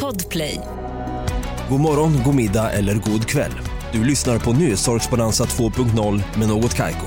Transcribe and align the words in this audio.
Podplay. 0.00 0.60
God 1.68 1.80
morgon, 1.80 2.22
god 2.24 2.34
middag 2.34 2.70
eller 2.70 2.94
god 2.94 3.26
kväll. 3.26 3.52
Du 3.92 4.04
lyssnar 4.04 4.38
på 4.38 4.52
Nyhetstorksbalansa 4.52 5.44
2.0 5.44 6.22
med 6.38 6.48
Något 6.48 6.74
kajko. 6.74 7.06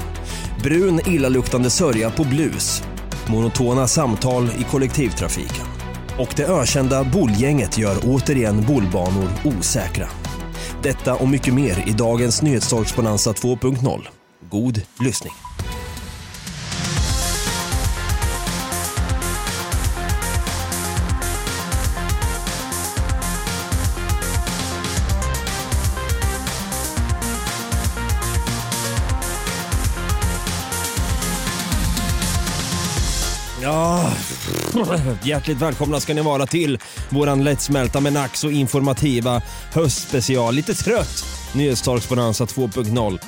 Brun, 0.64 1.00
illaluktande 1.08 1.70
sörja 1.70 2.12
på 2.12 2.24
blus. 2.24 2.84
Monotona 3.28 3.88
samtal 3.88 4.50
i 4.60 4.64
kollektivtrafiken. 4.64 5.66
Och 6.20 6.34
det 6.36 6.46
ökända 6.46 7.04
bollgänget 7.04 7.78
gör 7.78 7.98
återigen 8.04 8.66
bollbanor 8.66 9.30
osäkra. 9.46 10.08
Detta 10.84 11.16
och 11.16 11.28
mycket 11.28 11.54
mer 11.54 11.84
i 11.88 11.92
dagens 11.92 12.42
Nyhetstorksbalansa 12.42 13.32
2.0. 13.32 14.02
God 14.50 14.82
lyssning. 15.00 15.45
hjärtligt 35.24 35.62
välkomna 35.62 36.00
ska 36.00 36.14
ni 36.14 36.22
vara 36.22 36.48
till 36.48 36.80
våran 37.10 37.44
lättsmälta 37.44 38.00
men 38.00 38.18
ack 38.18 38.36
så 38.36 38.50
informativa 38.50 39.42
höstspecial. 39.74 40.54
Lite 40.54 40.74
trött 40.74 41.26
Nyhetstorksbonanza 41.54 42.46
2.0 42.46 43.20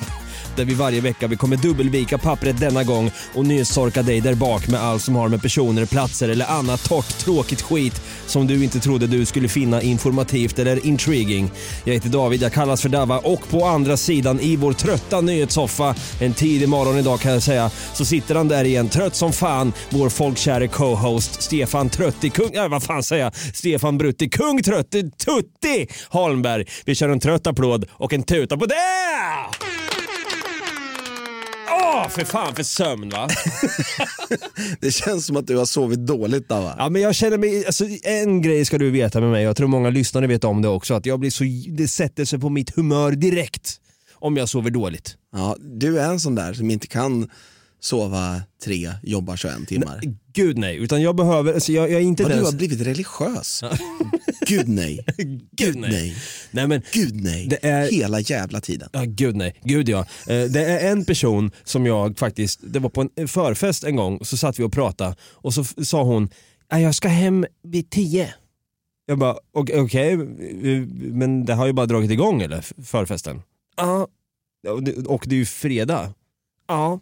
där 0.58 0.64
vi 0.64 0.74
varje 0.74 1.00
vecka 1.00 1.26
vi 1.26 1.36
kommer 1.36 1.56
dubbelvika 1.56 2.18
pappret 2.18 2.60
denna 2.60 2.84
gång 2.84 3.10
och 3.34 3.46
nysorka 3.46 4.02
dig 4.02 4.20
där 4.20 4.34
bak 4.34 4.68
med 4.68 4.80
allt 4.80 5.02
som 5.02 5.16
har 5.16 5.28
med 5.28 5.42
personer, 5.42 5.86
platser 5.86 6.28
eller 6.28 6.46
annat 6.46 6.84
torrt 6.84 7.18
tråkigt 7.18 7.62
skit 7.62 8.00
som 8.26 8.46
du 8.46 8.64
inte 8.64 8.80
trodde 8.80 9.06
du 9.06 9.24
skulle 9.24 9.48
finna 9.48 9.82
informativt 9.82 10.58
eller 10.58 10.86
intriguing. 10.86 11.50
Jag 11.84 11.94
heter 11.94 12.08
David, 12.08 12.42
jag 12.42 12.52
kallas 12.52 12.82
för 12.82 12.88
Dava 12.88 13.18
och 13.18 13.48
på 13.48 13.64
andra 13.64 13.96
sidan 13.96 14.40
i 14.40 14.56
vår 14.56 14.72
trötta 14.72 15.20
nyhetssoffa 15.20 15.94
en 16.20 16.34
tidig 16.34 16.68
morgon 16.68 16.98
idag 16.98 17.20
kan 17.20 17.32
jag 17.32 17.42
säga 17.42 17.70
så 17.94 18.04
sitter 18.04 18.34
han 18.34 18.48
där 18.48 18.64
igen 18.64 18.88
trött 18.88 19.14
som 19.14 19.32
fan 19.32 19.72
vår 19.90 20.08
folkkäre 20.08 20.68
co-host 20.68 21.42
Stefan 21.42 21.90
Trötti 21.90 22.30
Kung, 22.30 22.54
äh, 22.54 22.68
vad 22.68 22.82
fan 22.82 23.02
säger 23.02 23.24
jag? 23.24 23.36
Stefan 23.54 23.98
Brutti 23.98 24.28
Kung 24.28 24.62
Trötti 24.62 25.10
Tutti 25.10 25.86
Holmberg. 26.08 26.64
Vi 26.84 26.94
kör 26.94 27.08
en 27.08 27.20
trött 27.20 27.46
applåd 27.46 27.86
och 27.90 28.12
en 28.12 28.22
tuta 28.22 28.56
på 28.56 28.66
det! 28.66 29.67
För 32.08 32.24
fan 32.24 32.54
för 32.54 32.62
sömn 32.62 33.08
va? 33.08 33.28
Det 34.80 34.90
känns 34.90 35.26
som 35.26 35.36
att 35.36 35.46
du 35.46 35.56
har 35.56 35.66
sovit 35.66 36.06
dåligt 36.06 36.48
Dava. 36.48 36.74
Ja 36.78 36.88
men 36.88 37.02
jag 37.02 37.14
känner 37.14 37.38
mig, 37.38 37.66
alltså, 37.66 37.84
en 38.02 38.42
grej 38.42 38.64
ska 38.64 38.78
du 38.78 38.90
veta 38.90 39.20
med 39.20 39.30
mig, 39.30 39.44
jag 39.44 39.56
tror 39.56 39.68
många 39.68 39.90
lyssnare 39.90 40.26
vet 40.26 40.44
om 40.44 40.62
det 40.62 40.68
också, 40.68 40.94
att 40.94 41.06
jag 41.06 41.20
blir 41.20 41.30
så, 41.30 41.44
det 41.76 41.88
sätter 41.88 42.24
sig 42.24 42.38
på 42.38 42.48
mitt 42.48 42.76
humör 42.76 43.12
direkt 43.12 43.80
om 44.14 44.36
jag 44.36 44.48
sover 44.48 44.70
dåligt. 44.70 45.16
Ja, 45.32 45.56
du 45.60 46.00
är 46.00 46.10
en 46.10 46.20
sån 46.20 46.34
där 46.34 46.52
som 46.52 46.70
inte 46.70 46.86
kan 46.86 47.30
sova 47.80 48.42
tre, 48.64 48.92
jobba 49.02 49.36
21 49.36 49.68
timmar. 49.68 50.00
Gud 50.32 50.58
nej, 50.58 50.76
utan 50.76 51.02
jag 51.02 51.16
behöver, 51.16 51.54
alltså, 51.54 51.72
jag, 51.72 51.90
jag 51.90 52.00
är 52.00 52.04
inte 52.04 52.22
Vad 52.22 52.32
den 52.32 52.38
du 52.38 52.44
har 52.44 52.52
blivit 52.52 52.80
religiös. 52.80 53.62
Gud 54.46 54.68
nej. 54.68 55.04
Gud 55.56 55.76
nej. 55.76 56.16
Nej 56.50 56.66
men, 56.66 56.82
Gud 56.92 57.22
nej. 57.24 57.46
Det 57.48 57.66
är- 57.66 57.90
Hela 57.92 58.20
jävla 58.20 58.60
tiden. 58.60 58.88
Ja, 58.92 59.02
gud 59.06 59.36
nej. 59.36 59.54
Gud 59.64 59.88
ja. 59.88 59.98
Eh, 60.26 60.44
Det 60.44 60.64
är 60.64 60.92
en 60.92 61.04
person 61.04 61.50
som 61.64 61.86
jag 61.86 62.18
faktiskt, 62.18 62.60
det 62.62 62.78
var 62.78 62.90
på 62.90 63.08
en 63.16 63.28
förfest 63.28 63.84
en 63.84 63.96
gång, 63.96 64.24
så 64.24 64.36
satt 64.36 64.58
vi 64.58 64.62
och 64.64 64.72
pratade 64.72 65.16
och 65.22 65.54
så 65.54 65.64
sa 65.64 66.02
hon, 66.02 66.28
"Ja, 66.70 66.80
jag 66.80 66.94
ska 66.94 67.08
hem 67.08 67.46
vid 67.62 67.90
tio. 67.90 68.34
Jag 69.06 69.18
bara, 69.18 69.36
"Ok- 69.52 69.70
okej, 69.74 70.12
eh, 70.12 70.18
men 71.12 71.44
det 71.44 71.54
har 71.54 71.66
ju 71.66 71.72
bara 71.72 71.86
dragit 71.86 72.10
igång 72.10 72.42
eller, 72.42 72.64
förfesten? 72.84 73.42
Ja, 73.76 74.08
och 74.68 74.82
det- 74.82 75.34
är 75.36 75.38
ju 75.38 75.46
fredag. 75.46 76.12
"Ja, 76.68 77.00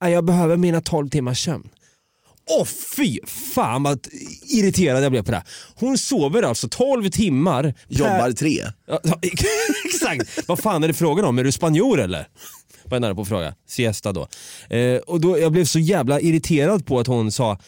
jag 0.00 0.24
behöver 0.24 0.56
mina 0.56 0.80
12 0.80 1.08
timmars 1.08 1.44
sömn. 1.44 1.68
Åh 2.50 2.64
fy 2.96 3.18
fan 3.26 3.82
vad 3.82 4.06
irriterad 4.48 5.04
jag 5.04 5.12
blev 5.12 5.22
på 5.22 5.30
det. 5.32 5.42
Hon 5.74 5.98
sover 5.98 6.42
alltså 6.42 6.68
12 6.68 7.10
timmar. 7.10 7.62
per- 7.62 7.74
Jobbar 7.88 8.32
tre. 8.32 8.64
Ja, 8.86 9.00
exakt. 9.84 10.48
Vad 10.48 10.58
fan 10.58 10.84
är 10.84 10.88
det 10.88 10.94
frågan 10.94 11.24
om? 11.24 11.38
Är 11.38 11.44
du 11.44 11.52
spanjor 11.52 12.00
eller? 12.00 12.28
Var 12.84 12.94
jag 12.96 13.00
nära 13.00 13.14
på 13.14 13.20
att 13.22 13.28
fråga. 13.28 13.54
Siesta 13.68 14.12
då. 14.12 14.28
Eh, 14.76 14.96
och 14.96 15.20
då. 15.20 15.38
Jag 15.38 15.52
blev 15.52 15.64
så 15.64 15.78
jävla 15.78 16.20
irriterad 16.20 16.86
på 16.86 16.98
att 17.00 17.06
hon 17.06 17.32
sa 17.32 17.50
"Ah, 17.52 17.58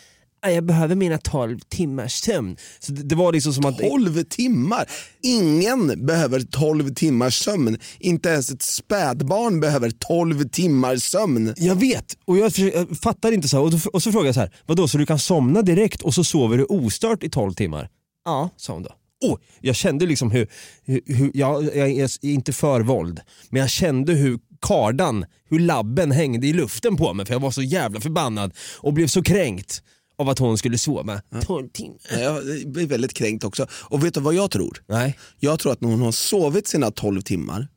jag 0.50 0.64
behöver 0.64 0.94
mina 0.94 1.18
12 1.18 1.58
timmars 1.68 2.12
sömn. 2.12 2.56
Så 2.78 2.92
det, 2.92 3.02
det 3.02 3.14
var 3.14 3.32
liksom 3.32 3.52
som 3.52 3.64
att... 3.64 3.78
12 3.78 4.22
timmar. 4.22 4.88
Ingen 5.22 6.06
behöver 6.06 6.40
12 6.40 6.94
timmars 6.94 7.38
sömn. 7.44 7.78
Inte 7.98 8.28
ens 8.28 8.50
ett 8.50 8.62
spädbarn 8.62 9.60
behöver 9.60 9.90
12 9.90 10.48
timmars 10.48 11.02
sömn. 11.02 11.54
Jag 11.56 11.74
vet, 11.74 12.16
och 12.24 12.38
jag, 12.38 12.52
försöker- 12.52 12.78
jag 12.78 12.98
fattar 12.98 13.32
inte 13.32 13.48
så. 13.48 13.62
Och, 13.62 13.70
då, 13.70 13.78
och 13.92 14.02
så 14.02 14.12
frågade 14.12 14.28
jag 14.28 14.34
så 14.34 14.40
här, 14.40 14.54
vadå 14.66 14.88
så 14.88 14.98
du 14.98 15.06
kan 15.06 15.18
somna 15.18 15.62
direkt 15.62 16.02
och 16.02 16.14
så 16.14 16.24
sover 16.24 16.58
du 16.58 16.64
ostört 16.64 17.22
i 17.22 17.30
12 17.30 17.52
timmar? 17.52 17.88
Ja, 18.24 18.50
sa 18.56 18.72
hon 18.72 18.82
då. 18.82 18.90
Oh, 19.24 19.38
jag 19.60 19.76
kände 19.76 20.06
liksom 20.06 20.30
hur, 20.30 20.46
hur, 20.84 21.00
hur 21.06 21.30
jag, 21.34 21.64
jag 21.64 21.90
är 21.90 22.24
inte 22.24 22.52
för 22.52 22.80
våld, 22.80 23.20
men 23.50 23.60
jag 23.60 23.70
kände 23.70 24.12
hur 24.12 24.38
kardan, 24.60 25.24
hur 25.50 25.58
labben 25.58 26.10
hängde 26.12 26.46
i 26.46 26.52
luften 26.52 26.96
på 26.96 27.14
mig 27.14 27.26
för 27.26 27.32
jag 27.34 27.40
var 27.40 27.50
så 27.50 27.62
jävla 27.62 28.00
förbannad 28.00 28.52
och 28.78 28.92
blev 28.92 29.06
så 29.06 29.22
kränkt 29.22 29.82
av 30.18 30.28
att 30.28 30.38
hon 30.38 30.58
skulle 30.58 30.78
sova 30.78 31.20
12 31.42 31.68
timmar. 31.68 31.98
Jag 32.22 32.44
blir 32.72 32.86
väldigt 32.86 33.14
kränkt 33.14 33.44
också. 33.44 33.66
Och 33.72 34.04
vet 34.04 34.14
du 34.14 34.20
vad 34.20 34.34
jag 34.34 34.50
tror? 34.50 34.82
Nej. 34.88 35.18
Jag 35.40 35.58
tror 35.58 35.72
att 35.72 35.80
när 35.80 35.88
hon 35.88 36.00
har 36.02 36.12
sovit 36.12 36.66
sina 36.68 36.90
12 36.90 37.20
timmar, 37.22 37.68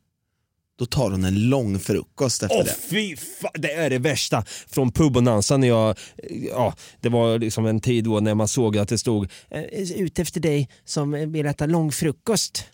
då 0.78 0.86
tar 0.86 1.10
hon 1.10 1.24
en 1.24 1.48
lång 1.48 1.78
frukost 1.78 2.42
efter 2.42 2.58
Åh 2.58 2.64
det. 2.64 2.76
fy 2.90 3.16
fan, 3.16 3.50
det 3.54 3.72
är 3.72 3.90
det 3.90 3.98
värsta 3.98 4.44
från 4.68 4.92
Pubonanza 4.92 5.56
när 5.56 5.68
jag, 5.68 5.98
ja 6.52 6.74
det 7.00 7.08
var 7.08 7.38
liksom 7.38 7.66
en 7.66 7.80
tid 7.80 8.04
då 8.04 8.20
när 8.20 8.34
man 8.34 8.48
såg 8.48 8.78
att 8.78 8.88
det 8.88 8.98
stod 8.98 9.28
"Eh, 9.50 9.62
ute 9.96 10.22
efter 10.22 10.40
dig 10.40 10.68
som 10.84 11.32
vill 11.32 11.46
äta 11.46 11.66
lång 11.66 11.92
frukost. 11.92 12.64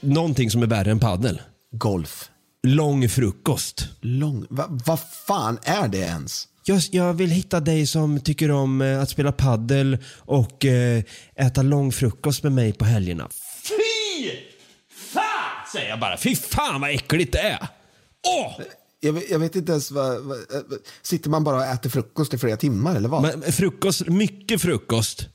Någonting 0.00 0.50
som 0.50 0.62
är 0.62 0.66
värre 0.66 0.90
än 0.90 1.00
paddel. 1.00 1.40
Golf. 1.72 2.30
Lång 2.66 3.08
frukost. 3.08 3.88
Lång. 4.00 4.46
Va- 4.50 4.78
Vad 4.86 5.00
fan 5.26 5.58
är 5.64 5.88
det 5.88 5.98
ens? 5.98 6.48
Jag, 6.66 6.82
jag 6.90 7.14
vill 7.14 7.30
hitta 7.30 7.60
dig 7.60 7.86
som 7.86 8.20
tycker 8.20 8.50
om 8.50 8.80
eh, 8.80 9.00
att 9.00 9.10
spela 9.10 9.32
paddel 9.32 9.98
och 10.18 10.64
eh, 10.64 11.02
äta 11.36 11.62
lång 11.62 11.92
frukost 11.92 12.42
med 12.42 12.52
mig 12.52 12.72
på 12.72 12.84
helgerna. 12.84 13.28
Fy 13.68 14.30
fan 15.12 15.68
säger 15.72 15.88
jag 15.88 16.00
bara. 16.00 16.16
Fy 16.16 16.36
fan 16.36 16.80
vad 16.80 16.90
äckligt 16.90 17.32
det 17.32 17.38
är. 17.38 17.68
Åh! 18.26 18.60
Jag 19.00 19.12
vet, 19.12 19.30
jag 19.30 19.38
vet 19.38 19.56
inte 19.56 19.72
ens 19.72 19.90
vad, 19.90 20.24
vad, 20.24 20.38
eh, 20.38 20.44
Sitter 21.02 21.30
man 21.30 21.44
bara 21.44 21.56
och 21.56 21.64
äter 21.64 21.90
frukost 21.90 22.34
i 22.34 22.38
flera 22.38 22.56
timmar 22.56 22.96
eller 22.96 23.08
vad? 23.08 23.22
Men 23.22 23.52
frukost, 23.52 24.06
mycket 24.08 24.62
frukost. 24.62 25.28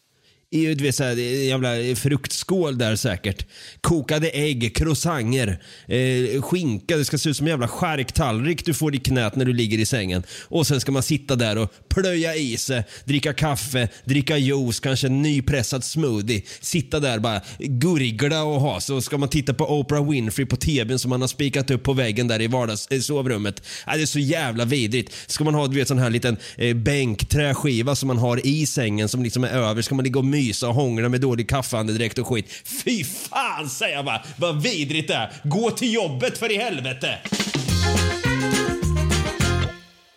I 0.51 0.75
du 0.75 0.83
vet, 0.83 0.95
så 0.95 1.03
här, 1.03 1.11
en 1.11 1.45
jävla 1.45 1.95
fruktskål 1.95 2.77
där 2.77 2.95
säkert. 2.95 3.45
Kokade 3.81 4.29
ägg, 4.29 4.75
croissanter, 4.75 5.61
eh, 5.87 6.41
skinka. 6.41 6.97
Det 6.97 7.05
ska 7.05 7.17
se 7.17 7.29
ut 7.29 7.37
som 7.37 7.47
en 7.47 7.51
jävla 7.51 7.67
charktallrik 7.67 8.65
du 8.65 8.73
får 8.73 8.95
i 8.95 8.97
knät 8.97 9.35
när 9.35 9.45
du 9.45 9.53
ligger 9.53 9.77
i 9.77 9.85
sängen. 9.85 10.23
Och 10.43 10.67
sen 10.67 10.81
ska 10.81 10.91
man 10.91 11.03
sitta 11.03 11.35
där 11.35 11.57
och 11.57 11.73
plöja 11.89 12.35
i 12.35 12.57
sig, 12.57 12.83
dricka 13.05 13.33
kaffe, 13.33 13.89
dricka 14.05 14.37
juice, 14.37 14.79
kanske 14.79 15.07
en 15.07 15.21
nypressad 15.21 15.83
smoothie. 15.83 16.41
Sitta 16.61 16.99
där 16.99 17.19
bara 17.19 17.41
gurgla 17.59 18.43
och 18.43 18.61
ha 18.61 18.79
så 18.79 19.01
ska 19.01 19.17
man 19.17 19.29
titta 19.29 19.53
på 19.53 19.79
Oprah 19.79 20.09
Winfrey 20.09 20.45
på 20.45 20.55
tvn 20.55 20.99
som 20.99 21.09
man 21.09 21.21
har 21.21 21.27
spikat 21.27 21.71
upp 21.71 21.83
på 21.83 21.93
väggen 21.93 22.27
där 22.27 22.41
i 22.41 22.47
vardags, 22.47 22.87
eh, 22.87 22.99
sovrummet. 22.99 23.61
Äh, 23.87 23.93
det 23.93 24.01
är 24.01 24.05
så 24.05 24.19
jävla 24.19 24.65
vidrigt. 24.65 25.13
Ska 25.27 25.43
man 25.43 25.55
ha 25.55 25.67
du 25.67 25.75
vet, 25.75 25.87
sån 25.87 25.99
här 25.99 26.09
liten 26.09 26.37
eh, 26.57 26.75
bänkträskiva 26.75 27.95
som 27.95 28.07
man 28.07 28.17
har 28.17 28.47
i 28.47 28.65
sängen 28.65 29.09
som 29.09 29.23
liksom 29.23 29.43
är 29.43 29.49
över. 29.49 29.81
Ska 29.81 29.95
man 29.95 30.05
ligga 30.05 30.19
och 30.19 30.25
mysa 30.39 30.67
och 30.67 30.75
hångla 30.75 31.09
med 31.09 31.21
dålig 31.21 31.49
kaffeandedräkt 31.49 32.17
och 32.17 32.27
skit. 32.27 32.51
Fy 32.65 33.03
fan 33.03 33.69
säger 33.69 33.95
jag 33.95 34.05
bara. 34.05 34.21
Vad 34.37 34.63
vidrigt 34.63 35.07
det 35.07 35.13
är. 35.13 35.31
Gå 35.43 35.71
till 35.71 35.93
jobbet 35.93 36.37
för 36.37 36.51
i 36.51 36.57
helvete. 36.57 37.17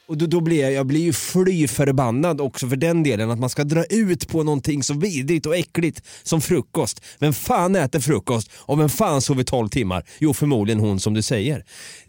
Och 0.08 0.18
då, 0.18 0.26
då 0.26 0.40
blir 0.40 0.62
jag, 0.62 0.72
jag 0.72 0.86
blir 0.86 1.00
ju 1.00 1.12
fly 1.12 1.68
förbannad 1.68 2.40
också 2.40 2.68
för 2.68 2.76
den 2.76 3.02
delen 3.02 3.30
att 3.30 3.38
man 3.38 3.50
ska 3.50 3.64
dra 3.64 3.84
ut 3.84 4.28
på 4.28 4.42
någonting 4.42 4.82
så 4.82 4.94
vidrigt 4.94 5.46
och 5.46 5.56
äckligt 5.56 6.02
som 6.22 6.40
frukost. 6.40 7.04
Vem 7.18 7.32
fan 7.32 7.76
äter 7.76 8.00
frukost 8.00 8.50
och 8.54 8.80
vem 8.80 8.88
fan 8.88 9.22
sover 9.22 9.44
12 9.44 9.68
timmar? 9.68 10.04
Jo 10.18 10.34
förmodligen 10.34 10.80
hon 10.80 11.00
som 11.00 11.14
du 11.14 11.22
säger. 11.22 11.64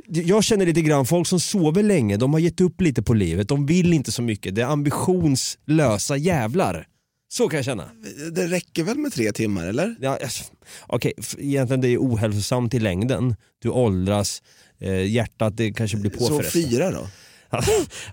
Jag 0.08 0.44
känner 0.44 0.66
lite 0.66 0.82
grann 0.82 1.06
folk 1.06 1.28
som 1.28 1.40
sover 1.40 1.84
länge, 1.84 2.18
de 2.18 2.34
har 2.34 2.40
gett 2.40 2.62
upp 2.62 2.82
lite 2.82 3.04
på 3.04 3.14
livet, 3.14 3.48
de 3.48 3.66
vill 3.66 3.94
inte 3.94 4.12
så 4.12 4.22
mycket. 4.22 4.56
Det 4.56 4.62
är 4.62 4.66
ambitionslösa 4.66 6.18
jävlar. 6.18 6.88
Så 7.34 7.50
kan 7.50 7.58
jag 7.58 7.66
känna. 7.66 7.90
Det 8.32 8.48
räcker 8.48 8.84
väl 8.84 8.98
med 8.98 9.14
tre 9.14 9.32
timmar 9.32 9.66
eller? 9.68 9.96
Ja, 10.00 10.18
alltså, 10.24 10.44
Okej, 10.88 11.14
f- 11.18 11.36
egentligen 11.40 11.82
det 11.82 11.88
är 11.88 11.98
ohälsosamt 11.98 12.74
i 12.74 12.80
längden. 12.80 13.36
Du 13.62 13.70
åldras, 13.70 14.42
eh, 14.80 15.06
hjärtat 15.06 15.58
det 15.58 15.72
kanske 15.74 15.98
blir 15.98 16.12
Så 16.12 16.18
påfrestat. 16.18 16.54
fyra 16.54 16.92
då? 16.92 17.08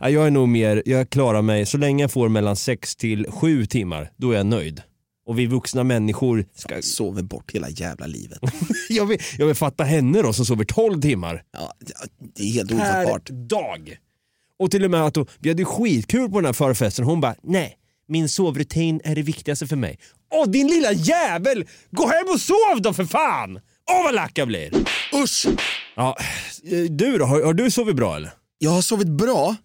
Ja, 0.01 0.11
jag 0.11 0.27
är 0.27 0.31
nog 0.31 0.49
mer, 0.49 0.83
jag 0.87 1.11
klarar 1.11 1.43
mig, 1.43 1.67
så 1.67 1.79
länge 1.79 2.05
jag 2.05 2.11
får 2.13 2.29
mellan 2.29 2.57
6 2.57 2.97
till 2.97 3.27
7 3.31 3.67
timmar, 3.67 4.11
då 4.17 4.31
är 4.31 4.37
jag 4.37 4.47
nöjd. 4.47 4.83
Och 5.27 5.39
vi 5.39 5.47
vuxna 5.47 5.85
människor 5.85 6.45
ska... 6.55 6.83
Sover 6.83 7.23
bort 7.23 7.51
hela 7.55 7.69
jävla 7.69 8.07
livet. 8.07 8.39
Jag 8.89 9.07
vill, 9.07 9.19
jag 9.39 9.47
vill 9.47 9.55
fatta 9.55 9.85
henne 9.85 10.23
då 10.23 10.33
som 10.33 10.47
sover 10.47 10.65
12 10.65 11.01
timmar 11.03 11.43
Ja, 11.53 11.73
det 12.37 12.43
är 12.43 12.53
helt 12.53 12.71
per 12.71 12.77
ofattbart. 12.77 13.29
dag. 13.31 13.97
Och 14.59 14.71
till 14.71 14.85
och 14.85 14.91
med 14.91 15.05
att 15.07 15.15
då, 15.15 15.27
vi 15.39 15.49
hade 15.49 15.65
skitkul 15.65 16.31
på 16.31 16.37
den 16.41 16.45
här 16.47 16.53
förfesten 16.53 17.05
hon 17.05 17.21
bara, 17.21 17.35
nej, 17.43 17.77
min 18.11 18.29
sovrutin 18.29 19.01
är 19.05 19.15
det 19.15 19.23
viktigaste 19.23 19.67
för 19.67 19.77
mig. 19.77 19.99
Åh 20.33 20.49
din 20.49 20.67
lilla 20.67 20.93
jävel! 20.93 21.65
Gå 21.91 22.07
hem 22.07 22.27
och 22.35 22.41
sov 22.41 22.83
då 22.83 22.93
för 22.93 23.05
fan! 23.05 23.57
Åh 23.91 24.05
vad 24.05 24.15
lack 24.15 24.39
jag 24.39 24.49
blir! 24.49 24.71
Usch! 25.25 25.47
Ja, 25.97 26.17
eh, 26.65 26.83
du 26.91 27.19
då, 27.19 27.25
har, 27.25 27.43
har 27.43 27.55
du 27.55 27.71
sovit 27.71 27.97
bra 27.97 28.17
eller? 28.17 28.31
Jag 28.59 28.71
har 28.71 28.83
sovit 28.83 29.09
bra, 29.09 29.57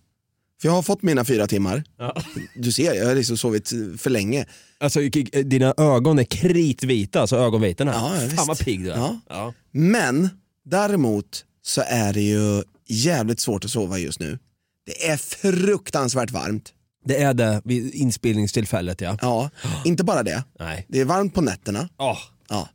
för 0.61 0.67
jag 0.67 0.73
har 0.73 0.81
fått 0.81 1.01
mina 1.01 1.25
fyra 1.25 1.47
timmar. 1.47 1.83
Ja. 1.97 2.21
Du 2.55 2.71
ser, 2.71 2.93
jag 2.93 3.05
har 3.05 3.15
liksom 3.15 3.37
sovit 3.37 3.69
för 3.97 4.09
länge. 4.09 4.45
Alltså 4.79 4.99
dina 5.43 5.73
ögon 5.77 6.19
är 6.19 6.23
kritvita, 6.23 7.21
alltså 7.21 7.35
ögonvitorna. 7.35 7.91
Ja, 7.93 8.23
ja, 8.23 8.29
Fan 8.29 8.47
vad 8.47 8.59
pigg 8.59 8.83
du 8.83 8.91
är. 8.91 8.97
Ja. 8.97 9.19
Ja. 9.29 9.53
Men 9.71 10.29
däremot 10.65 11.45
så 11.61 11.83
är 11.87 12.13
det 12.13 12.21
ju 12.21 12.63
jävligt 12.87 13.39
svårt 13.39 13.65
att 13.65 13.71
sova 13.71 13.97
just 13.97 14.19
nu. 14.19 14.39
Det 14.85 15.07
är 15.07 15.17
fruktansvärt 15.17 16.31
varmt. 16.31 16.73
Det 17.05 17.21
är 17.21 17.33
det 17.33 17.61
vid 17.63 17.93
inspelningstillfället 17.93 19.01
ja. 19.01 19.17
Ja, 19.21 19.49
inte 19.85 20.03
bara 20.03 20.23
det. 20.23 20.43
Nej. 20.59 20.85
Det 20.89 20.99
är 20.99 21.05
varmt 21.05 21.33
på 21.33 21.41
nätterna. 21.41 21.89
Åh. 21.97 22.17
Ja. 22.49 22.69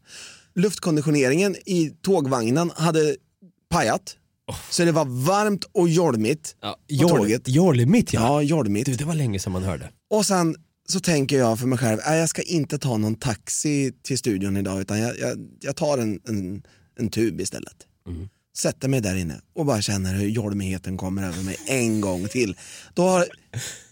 Luftkonditioneringen 0.55 1.57
i 1.67 1.91
tågvagnen 2.03 2.71
hade 2.77 3.17
pajat. 3.71 4.17
Så 4.71 4.85
det 4.85 4.93
var 4.93 5.05
varmt 5.05 5.65
och 5.73 5.89
jolmigt 5.89 6.57
Ja, 6.61 6.77
på 7.03 7.09
tåget. 7.09 7.49
Jolmigt 7.49 8.13
ja. 8.13 8.21
Ja, 8.21 8.43
jolmigt. 8.43 8.87
Du, 8.87 8.95
det 8.95 9.05
var 9.05 9.15
länge 9.15 9.39
sedan 9.39 9.53
man 9.53 9.63
hörde. 9.63 9.91
Och 10.11 10.27
sen 10.27 10.57
så 10.89 11.01
tänker 11.01 11.39
jag 11.39 11.59
för 11.59 11.67
mig 11.67 11.79
själv, 11.79 11.99
nej, 12.07 12.19
jag 12.19 12.29
ska 12.29 12.43
inte 12.43 12.79
ta 12.79 12.97
någon 12.97 13.15
taxi 13.15 13.93
till 14.03 14.19
studion 14.19 14.57
idag 14.57 14.81
utan 14.81 14.99
jag, 14.99 15.19
jag, 15.19 15.39
jag 15.61 15.77
tar 15.77 15.99
en, 15.99 16.21
en, 16.29 16.63
en 16.99 17.09
tub 17.11 17.41
istället. 17.41 17.77
Sätter 18.57 18.89
mig 18.89 19.01
där 19.01 19.17
inne 19.17 19.41
och 19.55 19.67
bara 19.67 19.83
känner 19.83 20.15
hur 20.15 20.29
jolmigheten 20.29 20.97
kommer 20.97 21.23
över 21.29 21.43
mig 21.43 21.57
en 21.67 22.01
gång 22.01 22.29
till. 22.29 22.57
Då 22.95 23.03
har, 23.03 23.27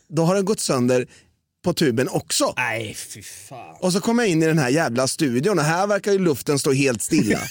då 0.08 0.24
har 0.24 0.34
den 0.34 0.44
gått 0.44 0.60
sönder 0.60 1.06
på 1.64 1.72
tuben 1.72 2.08
också. 2.08 2.54
Nej 2.56 2.94
fy 2.94 3.22
fan. 3.22 3.76
Och 3.80 3.92
så 3.92 4.00
kommer 4.00 4.22
jag 4.22 4.30
in 4.30 4.42
i 4.42 4.46
den 4.46 4.58
här 4.58 4.68
jävla 4.68 5.08
studion 5.08 5.58
och 5.58 5.64
här 5.64 5.86
verkar 5.86 6.12
ju 6.12 6.18
luften 6.18 6.58
stå 6.58 6.72
helt 6.72 7.02
stilla. 7.02 7.38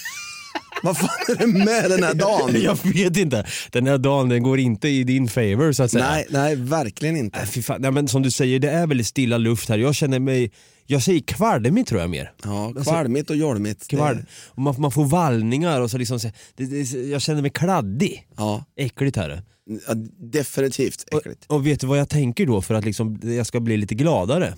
Vad 0.82 0.98
fan 0.98 1.08
är 1.28 1.34
det 1.34 1.46
med 1.46 1.90
den 1.90 2.02
här 2.02 2.14
dagen? 2.14 2.62
Jag 2.62 2.78
vet 2.84 3.16
inte. 3.16 3.46
Den 3.70 3.86
här 3.86 3.98
dagen 3.98 4.28
den 4.28 4.42
går 4.42 4.58
inte 4.58 4.88
i 4.88 5.04
din 5.04 5.28
favor 5.28 5.72
så 5.72 5.82
att 5.82 5.90
säga. 5.90 6.10
Nej, 6.10 6.26
nej, 6.30 6.56
verkligen 6.56 7.16
inte. 7.16 7.38
Nej, 7.38 7.46
fy 7.46 7.62
fan. 7.62 7.82
Nej, 7.82 7.90
men 7.90 8.08
som 8.08 8.22
du 8.22 8.30
säger, 8.30 8.58
det 8.58 8.70
är 8.70 8.86
väldigt 8.86 9.06
stilla 9.06 9.38
luft 9.38 9.68
här. 9.68 9.78
Jag 9.78 9.94
känner 9.94 10.18
mig, 10.18 10.50
jag 10.90 11.02
säger 11.02 11.20
kvalmigt 11.20 11.88
tror 11.88 12.00
jag 12.00 12.10
mer. 12.10 12.32
Ja, 12.44 12.72
kvalmigt 12.84 13.30
och 13.30 13.36
jolmigt. 13.36 13.88
Kvalm. 13.88 14.24
Och 14.46 14.62
man, 14.62 14.74
man 14.78 14.90
får 14.90 15.04
vallningar 15.04 15.80
och 15.80 15.90
så 15.90 15.98
liksom, 15.98 16.20
så- 16.20 16.30
det, 16.54 16.64
det, 16.66 16.92
jag 16.92 17.22
känner 17.22 17.42
mig 17.42 17.50
kladdig. 17.50 18.26
Ja, 18.36 18.64
Äckligt 18.76 19.16
här. 19.16 19.30
är 19.30 19.36
det. 19.36 19.42
ja, 19.88 19.94
definitivt 20.18 21.04
äckligt. 21.12 21.44
Och, 21.46 21.54
och 21.56 21.66
vet 21.66 21.80
du 21.80 21.86
vad 21.86 21.98
jag 21.98 22.08
tänker 22.08 22.46
då 22.46 22.62
för 22.62 22.74
att 22.74 22.84
liksom, 22.84 23.20
jag 23.22 23.46
ska 23.46 23.60
bli 23.60 23.76
lite 23.76 23.94
gladare? 23.94 24.54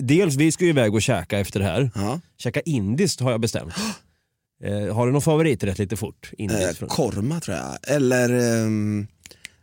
Dels, 0.00 0.34
vi 0.36 0.52
ska 0.52 0.64
ju 0.64 0.70
iväg 0.70 0.94
och 0.94 1.02
käka 1.02 1.38
efter 1.38 1.60
det 1.60 1.66
här. 1.66 1.90
Ja. 1.94 2.20
Käka 2.38 2.60
indiskt 2.60 3.20
har 3.20 3.30
jag 3.30 3.40
bestämt. 3.40 3.74
Eh, 4.64 4.94
har 4.94 5.06
du 5.06 5.12
någon 5.12 5.22
favoriträtt 5.22 5.78
lite 5.78 5.96
fort? 5.96 6.30
Indiskt? 6.38 6.82
Eh, 6.82 6.88
korma 6.88 7.40
tror 7.40 7.56
jag. 7.56 7.76
Eller 7.96 8.32
um, 8.64 9.06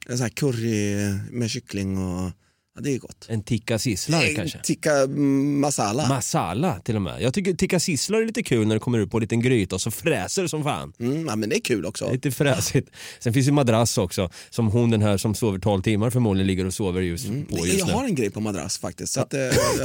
en 0.07 0.18
sån 0.18 0.22
här 0.24 0.30
curry 0.30 0.95
med 1.31 1.50
kyckling 1.50 1.98
och 1.98 2.31
ja, 2.75 2.81
det 2.81 2.95
är 2.95 3.00
gott. 3.00 3.25
en 3.30 3.44
tikka 3.44 3.80
sisslar 3.80 4.36
kanske? 4.36 4.60
Tikka 4.63 4.92
mm, 4.92 5.60
masala. 5.60 6.07
Masala 6.07 6.80
till 6.80 6.95
och 6.95 7.01
med. 7.01 7.22
Jag 7.22 7.33
tycker 7.33 7.54
tikka 7.54 7.80
sisslar 7.80 8.22
är 8.22 8.25
lite 8.25 8.44
kul 8.44 8.68
när 8.68 8.75
det 8.75 8.80
kommer 8.80 9.00
ut 9.00 9.12
på 9.12 9.18
en 9.18 9.22
liten 9.22 9.42
gryta 9.42 9.75
och 9.75 9.81
så 9.81 9.92
fräser 9.92 10.42
det 10.42 10.50
som 10.50 10.63
fan. 10.63 10.94
mm, 11.00 11.25
ja, 11.25 11.36
men 11.36 11.50
det 11.50 11.56
är 11.56 11.60
kul 11.60 11.86
också. 11.86 12.12
Lite 12.12 12.31
fräsigt. 12.31 12.89
Sen 13.19 13.33
finns 13.33 13.48
ju 13.48 13.51
madrass 13.51 13.98
också, 13.98 14.30
som 14.50 14.68
hon 14.68 14.92
den 14.92 15.01
här 15.01 15.18
som 15.18 15.36
sover 15.36 15.60
12 15.60 15.81
timmar 15.81 16.10
förmodligen 16.10 16.48
ligger 16.48 16.66
och 16.66 16.74
sover 16.74 17.01
just 17.01 17.27
på 17.27 17.68
just 17.68 17.80
jag 17.80 17.88
nu. 17.88 17.94
har 17.94 18.06
en 18.06 18.16
grej 18.16 18.30
på 18.30 18.39
madrass 18.39 18.77
faktiskt. 18.77 19.13
Så 19.13 19.22
att, 19.22 19.33
eh, 19.33 19.39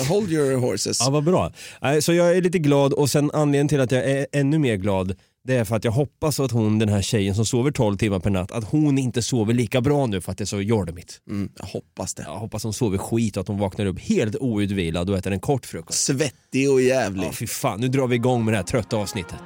hold 0.08 0.32
your 0.32 0.56
horses. 0.56 1.00
Ja 1.00 1.10
vad 1.10 1.24
bra. 1.24 1.52
Så 2.00 2.12
jag 2.12 2.36
är 2.36 2.42
lite 2.42 2.58
glad 2.58 2.92
och 2.92 3.10
sen 3.10 3.30
anledningen 3.34 3.68
till 3.68 3.80
att 3.80 3.92
jag 3.92 4.10
är 4.10 4.26
ännu 4.32 4.58
mer 4.58 4.76
glad 4.76 5.16
det 5.44 5.56
är 5.56 5.64
för 5.64 5.76
att 5.76 5.84
jag 5.84 5.92
hoppas 5.92 6.40
att 6.40 6.50
hon, 6.50 6.78
den 6.78 6.88
här 6.88 7.02
tjejen 7.02 7.34
som 7.34 7.46
sover 7.46 7.70
12 7.70 7.96
timmar 7.96 8.18
per 8.18 8.30
natt, 8.30 8.52
att 8.52 8.64
hon 8.64 8.98
inte 8.98 9.22
sover 9.22 9.54
lika 9.54 9.80
bra 9.80 10.06
nu 10.06 10.20
för 10.20 10.32
att 10.32 10.38
det 10.38 10.44
är 10.44 10.46
så 10.46 10.60
jordemigt. 10.60 11.20
Mm, 11.28 11.48
jag 11.56 11.66
hoppas 11.66 12.14
det. 12.14 12.22
Jag 12.22 12.38
hoppas 12.38 12.64
hon 12.64 12.72
sover 12.72 12.98
skit 12.98 13.36
och 13.36 13.40
att 13.40 13.48
hon 13.48 13.58
vaknar 13.58 13.86
upp 13.86 14.00
helt 14.00 14.36
outvilad 14.36 15.10
och 15.10 15.18
äter 15.18 15.32
en 15.32 15.40
kort 15.40 15.66
frukost. 15.66 15.98
Svettig 15.98 16.70
och 16.70 16.82
jävlig. 16.82 17.26
Ja 17.26 17.32
fy 17.32 17.46
fan, 17.46 17.80
nu 17.80 17.88
drar 17.88 18.06
vi 18.06 18.16
igång 18.16 18.44
med 18.44 18.54
det 18.54 18.58
här 18.58 18.64
trötta 18.64 18.96
avsnittet. 18.96 19.40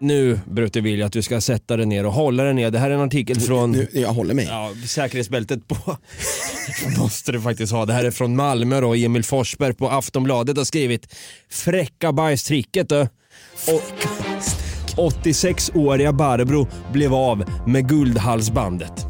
Nu 0.00 0.40
Brutte 0.46 0.80
vill 0.80 0.98
jag 0.98 1.06
att 1.06 1.12
du 1.12 1.22
ska 1.22 1.40
sätta 1.40 1.76
dig 1.76 1.86
ner 1.86 2.06
och 2.06 2.12
hålla 2.12 2.42
dig 2.42 2.54
ner. 2.54 2.70
Det 2.70 2.78
här 2.78 2.90
är 2.90 2.94
en 2.94 3.00
artikel 3.00 3.40
från 3.40 3.72
Nu, 3.72 3.88
jag 3.92 4.08
håller 4.08 4.34
mig. 4.34 4.46
ja, 4.50 4.72
säkerhetsbältet 4.86 5.68
på 5.68 5.96
måste 6.98 7.32
du 7.32 7.40
faktiskt 7.40 7.72
ha. 7.72 7.86
Det 7.86 7.92
här 7.92 8.04
är 8.04 8.10
från 8.10 8.36
Malmö 8.36 8.80
då. 8.80 8.94
Emil 8.94 9.24
Forsberg 9.24 9.74
på 9.74 9.88
Aftonbladet 9.88 10.56
har 10.56 10.64
skrivit 10.64 11.14
Fräcka 11.50 12.12
bajstricket 12.12 12.88
du. 12.88 13.00
Och 13.66 13.82
86-åriga 14.96 16.12
Barbro 16.12 16.68
blev 16.92 17.14
av 17.14 17.44
med 17.66 17.88
guldhalsbandet. 17.88 19.06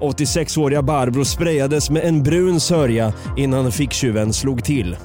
86-åriga 0.00 0.82
Barbro 0.82 1.24
sprayades 1.24 1.90
med 1.90 2.04
en 2.04 2.22
brun 2.22 2.60
sörja 2.60 3.12
innan 3.36 3.72
ficktjuven 3.72 4.32
slog 4.32 4.64
till. 4.64 4.96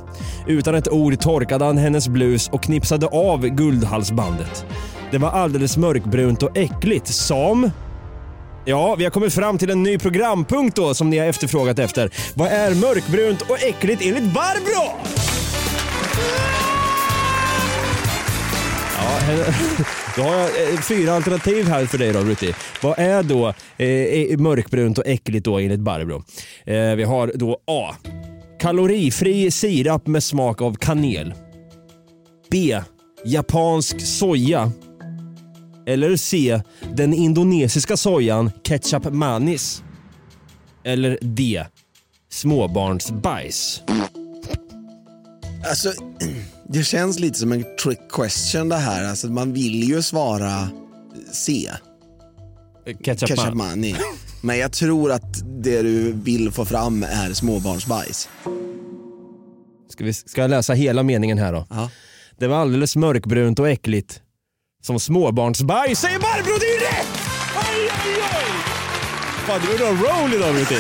Utan 0.48 0.76
ett 0.76 0.90
ord 0.90 1.20
torkade 1.20 1.66
han 1.66 1.78
hennes 1.78 2.08
blus 2.08 2.50
och 2.50 2.64
knipsade 2.64 3.08
av 3.08 3.48
guldhalsbandet. 3.48 4.66
Det 5.12 5.18
var 5.18 5.30
alldeles 5.30 5.78
mörkbrunt 5.78 6.44
och 6.44 6.58
äckligt 6.58 7.08
som... 7.08 7.72
Ja, 8.66 8.96
vi 8.96 9.04
har 9.04 9.12
kommit 9.12 9.34
fram 9.34 9.58
till 9.58 9.70
en 9.70 9.84
ny 9.84 9.98
programpunkt 9.98 10.76
då 10.76 10.94
som 10.94 11.10
ni 11.10 11.18
har 11.18 11.26
efterfrågat 11.26 11.80
efter. 11.80 12.10
Vad 12.34 12.48
är 12.48 12.76
mörkbrunt 12.76 13.42
och 13.42 13.64
äckligt 13.64 14.02
enligt 14.06 14.34
Barbro? 14.34 14.92
Ja, 18.98 19.20
då 20.16 20.22
har 20.22 20.36
jag 20.36 20.74
eh, 20.74 20.80
fyra 20.80 21.14
alternativ 21.14 21.68
här 21.68 21.86
för 21.86 21.98
dig 21.98 22.14
då 22.14 22.24
Brutti. 22.24 22.54
Vad 22.82 23.00
är 23.00 23.24
då 23.24 23.54
eh, 23.78 23.88
eh, 23.88 24.38
mörkbrunt 24.38 24.98
och 24.98 25.08
äckligt 25.08 25.46
då 25.46 25.60
enligt 25.60 25.80
Barbro? 25.80 26.24
Eh, 26.66 26.96
vi 26.96 27.04
har 27.04 27.32
då 27.36 27.58
A. 27.68 27.96
Kalorifri 28.62 29.52
sirap 29.52 30.08
med 30.08 30.24
smak 30.24 30.62
av 30.62 30.74
kanel. 30.74 31.34
B. 32.52 32.82
Japansk 33.26 34.02
soja. 34.02 34.72
Eller 35.88 36.16
C. 36.16 36.62
Den 36.96 37.14
indonesiska 37.14 37.98
sojan 37.98 38.52
ketchup 38.64 39.14
manis. 39.14 39.84
Eller 40.84 41.18
D. 41.22 41.66
Småbarnsbajs. 42.30 43.82
Alltså, 45.70 45.94
det 46.68 46.84
känns 46.84 47.20
lite 47.20 47.40
som 47.40 47.52
en 47.52 47.66
trick 47.84 48.00
question 48.10 48.70
det 48.70 48.76
här. 48.76 49.10
Alltså, 49.10 49.28
man 49.28 49.54
vill 49.54 49.84
ju 49.90 50.02
svara 50.02 50.70
C, 51.32 51.70
Ketchup, 53.04 53.30
ketchup 53.30 53.54
money. 53.54 53.96
Men 54.42 54.58
jag 54.58 54.72
tror 54.72 55.12
att 55.12 55.64
det 55.64 55.82
du 55.82 56.12
vill 56.12 56.52
få 56.52 56.66
fram 56.66 57.04
är 57.04 57.34
småbarnsbajs. 57.34 58.30
Ska, 59.90 60.04
vi, 60.04 60.14
ska 60.14 60.42
jag 60.42 60.50
läsa 60.50 60.74
hela 60.74 61.04
meningen 61.04 61.38
här 61.38 61.54
då? 61.54 61.68
Ja. 61.70 61.90
Det 62.40 62.48
var 62.48 62.58
alldeles 62.58 62.96
mörkbrunt 62.96 63.60
och 63.60 63.70
äckligt. 63.70 64.22
Som 64.84 65.00
småbarnsbajs 65.00 66.00
säger 66.00 66.20
Barbro, 66.20 66.58
det 66.60 66.66
är 66.66 66.74
ju 66.74 66.80
rätt! 66.80 67.08
Oj, 67.56 67.90
oj, 68.06 68.22
oj! 68.22 68.81
Fan, 69.52 69.60
du 69.78 69.84
är 69.84 69.90
en 69.90 69.98
roll 69.98 70.34
idag 70.34 70.56
Brutti. 70.56 70.76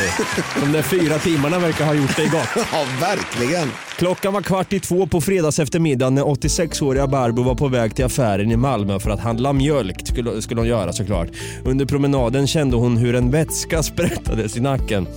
De 0.62 0.72
där 0.72 0.82
fyra 0.82 1.20
timmarna 1.20 1.60
verkar 1.60 1.86
ha 1.86 1.94
gjort 1.94 2.16
dig 2.16 2.28
gott. 2.28 2.48
ja, 2.72 2.86
verkligen. 3.02 3.72
Klockan 3.98 4.34
var 4.34 4.42
kvart 4.42 4.74
i 4.74 4.80
två 4.80 5.08
på 5.08 5.22
fredags 5.22 5.60
eftermiddag 5.60 6.10
när 6.10 6.24
86-åriga 6.24 7.08
Barbro 7.08 7.44
var 7.44 7.56
på 7.56 7.68
väg 7.68 7.96
till 7.96 8.06
affären 8.06 8.52
i 8.52 8.56
Malmö 8.56 9.00
för 9.00 9.10
att 9.10 9.20
handla 9.20 9.54
mjölk, 9.54 10.08
skulle, 10.08 10.42
skulle 10.42 10.62
hon 10.62 10.68
göra 10.68 10.94
såklart. 10.94 11.28
Under 11.66 11.86
promenaden 11.86 12.48
kände 12.48 12.76
hon 12.78 12.98
hur 12.98 13.16
en 13.16 13.32
vätska 13.32 13.84
sprättades 13.84 14.58
i 14.58 14.60
nacken. 14.60 15.08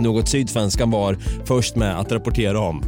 Något 0.00 0.28
Sydsvenskan 0.28 0.90
var 0.90 1.16
först 1.44 1.76
med 1.76 2.00
att 2.00 2.12
rapportera 2.12 2.60
om. 2.60 2.82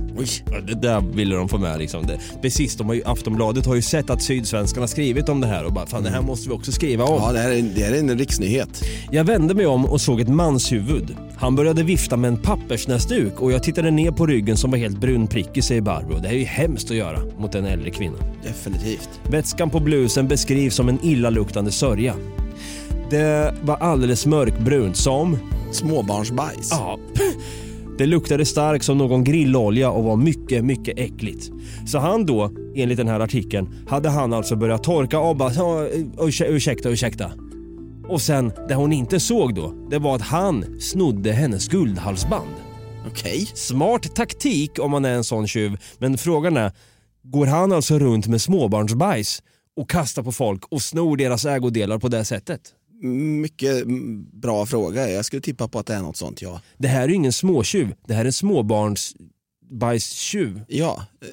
Det 0.67 0.75
där 0.75 1.01
ville 1.01 1.37
de 1.37 1.49
få 1.49 1.59
med. 1.59 1.79
Liksom. 1.79 2.07
Det, 2.07 2.19
precis, 2.43 2.77
de 2.77 2.87
har 2.87 2.95
ju, 2.95 3.03
Aftonbladet 3.05 3.67
har 3.67 3.75
ju 3.75 3.83
sett 3.83 4.11
att 4.11 4.23
Sydsvenskan 4.23 4.83
har 4.83 4.89
skrivit 4.89 5.29
om 5.29 5.41
det 5.41 5.47
här 5.47 5.65
och 5.65 5.73
bara 5.73 5.87
fan 5.87 6.03
det 6.03 6.11
här 6.11 6.23
måste 6.23 6.49
vi 6.49 6.55
också 6.55 6.73
skriva 6.73 7.05
om. 7.05 7.23
Ja, 7.23 7.33
det 7.33 7.39
här 7.39 7.51
är, 7.51 7.63
det 7.63 7.83
här 7.83 7.93
är 7.93 7.99
en 7.99 8.19
riksnyhet. 8.19 8.85
Jag 9.11 9.25
vände 9.25 9.55
mig 9.55 9.67
om 9.67 9.85
och 9.85 10.01
såg 10.01 10.21
ett 10.21 10.29
manshuvud. 10.29 11.17
Han 11.37 11.57
började 11.57 11.83
vifta 11.83 12.17
med 12.17 12.29
en 12.29 12.37
pappersnäsduk 12.37 13.41
och 13.41 13.53
jag 13.53 13.63
tittade 13.63 13.91
ner 13.91 14.11
på 14.11 14.27
ryggen 14.27 14.57
som 14.57 14.71
var 14.71 14.79
helt 14.79 15.01
brunprickig 15.01 15.65
säger 15.65 15.81
Barbro. 15.81 16.19
Det 16.19 16.29
här 16.29 16.35
är 16.35 16.39
ju 16.39 16.45
hemskt 16.45 16.91
att 16.91 16.97
göra 16.97 17.19
mot 17.39 17.55
en 17.55 17.65
äldre 17.65 17.91
kvinna. 17.91 18.17
Definitivt. 18.43 19.11
Vätskan 19.31 19.71
på 19.71 19.81
blusen 19.81 20.29
beskrivs 20.29 20.75
som 20.75 20.89
en 20.89 20.99
illaluktande 21.03 21.71
sörja. 21.71 22.15
Det 23.11 23.55
var 23.63 23.77
alldeles 23.77 24.27
mörkbrunt 24.27 24.97
som... 24.97 25.39
Småbarnsbajs. 25.73 26.69
Ja. 26.71 26.99
Det 27.99 28.07
luktade 28.07 28.45
starkt 28.45 28.85
som 28.85 28.99
någon 28.99 29.25
grillolja 29.25 29.91
och 29.91 30.05
var 30.05 30.17
mycket, 30.17 30.65
mycket 30.65 30.99
äckligt. 30.99 31.51
Så 31.87 31.99
han 31.99 32.27
då, 32.27 32.51
enligt 32.77 32.99
den 32.99 33.09
här 33.09 33.21
artikeln, 33.21 33.69
hade 33.89 34.09
han 34.09 34.33
alltså 34.33 34.57
börjat 34.57 34.83
torka 34.85 35.19
av 35.19 35.37
bara 35.37 35.53
"Ja, 35.53 35.87
ursäkta, 36.21 36.53
ursäkta, 36.55 36.89
ursäkta. 36.89 37.31
Och 38.09 38.21
sen, 38.23 38.53
det 38.69 38.75
hon 38.75 38.93
inte 38.93 39.21
såg 39.21 39.55
då, 39.55 39.75
det 39.91 39.99
var 39.99 40.17
att 40.17 40.23
han 40.23 40.81
snodde 40.81 41.33
hennes 41.33 41.69
guldhalsband. 41.69 42.51
Okej. 43.11 43.49
Smart 43.55 44.15
taktik 44.15 44.79
om 44.79 44.91
man 44.91 45.05
är 45.05 45.15
en 45.15 45.25
sån 45.25 45.47
tjuv, 45.47 45.77
men 45.99 46.19
frågan 46.19 46.57
är, 46.57 46.73
går 47.23 47.47
han 47.47 47.73
alltså 47.73 47.99
runt 47.99 48.27
med 48.27 48.41
småbarnsbajs 48.43 49.43
och 49.77 49.91
kastar 49.91 50.23
på 50.23 50.33
folk 50.33 50.65
och 50.71 50.83
snor 50.83 51.17
deras 51.17 51.45
ägodelar 51.45 51.99
på 51.99 52.09
det 52.09 52.25
sättet? 52.25 52.61
Mycket 53.41 53.83
mm, 53.83 54.27
bra 54.41 54.67
fråga. 54.67 55.11
Jag 55.11 55.25
skulle 55.25 55.43
tippa 55.43 55.69
på 55.69 55.79
att 55.79 55.87
det 55.87 55.95
är 55.95 56.03
något 56.03 56.17
sånt, 56.17 56.43
ja. 56.43 56.61
Det 56.79 56.89
här 56.89 57.03
är 57.03 57.09
ju 57.09 57.15
ingen 57.15 57.33
småtjuv, 57.33 57.95
det 58.07 58.15
här 58.15 58.21
är 58.21 58.25
en 58.27 58.33
småbarnsbajstjuv. 58.33 60.61
Ja, 60.69 61.07
eh, 61.23 61.29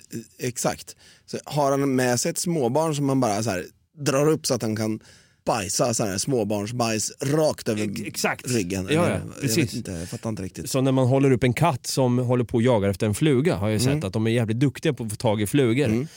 exakt. 0.48 0.96
Så 1.26 1.38
har 1.46 1.72
han 1.72 1.96
med 1.96 2.20
sig 2.20 2.30
ett 2.32 2.38
småbarn 2.38 2.96
som 2.96 3.06
man 3.06 3.20
bara 3.20 3.44
så 3.44 3.50
här, 3.50 3.66
drar 4.00 4.30
upp 4.30 4.46
så 4.46 4.54
att 4.54 4.62
han 4.62 4.76
kan 4.76 5.00
bajsa 5.46 5.94
så 5.94 6.06
här, 6.06 6.18
småbarnsbajs 6.18 7.12
rakt 7.22 7.70
över 7.70 7.84
Ex- 7.92 8.02
exakt. 8.06 8.48
ryggen. 8.52 8.88
Ja, 8.92 8.94
ja, 8.94 9.10
Jag, 9.10 9.22
precis. 9.42 9.58
vet 9.58 9.74
inte, 9.74 9.92
jag 9.92 10.10
fattar 10.10 10.30
inte 10.30 10.44
riktigt. 10.44 10.70
Så 10.70 10.82
när 10.82 10.92
man 10.92 11.08
håller 11.08 11.32
upp 11.32 11.44
en 11.44 11.54
katt 11.54 11.88
som 11.88 12.18
håller 12.18 12.44
på 12.44 12.56
och 12.58 12.62
jagar 12.62 12.90
efter 12.90 13.08
en 13.08 13.14
fluga 13.16 13.56
har 13.56 13.70
jag 13.70 13.82
sett 13.82 13.92
Mm. 13.94 14.08
att 14.08 14.14
de 14.14 14.28
är 14.28 14.32
jävligt 14.32 14.60
duktiga 14.60 14.94
på 14.94 15.04
att 15.04 15.10
få 15.10 15.16
tag 15.16 15.42
i 15.42 15.48
flugor. 15.48 16.08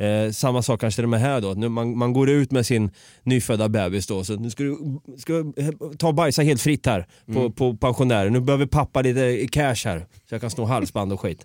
Eh, 0.00 0.30
samma 0.32 0.62
sak 0.62 0.80
kanske 0.80 1.02
det 1.02 1.08
med 1.08 1.20
här 1.20 1.40
då. 1.40 1.48
Nu 1.54 1.68
man, 1.68 1.98
man 1.98 2.12
går 2.12 2.30
ut 2.30 2.50
med 2.52 2.66
sin 2.66 2.90
nyfödda 3.22 3.68
bebis 3.68 4.06
då. 4.06 4.24
Så 4.24 4.34
nu 4.36 4.50
ska 4.50 4.62
du, 4.64 4.78
ska 5.18 5.32
du 5.32 5.52
ta 5.98 6.08
och 6.08 6.14
bajsa 6.14 6.42
helt 6.42 6.60
fritt 6.62 6.86
här 6.86 7.06
på, 7.26 7.40
Mm. 7.40 7.52
på 7.52 7.76
pensionären. 7.76 8.32
Nu 8.32 8.40
behöver 8.40 8.66
pappa 8.66 9.02
lite 9.02 9.46
cash 9.52 9.84
här 9.84 10.06
så 10.28 10.34
jag 10.34 10.40
kan 10.40 10.50
sno 10.50 10.64
halsband 10.64 11.12
och 11.12 11.20
skit. 11.20 11.44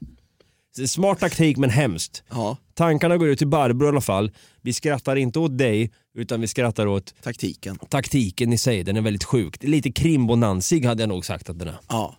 Smart 0.87 1.19
taktik 1.19 1.57
men 1.57 1.69
hemskt. 1.69 2.23
Ja, 2.29 2.57
Tankarna 2.73 3.17
går 3.17 3.27
ut 3.27 3.37
till 3.37 3.47
Barbro 3.47 3.85
i 3.85 3.89
alla 3.89 4.01
fall. 4.01 4.31
Vi 4.61 4.73
skrattar 4.73 5.15
inte 5.15 5.39
åt 5.39 5.57
dig 5.57 5.91
utan 6.17 6.41
vi 6.41 6.47
skrattar 6.47 6.87
åt 6.87 7.13
taktiken. 7.23 7.77
taktiken 7.89 8.53
i 8.53 8.57
sig. 8.57 8.83
Den 8.83 8.97
är 8.97 9.01
väldigt 9.01 9.23
sjuk. 9.23 9.63
Lite 9.63 9.91
krimbonansig 9.91 10.85
hade 10.85 11.01
jag 11.03 11.09
nog 11.09 11.25
sagt 11.25 11.49
att 11.49 11.59
den 11.59 11.67
är. 11.67 11.75
Ja, 11.89 12.15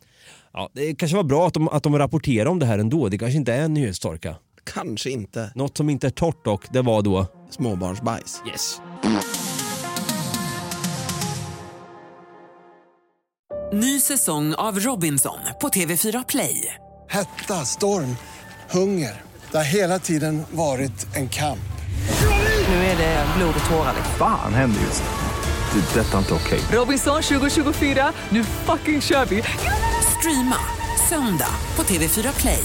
Ja, 0.52 0.70
det 0.74 0.94
kanske 0.94 1.16
var 1.16 1.24
bra 1.24 1.46
att 1.46 1.54
de, 1.54 1.68
att 1.68 1.82
de 1.82 1.98
rapporterar 1.98 2.46
om 2.46 2.58
det 2.58 2.66
här 2.66 2.78
ändå. 2.78 3.08
Det 3.08 3.18
kanske 3.18 3.36
inte 3.38 3.52
är 3.54 3.62
en 3.62 3.74
nyhetstorka. 3.74 4.36
Kanske 4.74 5.10
inte 5.10 5.50
Något 5.54 5.76
som 5.76 5.90
inte 5.90 6.06
är 6.06 6.10
torrt 6.10 6.44
dock, 6.44 6.64
det 6.70 6.82
var 6.82 7.02
då... 7.02 7.26
småbarnsbajs. 7.50 8.42
Yes. 8.46 8.80
Ny 13.72 14.00
säsong 14.00 14.54
av 14.54 14.78
Robinson 14.80 15.38
på 15.60 15.68
TV4 15.68 16.24
Play. 16.28 16.74
Hetta, 17.08 17.54
storm, 17.54 18.16
hunger. 18.70 19.22
Det 19.50 19.56
har 19.56 19.64
hela 19.64 19.98
tiden 19.98 20.42
varit 20.50 21.16
en 21.16 21.28
kamp. 21.28 21.58
Nu 22.68 22.74
är 22.74 22.96
det 22.96 23.26
blod 23.36 23.54
och 23.64 23.70
tårar. 23.70 23.94
Fan 24.18 24.54
händer 24.54 24.80
just 24.80 25.02
nu. 25.02 25.80
Det. 25.80 26.00
är 26.00 26.04
Detta 26.04 26.14
är 26.14 26.18
inte 26.18 26.34
okej. 26.34 26.60
Robinson 26.72 27.22
2024, 27.22 28.12
nu 28.28 28.44
fucking 28.44 29.00
kör 29.00 29.26
vi! 29.26 29.42
Streama 30.18 30.58
söndag 31.08 31.54
på 31.76 31.82
TV4 31.82 32.40
Play. 32.40 32.64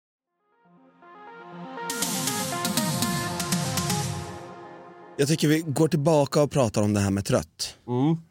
Jag 5.21 5.27
tycker 5.27 5.47
vi 5.47 5.59
går 5.59 5.87
tillbaka 5.87 6.41
och 6.41 6.51
pratar 6.51 6.81
om 6.81 6.93
det 6.93 6.99
här 6.99 7.09
med 7.09 7.25
trött. 7.25 7.77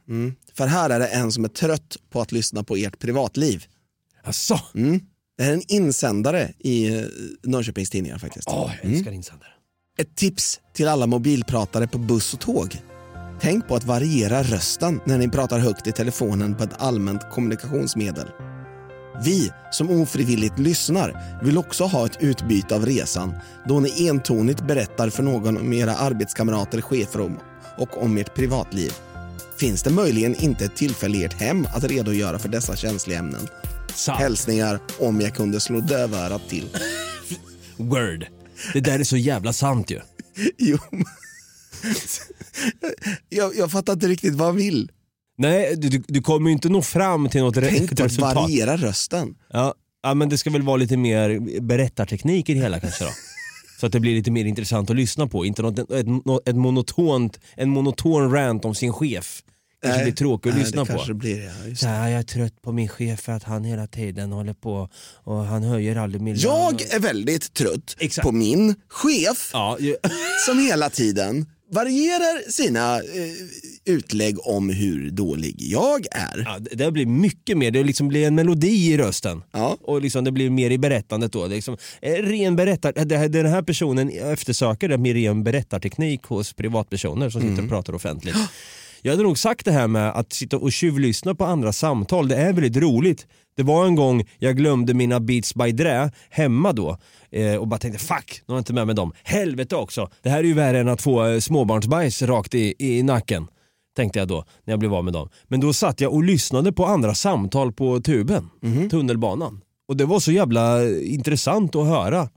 Mm. 0.09 0.35
För 0.55 0.67
här 0.67 0.91
är 0.91 0.99
det 0.99 1.07
en 1.07 1.33
som 1.33 1.45
är 1.45 1.49
trött 1.49 1.97
på 2.11 2.21
att 2.21 2.33
lyssna 2.33 2.65
på 2.65 2.77
ert 2.77 2.99
privatliv. 2.99 3.65
Asså? 4.25 4.61
Mm. 4.75 5.01
Det 5.37 5.45
här 5.45 5.51
är 5.51 5.55
en 5.55 5.63
insändare 5.69 6.53
i 6.59 6.97
eh, 6.97 7.05
Norrköpings 7.43 7.91
Tidningar 7.91 8.19
faktiskt. 8.19 8.49
Åh, 8.49 8.73
jag 8.83 8.93
älskar 8.93 9.13
insändare. 9.13 9.51
Ett 9.99 10.17
tips 10.17 10.61
till 10.75 10.89
alla 10.89 11.07
mobilpratare 11.07 11.87
på 11.87 11.99
buss 11.99 12.35
och 12.35 12.41
tåg. 12.41 12.83
Tänk 13.41 13.69
på 13.69 13.75
att 13.75 13.85
variera 13.85 14.43
rösten 14.43 15.01
när 15.07 15.19
ni 15.19 15.29
pratar 15.29 15.59
högt 15.59 15.87
i 15.87 15.93
telefonen 15.93 16.55
på 16.55 16.65
ett 16.65 16.75
allmänt 16.79 17.31
kommunikationsmedel. 17.31 18.27
Vi 19.25 19.53
som 19.71 19.91
ofrivilligt 19.91 20.59
lyssnar 20.59 21.39
vill 21.43 21.59
också 21.59 21.85
ha 21.85 22.07
ett 22.07 22.17
utbyte 22.21 22.75
av 22.75 22.87
resan 22.87 23.35
då 23.69 23.81
ni 23.81 24.09
entonigt 24.09 24.67
berättar 24.67 25.11
för 25.11 25.23
någon 25.23 25.57
om 25.57 25.73
era 25.73 25.95
arbetskamrater, 25.95 26.81
chefer 26.81 27.37
och 27.79 28.03
om 28.03 28.19
ert 28.19 28.35
privatliv. 28.35 28.93
Finns 29.59 29.83
det 29.83 29.91
möjligen 29.91 30.35
inte 30.35 30.65
ett 30.65 30.77
tillfälle 30.77 31.19
i 31.19 31.25
ert 31.25 31.41
hem 31.41 31.67
att 31.75 31.85
redogöra 31.85 32.39
för 32.39 32.49
dessa 32.49 32.77
känsliga 32.77 33.19
ämnen? 33.19 33.49
Sant. 33.95 34.21
Hälsningar 34.21 34.79
om 34.99 35.21
jag 35.21 35.35
kunde 35.35 35.61
slå 35.61 35.81
dövörat 35.81 36.49
till. 36.49 36.69
Word. 37.77 38.27
Det 38.73 38.81
där 38.81 38.99
är 38.99 39.05
så 39.05 39.17
jävla 39.17 39.53
sant 39.53 39.91
ju. 39.91 40.01
Jo. 40.59 40.79
jag, 43.29 43.57
jag 43.57 43.71
fattar 43.71 43.93
inte 43.93 44.09
riktigt 44.09 44.35
vad 44.35 44.49
han 44.49 44.57
vill. 44.57 44.91
Nej, 45.41 45.75
du, 45.77 45.89
du- 46.09 46.21
kommer 46.23 46.47
ju 46.51 46.53
inte 46.53 46.69
nå 46.69 46.83
fram 46.83 47.29
till 47.29 47.41
något 47.41 47.55
Tänk 47.55 47.89
på 47.89 47.93
att 47.95 48.01
resultat. 48.01 48.35
variera 48.35 48.77
rösten. 48.77 49.35
Ja, 49.53 49.75
ja, 50.03 50.15
men 50.15 50.29
det 50.29 50.39
ska 50.39 50.51
väl 50.51 50.63
vara 50.63 50.77
lite 50.77 50.97
mer 50.97 51.61
berättarteknik 51.61 52.49
i 52.49 52.55
det 52.55 52.61
hela 52.61 52.81
kanske 52.81 53.05
då. 53.05 53.11
Så 53.81 53.87
att 53.87 53.93
det 53.93 54.01
blir 54.01 54.15
lite 54.15 54.31
mer 54.31 54.45
intressant 54.45 54.91
att 54.91 54.97
lyssna 54.97 55.27
på. 55.27 55.45
Inte 55.47 55.63
något, 55.63 55.91
ett, 55.93 56.07
något, 56.07 56.49
ett 56.49 56.57
monotont, 56.57 57.39
en 57.57 57.71
monoton 57.71 58.33
rant 58.33 58.65
om 58.65 58.75
sin 58.75 58.93
chef. 58.93 59.43
Kanske 59.83 60.03
blir 60.03 60.13
tråkigt 60.13 60.51
att 60.51 60.57
nej, 60.57 60.65
lyssna 60.65 60.85
det 60.85 60.93
på. 61.07 61.15
blir 61.15 61.39
det. 61.39 61.45
Ja, 61.45 61.69
just 61.69 61.83
det. 61.83 61.89
här, 61.89 62.09
jag 62.09 62.19
är 62.19 62.23
trött 62.23 62.63
på 62.63 62.73
min 62.73 62.89
chef 62.89 63.21
för 63.21 63.33
att 63.33 63.43
han 63.45 63.65
hela 63.65 63.87
tiden 63.87 64.33
håller 64.33 64.53
på 64.53 64.89
och 65.25 65.37
han 65.45 65.63
höjer 65.63 65.97
aldrig 65.97 66.23
min. 66.23 66.37
Jag 66.39 66.83
är 66.91 66.99
väldigt 67.01 67.55
trött 67.55 67.97
Exakt. 67.99 68.25
på 68.27 68.33
min 68.33 68.75
chef 68.89 69.51
Ja, 69.53 69.77
ju- 69.81 69.97
som 70.47 70.59
hela 70.59 70.91
tiden 70.91 71.47
varierar 71.73 72.51
sina 72.51 72.97
eh, 72.97 73.03
utlägg 73.95 74.47
om 74.47 74.69
hur 74.71 75.11
dålig 75.11 75.55
jag 75.59 76.07
är. 76.11 76.43
ja, 76.45 76.59
det 76.61 76.75
det 76.85 76.93
blir 76.93 77.07
mycket 77.07 77.59
mer, 77.59 77.71
det 77.71 77.85
liksom 77.85 78.09
blir 78.09 78.27
en 78.27 78.35
melodi 78.35 78.93
i 78.93 78.97
rösten. 78.99 79.43
Ja. 79.53 79.77
Och 79.83 80.01
liksom 80.03 80.25
det 80.25 80.33
blir 80.33 80.51
mer 80.51 80.71
i 80.71 80.79
berättandet 80.79 81.33
då. 81.33 81.47
Det 81.49 81.55
är 81.55 81.57
liksom, 81.57 81.77
eh, 82.03 82.13
ren 82.15 82.57
berättar, 82.57 82.93
det, 83.05 83.17
här- 83.17 83.29
den 83.29 83.47
här 83.47 83.63
personen 83.63 84.11
eftersöker 84.11 84.89
det 84.89 84.99
mer 84.99 85.15
ren 85.15 85.45
berättarteknik 85.45 86.23
hos 86.23 86.53
privatpersoner 86.53 87.31
som 87.31 87.41
sitter 87.41 87.63
och 87.63 87.69
pratar 87.69 87.95
offentligt. 87.95 88.37
Jag 89.03 89.13
hade 89.13 89.23
nog 89.23 89.39
sagt 89.39 89.65
det 89.65 89.73
här 89.73 89.89
med 89.89 90.11
att 90.11 90.33
sitta 90.33 90.57
och 90.57 90.73
tjuvlyssna 90.73 91.35
på 91.35 91.45
andra 91.45 91.73
samtal, 91.73 92.29
det 92.29 92.37
är 92.37 92.53
väldigt 92.53 92.77
roligt. 92.77 93.27
Det 93.57 93.63
var 93.63 93.87
en 93.87 93.95
gång 93.95 94.25
jag 94.39 94.57
glömde 94.57 94.95
mina 94.95 95.21
Beats 95.21 95.55
by 95.55 95.73
Dre 95.73 96.11
hemma 96.31 96.73
då 96.73 96.97
eh, 97.31 97.55
och 97.55 97.69
bara 97.69 97.79
tänkte 97.79 98.05
fuck, 98.05 98.43
nu 98.47 98.53
har 98.53 98.57
jag 98.57 98.61
inte 98.61 98.73
med 98.73 98.87
mig 98.87 98.95
dem. 98.95 99.13
Helvete 99.25 99.77
också, 99.77 100.11
det 100.23 100.31
här 100.31 100.39
är 100.39 100.45
ju 100.45 100.55
värre 100.55 100.81
än 100.81 100.89
att 100.89 101.03
få 101.03 101.27
eh, 101.27 101.39
småbarnsbajs 101.39 102.23
rakt 102.23 102.55
i, 102.55 102.75
i 102.79 103.03
nacken. 103.03 103.47
Tänkte 103.97 104.19
jag 104.19 104.29
då 104.29 104.45
när 104.65 104.73
jag 104.73 104.79
blev 104.79 104.95
av 104.95 105.05
med 105.05 105.13
dem. 105.13 105.29
Men 105.49 105.61
då 105.61 105.73
satt 105.73 106.01
jag 106.01 106.13
och 106.13 106.25
lyssnade 106.25 106.73
på 106.73 106.87
andra 106.87 107.15
samtal 107.15 107.73
på 107.73 108.01
tuben, 108.01 108.49
tunnelbanan. 108.91 109.61
Och 109.89 109.97
det 109.97 110.05
var 110.05 110.21
så 110.21 110.33
jävla 110.33 110.89
intressant 110.89 111.77
att 111.77 111.87
höra. 111.87 112.29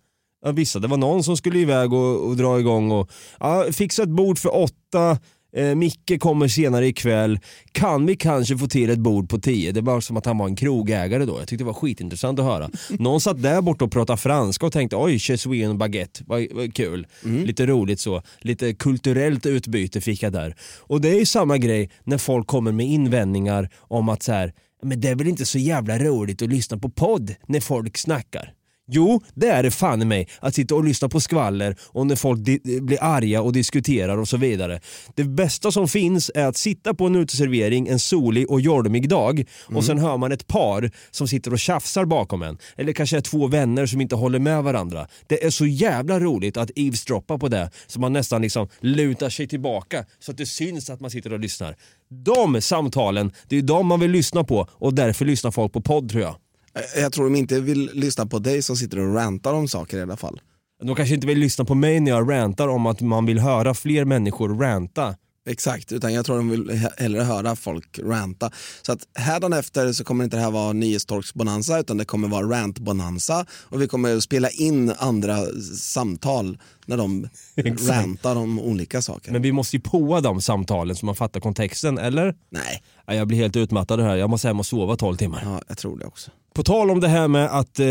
Vissa, 0.54 0.80
det 0.80 0.88
var 0.88 0.98
någon 0.98 1.24
som 1.24 1.38
skulle 1.38 1.60
iväg 1.60 1.94
och, 1.94 2.28
och 2.28 2.38
dra 2.38 2.60
igång 2.60 2.92
och 2.92 3.10
ja, 3.40 3.66
fixa 3.72 4.04
ett 4.04 4.10
bord 4.10 4.40
för 4.40 4.56
åtta, 4.56 5.18
eh, 5.56 5.76
Micke 5.76 6.20
kommer 6.20 6.48
senare 6.48 6.88
ikväll, 6.88 7.40
kan 7.72 8.06
vi 8.06 8.16
kanske 8.16 8.58
få 8.58 8.68
till 8.68 8.90
ett 8.90 9.00
bord 9.00 9.30
på 9.30 9.40
tio? 9.40 9.72
Det 9.72 9.82
var 9.82 10.02
som 10.02 10.18
att 10.18 10.26
han 10.26 10.38
var 10.38 10.48
en 10.48 10.56
krogägare 10.56 11.26
då, 11.26 11.40
jag 11.40 11.48
tyckte 11.48 11.64
det 11.64 11.68
var 11.68 11.74
skitintressant 11.74 12.40
att 12.40 12.46
höra. 12.46 12.70
Någon 12.90 13.22
satt 13.22 13.42
där 13.42 13.62
borta 13.62 13.86
och 13.86 13.92
pratade 13.92 14.18
franska 14.18 14.66
och 14.66 14.74
tänkte 14.74 14.96
oj, 14.96 15.20
suis 15.20 15.64
en 15.64 15.78
baguette, 15.78 16.24
vad, 16.28 16.48
vad 16.52 16.76
kul. 16.76 17.08
Lite 17.46 17.66
roligt 17.66 18.00
så, 18.00 18.22
lite 18.40 18.74
kulturellt 18.74 19.46
utbyte 19.46 20.02
fick 20.02 20.24
jag 20.24 20.34
där. 20.34 20.56
Och 20.80 21.02
det 21.02 21.10
är 21.10 21.20
ju 21.20 21.26
samma 21.26 21.58
grej 21.58 21.90
när 22.04 22.18
folk 22.18 22.48
kommer 22.48 22.72
med 22.72 22.86
invändningar 22.86 23.70
om 23.78 24.10
att 24.10 24.24
så 24.24 24.32
här, 24.32 24.54
men 24.84 25.02
det 25.02 25.10
är 25.10 25.16
väl 25.16 25.28
inte 25.28 25.46
så 25.46 25.58
jävla 25.58 26.00
roligt 26.00 26.42
att 26.42 26.50
lyssna 26.50 26.78
på 26.78 26.90
podd 26.90 27.36
när 27.48 27.60
folk 27.60 27.98
snackar. 27.98 28.54
Jo, 28.88 29.22
det 29.34 29.48
är 29.48 29.64
det 29.64 29.72
fan 29.72 30.02
i 30.02 30.06
mig. 30.06 30.28
Att 30.40 30.56
sitta 30.56 30.76
och 30.76 30.84
lyssna 30.84 31.10
på 31.10 31.20
skvaller 31.20 31.76
och 31.84 32.08
när 32.08 32.16
folk 32.16 32.40
blir 32.82 33.04
arga 33.04 33.42
och 33.42 33.54
diskuterar 33.54 34.18
och 34.18 34.28
så 34.28 34.38
vidare. 34.38 34.80
Det 35.16 35.24
bästa 35.24 35.72
som 35.72 35.88
finns 35.88 36.32
är 36.36 36.46
att 36.46 36.58
sitta 36.58 36.94
på 36.94 37.06
en 37.06 37.16
uteservering 37.16 37.88
en 37.88 38.00
solig 38.00 38.52
och 38.52 38.62
jormig 38.62 39.10
dag 39.10 39.44
och 39.76 39.86
sen 39.86 39.98
hör 39.98 40.18
man 40.18 40.32
ett 40.32 40.48
par 40.48 40.92
som 41.12 41.28
sitter 41.28 41.54
och 41.54 41.60
tjafsar 41.60 42.06
bakom 42.06 42.42
en. 42.42 42.58
Eller 42.76 42.94
kanske 42.94 43.22
två 43.22 43.48
vänner 43.48 43.86
som 43.86 44.02
inte 44.02 44.16
håller 44.16 44.40
med 44.40 44.64
varandra. 44.64 45.08
Det 45.28 45.46
är 45.46 45.50
så 45.50 45.66
jävla 45.66 46.20
roligt 46.20 46.58
att 46.58 46.72
eavesdroppa 46.76 47.38
på 47.38 47.48
det 47.48 47.72
så 47.88 48.00
man 48.00 48.14
nästan 48.14 48.42
liksom 48.42 48.68
lutar 48.80 49.30
sig 49.30 49.48
tillbaka 49.48 50.06
så 50.20 50.32
att 50.32 50.38
det 50.38 50.46
syns 50.46 50.90
att 50.90 51.00
man 51.00 51.12
sitter 51.12 51.34
och 51.34 51.40
lyssnar. 51.40 51.76
De 52.10 52.62
samtalen, 52.62 53.32
det 53.48 53.58
är 53.58 53.62
de 53.62 53.88
man 53.88 54.00
vill 54.00 54.12
lyssna 54.12 54.44
på 54.44 54.68
och 54.72 54.94
därför 54.94 55.26
lyssnar 55.26 55.52
folk 55.52 55.74
på 55.74 55.82
podd 55.82 56.10
tror 56.10 56.22
jag. 56.22 56.36
Eh, 56.76 57.02
jag 57.02 57.14
tror 57.14 57.24
de 57.26 57.36
inte 57.36 57.60
vill 57.60 57.92
lyssna 57.94 58.26
på 58.26 58.40
dig 58.40 58.62
som 58.62 58.76
sitter 58.76 59.00
och 59.00 59.16
rantar 59.16 59.54
om 59.54 59.68
saker 59.68 59.98
i 59.98 60.02
alla 60.02 60.18
fall. 60.18 60.42
De 60.84 60.96
kanske 60.96 61.16
inte 61.16 61.28
vill 61.28 61.40
lyssna 61.40 61.66
på 61.66 61.76
mig 61.76 62.00
när 62.00 62.12
jag 62.12 62.32
rantar 62.32 62.68
om 62.68 62.86
att 62.86 63.02
man 63.02 63.26
vill 63.26 63.40
höra 63.40 63.74
fler 63.74 64.06
människor 64.06 64.50
ranta. 64.60 65.16
Exakt, 65.46 65.92
utan 65.92 66.14
jag 66.14 66.26
tror 66.26 66.38
de 66.38 66.50
vill 66.50 66.70
he- 66.70 66.92
hellre 67.02 67.22
höra 67.22 67.56
folk 67.56 68.00
ranta. 68.04 68.52
Så 68.82 68.92
att 68.92 69.00
hädanefter 69.16 69.94
så 69.94 70.04
kommer 70.04 70.24
inte 70.24 70.38
det 70.38 70.44
här 70.44 70.52
vara 70.52 70.74
nyhetstorksbonanza 70.74 71.80
utan 71.80 71.98
det 71.98 72.06
kommer 72.06 72.28
vara 72.28 72.50
rantbonanza 72.50 73.46
och 73.52 73.82
vi 73.82 73.88
kommer 73.88 74.16
att 74.18 74.24
spela 74.24 74.50
in 74.50 74.94
andra 74.98 75.38
samtal 75.80 76.58
när 76.86 76.98
de 76.98 77.30
Exakt. 77.56 77.90
rantar 77.90 78.36
om 78.36 78.60
olika 78.60 79.02
saker. 79.02 79.32
Men 79.32 79.42
vi 79.42 79.52
måste 79.52 79.76
ju 79.76 79.82
påa 79.82 80.22
de 80.22 80.42
samtalen 80.42 80.96
så 80.96 81.06
man 81.06 81.16
fattar 81.16 81.40
kontexten, 81.40 81.98
eller? 81.98 82.36
Nej, 82.50 82.84
Ja, 83.08 83.14
Jag 83.14 83.28
blir 83.28 83.38
helt 83.38 83.56
utmattad 83.56 84.00
här, 84.00 84.16
jag 84.16 84.30
måste 84.30 84.48
hem 84.48 84.60
och 84.60 84.66
sova 84.66 84.96
12 84.96 85.18
timmar. 85.18 85.42
ja, 85.46 85.62
jag 85.68 85.78
tror 85.78 85.98
det 86.00 86.06
också. 86.06 86.32
På 86.54 86.64
tal 86.64 86.92
om 86.92 87.00
det 87.00 87.08
här 87.08 87.28
med 87.28 87.46
att 87.46 87.80
eh, 87.80 87.88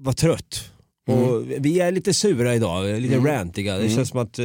vara 0.00 0.14
trött. 0.14 0.70
Mm. 1.08 1.24
Och 1.24 1.44
vi 1.58 1.80
är 1.80 1.92
lite 1.92 2.14
sura 2.14 2.54
idag, 2.54 3.00
lite 3.00 3.16
rantiga. 3.18 3.78
Det 3.78 3.88
känns 3.88 4.08
som 4.08 4.20
att 4.20 4.38
eh, 4.38 4.44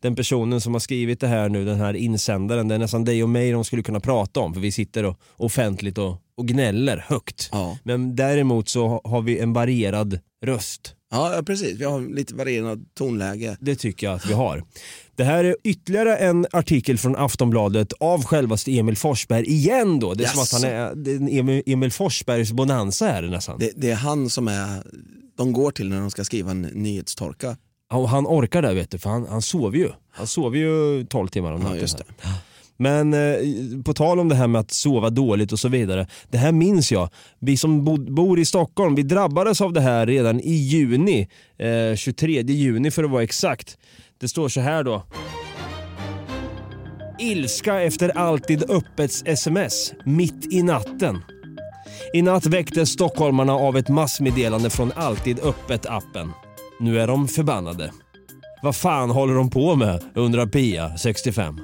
den 0.00 0.16
personen 0.16 0.60
som 0.60 0.72
har 0.72 0.80
skrivit 0.80 1.20
det 1.20 1.26
här 1.26 1.48
nu, 1.48 1.64
den 1.64 1.80
här 1.80 1.94
insändaren, 1.94 2.68
det 2.68 2.74
är 2.74 2.78
nästan 2.78 3.04
dig 3.04 3.22
och 3.22 3.28
mig 3.28 3.50
de 3.52 3.64
skulle 3.64 3.82
kunna 3.82 4.00
prata 4.00 4.40
om. 4.40 4.54
För 4.54 4.60
vi 4.60 4.72
sitter 4.72 5.04
och, 5.04 5.18
offentligt 5.36 5.98
och, 5.98 6.16
och 6.36 6.48
gnäller 6.48 7.04
högt. 7.08 7.48
Ja. 7.52 7.78
Men 7.84 8.16
däremot 8.16 8.68
så 8.68 8.88
ha- 8.88 9.00
har 9.04 9.22
vi 9.22 9.38
en 9.38 9.52
varierad 9.52 10.18
röst. 10.44 10.94
Ja, 11.10 11.42
precis. 11.46 11.80
Vi 11.80 11.84
har 11.84 12.14
lite 12.14 12.34
varierande 12.34 12.84
tonläge. 12.94 13.56
Det 13.60 13.76
tycker 13.76 14.06
jag 14.06 14.14
att 14.16 14.26
vi 14.30 14.32
har. 14.32 14.64
Det 15.16 15.24
här 15.24 15.44
är 15.44 15.56
ytterligare 15.64 16.16
en 16.16 16.46
artikel 16.52 16.98
från 16.98 17.16
Aftonbladet 17.16 17.92
av 17.92 18.24
självaste 18.24 18.78
Emil 18.78 18.96
Forsberg 18.96 19.46
igen 19.46 20.00
då. 20.00 20.14
Det 20.14 20.24
är 20.24 20.28
som 20.28 20.42
att 20.42 20.52
han 20.52 20.64
är 20.64 21.08
är 21.28 21.62
Emil, 21.72 21.92
Forsbergs 21.92 22.52
bonanza 22.52 23.10
är 23.10 23.22
det 23.22 23.30
nästan. 23.30 23.58
Det, 23.58 23.72
det 23.76 23.90
är 23.90 23.94
han 23.94 24.30
som 24.30 24.48
är, 24.48 24.82
de 25.36 25.52
går 25.52 25.70
till 25.70 25.88
när 25.88 26.00
de 26.00 26.10
ska 26.10 26.24
skriva 26.24 26.50
en 26.50 26.62
nyhetstorka. 26.62 27.56
Och 27.92 28.08
han 28.08 28.26
orkar 28.26 28.62
det 28.62 28.74
vet 28.74 28.90
du, 28.90 28.98
för 28.98 29.10
han, 29.10 29.26
han 29.28 29.42
sover 29.42 29.78
ju. 29.78 29.88
Han 30.10 30.26
sover 30.26 30.58
ju 30.58 31.04
12 31.04 31.28
timmar 31.28 31.52
om 31.52 31.58
Ja, 31.60 31.64
natten. 31.64 31.80
just 31.80 31.98
det. 31.98 32.04
Men 32.76 33.14
eh, 33.14 33.36
på 33.84 33.94
tal 33.94 34.20
om 34.20 34.28
det 34.28 34.34
här 34.34 34.46
med 34.46 34.60
att 34.60 34.70
sova 34.70 35.10
dåligt 35.10 35.52
och 35.52 35.58
så 35.58 35.68
vidare. 35.68 36.06
Det 36.30 36.38
här 36.38 36.52
minns 36.52 36.92
jag. 36.92 37.08
Vi 37.38 37.56
som 37.56 37.84
bo, 37.84 37.96
bor 37.96 38.38
i 38.38 38.44
Stockholm, 38.44 38.94
vi 38.94 39.02
drabbades 39.02 39.60
av 39.60 39.72
det 39.72 39.80
här 39.80 40.06
redan 40.06 40.40
i 40.40 40.52
juni. 40.52 41.28
Eh, 41.58 41.96
23 41.96 42.42
juni 42.42 42.90
för 42.90 43.04
att 43.04 43.10
vara 43.10 43.22
exakt. 43.22 43.78
Det 44.20 44.28
står 44.28 44.48
så 44.48 44.60
här 44.60 44.84
då. 44.84 45.02
Ilska 47.18 47.80
efter 47.82 48.08
alltid 48.08 48.70
öppets 48.70 49.22
sms 49.26 49.92
mitt 50.04 50.52
i 50.52 50.62
natten. 50.62 51.18
I 52.12 52.22
natt 52.22 52.46
väcktes 52.46 52.90
stockholmarna 52.90 53.52
av 53.52 53.76
ett 53.76 53.88
massmeddelande 53.88 54.70
från 54.70 54.92
Alltid 54.96 55.40
öppet-appen. 55.40 56.30
Nu 56.80 57.00
är 57.00 57.06
de 57.06 57.28
förbannade. 57.28 57.92
Vad 58.62 58.76
fan 58.76 59.10
håller 59.10 59.34
de 59.34 59.50
på 59.50 59.74
med? 59.74 60.02
undrar 60.14 60.46
Pia, 60.46 60.96
65. 60.98 61.60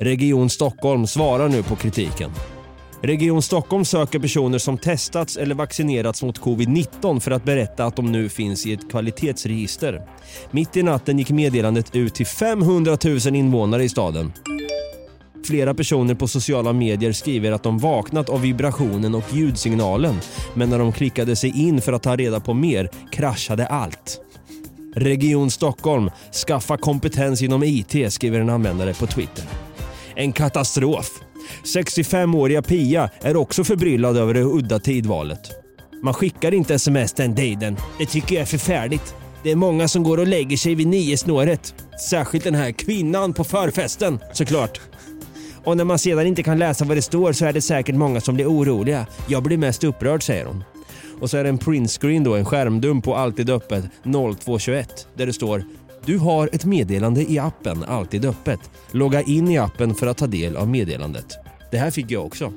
Region 0.00 0.50
Stockholm 0.50 1.06
svarar 1.06 1.48
nu 1.48 1.62
på 1.62 1.76
kritiken. 1.76 2.30
Region 3.02 3.42
Stockholm 3.42 3.84
söker 3.84 4.18
personer 4.18 4.58
som 4.58 4.78
testats 4.78 5.36
eller 5.36 5.54
vaccinerats 5.54 6.22
mot 6.22 6.40
covid-19 6.40 7.20
för 7.20 7.30
att 7.30 7.44
berätta 7.44 7.84
att 7.84 7.96
de 7.96 8.12
nu 8.12 8.28
finns 8.28 8.66
i 8.66 8.72
ett 8.72 8.90
kvalitetsregister. 8.90 10.02
Mitt 10.50 10.76
i 10.76 10.82
natten 10.82 11.18
gick 11.18 11.30
meddelandet 11.30 11.96
ut 11.96 12.14
till 12.14 12.26
500 12.26 12.98
000 13.04 13.36
invånare 13.36 13.84
i 13.84 13.88
staden. 13.88 14.32
Flera 15.44 15.74
personer 15.74 16.14
på 16.14 16.28
sociala 16.28 16.72
medier 16.72 17.12
skriver 17.12 17.52
att 17.52 17.62
de 17.62 17.78
vaknat 17.78 18.28
av 18.28 18.40
vibrationen 18.40 19.14
och 19.14 19.34
ljudsignalen 19.34 20.20
men 20.54 20.70
när 20.70 20.78
de 20.78 20.92
klickade 20.92 21.36
sig 21.36 21.60
in 21.66 21.80
för 21.80 21.92
att 21.92 22.02
ta 22.02 22.16
reda 22.16 22.40
på 22.40 22.54
mer 22.54 22.88
kraschade 23.12 23.66
allt. 23.66 24.20
Region 24.94 25.50
Stockholm, 25.50 26.10
skaffa 26.46 26.76
kompetens 26.76 27.42
inom 27.42 27.62
IT 27.62 28.12
skriver 28.12 28.40
en 28.40 28.50
användare 28.50 28.94
på 28.94 29.06
Twitter. 29.06 29.44
En 30.14 30.32
katastrof. 30.32 31.20
65-åriga 31.64 32.62
Pia 32.62 33.10
är 33.20 33.36
också 33.36 33.64
förbryllad 33.64 34.16
över 34.16 34.34
det 34.34 34.42
udda 34.42 34.78
tidvalet. 34.78 35.50
Man 36.02 36.14
skickar 36.14 36.54
inte 36.54 36.74
sms 36.74 37.12
den 37.12 37.36
tiden. 37.36 37.76
Det 37.98 38.06
tycker 38.06 38.34
jag 38.34 38.42
är 38.42 38.46
förfärligt. 38.46 39.14
Det 39.42 39.50
är 39.50 39.56
många 39.56 39.88
som 39.88 40.02
går 40.02 40.18
och 40.18 40.26
lägger 40.26 40.56
sig 40.56 40.74
vid 40.74 40.86
nio 40.86 41.16
snåret. 41.16 41.74
Särskilt 42.00 42.44
den 42.44 42.54
här 42.54 42.72
kvinnan 42.72 43.32
på 43.32 43.44
förfesten 43.44 44.18
såklart. 44.32 44.80
Och 45.64 45.76
när 45.76 45.84
man 45.84 45.98
sedan 45.98 46.26
inte 46.26 46.42
kan 46.42 46.58
läsa 46.58 46.84
vad 46.84 46.96
det 46.96 47.02
står 47.02 47.32
så 47.32 47.46
är 47.46 47.52
det 47.52 47.60
säkert 47.60 47.94
många 47.94 48.20
som 48.20 48.34
blir 48.34 48.46
oroliga. 48.46 49.06
Jag 49.28 49.42
blir 49.42 49.58
mest 49.58 49.84
upprörd 49.84 50.22
säger 50.22 50.44
hon. 50.44 50.64
Och 51.20 51.30
så 51.30 51.36
är 51.36 51.42
det 51.42 51.48
en 51.48 51.58
printscreen 51.58 52.24
då, 52.24 52.34
en 52.36 52.44
skärmdump 52.44 53.04
på 53.04 53.16
Alltid 53.16 53.50
öppet 53.50 53.84
0221 54.04 55.08
där 55.14 55.26
det 55.26 55.32
står 55.32 55.64
Du 56.04 56.18
har 56.18 56.50
ett 56.52 56.64
meddelande 56.64 57.32
i 57.32 57.38
appen 57.38 57.84
Alltid 57.84 58.24
öppet. 58.24 58.60
Logga 58.90 59.22
in 59.22 59.50
i 59.50 59.58
appen 59.58 59.94
för 59.94 60.06
att 60.06 60.16
ta 60.16 60.26
del 60.26 60.56
av 60.56 60.68
meddelandet. 60.68 61.36
Det 61.70 61.78
här 61.78 61.90
fick 61.90 62.10
jag 62.10 62.26
också. 62.26 62.52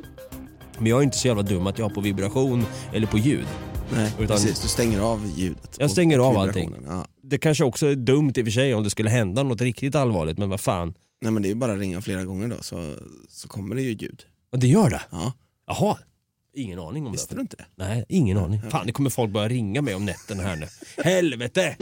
Men 0.78 0.88
jag 0.88 1.00
är 1.00 1.04
inte 1.04 1.18
så 1.18 1.28
jävla 1.28 1.44
dum 1.44 1.68
att 1.68 1.80
jag 1.80 1.86
har 1.86 1.96
på 1.96 2.02
vibration 2.02 2.66
eller 2.94 3.08
på 3.08 3.18
ljud. 3.18 3.48
Nej, 3.96 4.12
Utan- 4.20 4.28
precis. 4.28 4.62
Du 4.62 4.68
stänger 4.68 5.00
av 5.00 5.32
ljudet. 5.36 5.76
Jag 5.80 5.92
stänger 5.92 6.20
av 6.20 6.38
allting. 6.38 6.76
Ja. 6.88 7.06
Det 7.24 7.38
kanske 7.38 7.64
också 7.64 7.88
är 7.88 7.96
dumt 7.96 8.34
i 8.36 8.42
och 8.42 8.46
för 8.46 8.52
sig 8.52 8.74
om 8.76 8.84
det 8.84 8.90
skulle 8.90 9.10
hända 9.10 9.44
något 9.44 9.62
riktigt 9.62 9.96
allvarligt 9.96 10.38
men 10.38 10.50
vad 10.50 10.60
fan. 10.60 10.94
Nej 11.24 11.32
men 11.32 11.42
det 11.44 11.48
är 11.48 11.50
ju 11.50 11.56
bara 11.56 11.74
att 11.74 11.80
ringa 11.80 12.02
flera 12.02 12.24
gånger 12.24 12.48
då 12.48 12.56
så, 12.62 12.96
så 13.30 13.48
kommer 13.48 13.76
det 13.76 13.82
ju 13.82 13.90
ljud. 13.92 14.24
Och 14.52 14.60
det 14.60 14.68
gör 14.68 14.90
det? 14.90 15.02
Ja, 15.12 15.34
Jaha. 15.68 15.98
Ingen 16.56 16.80
aning 16.80 17.06
om 17.06 17.12
visste 17.12 17.34
det. 17.34 17.38
du 17.38 17.42
inte 17.42 17.56
det? 17.56 17.66
Nej, 17.76 18.06
ingen 18.10 18.38
aning. 18.38 18.62
Fan, 18.70 18.88
det 18.88 18.94
kommer 18.94 19.10
folk 19.10 19.32
börja 19.32 19.48
ringa 19.48 19.82
mig 19.82 19.96
om 19.96 20.06
nätterna 20.06 20.44
här 20.44 20.56
nu. 20.56 20.68
Helvete! 21.04 21.76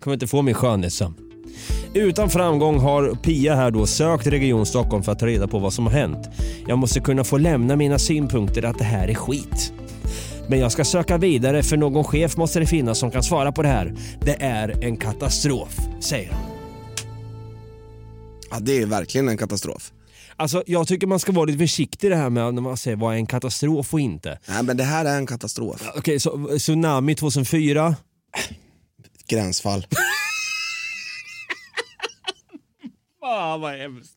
Kommer 0.00 0.14
inte 0.14 0.26
få 0.26 0.42
min 0.42 0.54
skönhetssömn. 0.54 1.14
Utan 1.94 2.30
framgång 2.30 2.78
har 2.78 3.14
Pia 3.14 3.54
här 3.54 3.70
då 3.70 3.86
sökt 3.86 4.26
Region 4.26 4.66
Stockholm 4.66 5.02
för 5.02 5.12
att 5.12 5.18
ta 5.18 5.26
reda 5.26 5.48
på 5.48 5.58
vad 5.58 5.72
som 5.72 5.86
har 5.86 5.92
hänt. 5.92 6.28
Jag 6.68 6.78
måste 6.78 7.00
kunna 7.00 7.24
få 7.24 7.38
lämna 7.38 7.76
mina 7.76 7.98
synpunkter 7.98 8.62
att 8.62 8.78
det 8.78 8.84
här 8.84 9.08
är 9.08 9.14
skit. 9.14 9.72
Men 10.48 10.58
jag 10.58 10.72
ska 10.72 10.84
söka 10.84 11.18
vidare 11.18 11.62
för 11.62 11.76
någon 11.76 12.04
chef 12.04 12.36
måste 12.36 12.60
det 12.60 12.66
finnas 12.66 12.98
som 12.98 13.10
kan 13.10 13.22
svara 13.22 13.52
på 13.52 13.62
det 13.62 13.68
här. 13.68 13.94
Det 14.20 14.42
är 14.42 14.84
en 14.84 14.96
katastrof, 14.96 15.76
säger 16.00 16.30
hon. 16.32 16.53
Ja 18.54 18.60
det 18.60 18.82
är 18.82 18.86
verkligen 18.86 19.28
en 19.28 19.36
katastrof. 19.36 19.92
Alltså 20.36 20.62
jag 20.66 20.88
tycker 20.88 21.06
man 21.06 21.18
ska 21.18 21.32
vara 21.32 21.44
lite 21.44 21.58
försiktig 21.58 22.10
det 22.10 22.16
här 22.16 22.30
med 22.30 22.54
när 22.54 22.62
man 22.62 22.76
säger 22.76 22.96
vad 22.96 23.14
är 23.14 23.16
en 23.16 23.26
katastrof 23.26 23.94
och 23.94 24.00
inte. 24.00 24.38
Nej 24.48 24.62
men 24.62 24.76
det 24.76 24.84
här 24.84 25.04
är 25.04 25.16
en 25.16 25.26
katastrof. 25.26 25.82
Okej, 25.96 26.20
så 26.20 26.58
tsunami 26.58 27.14
2004. 27.14 27.96
Gränsfall. 29.28 29.86
Fan 33.20 33.60
vad 33.60 33.78
hemskt. 33.78 34.12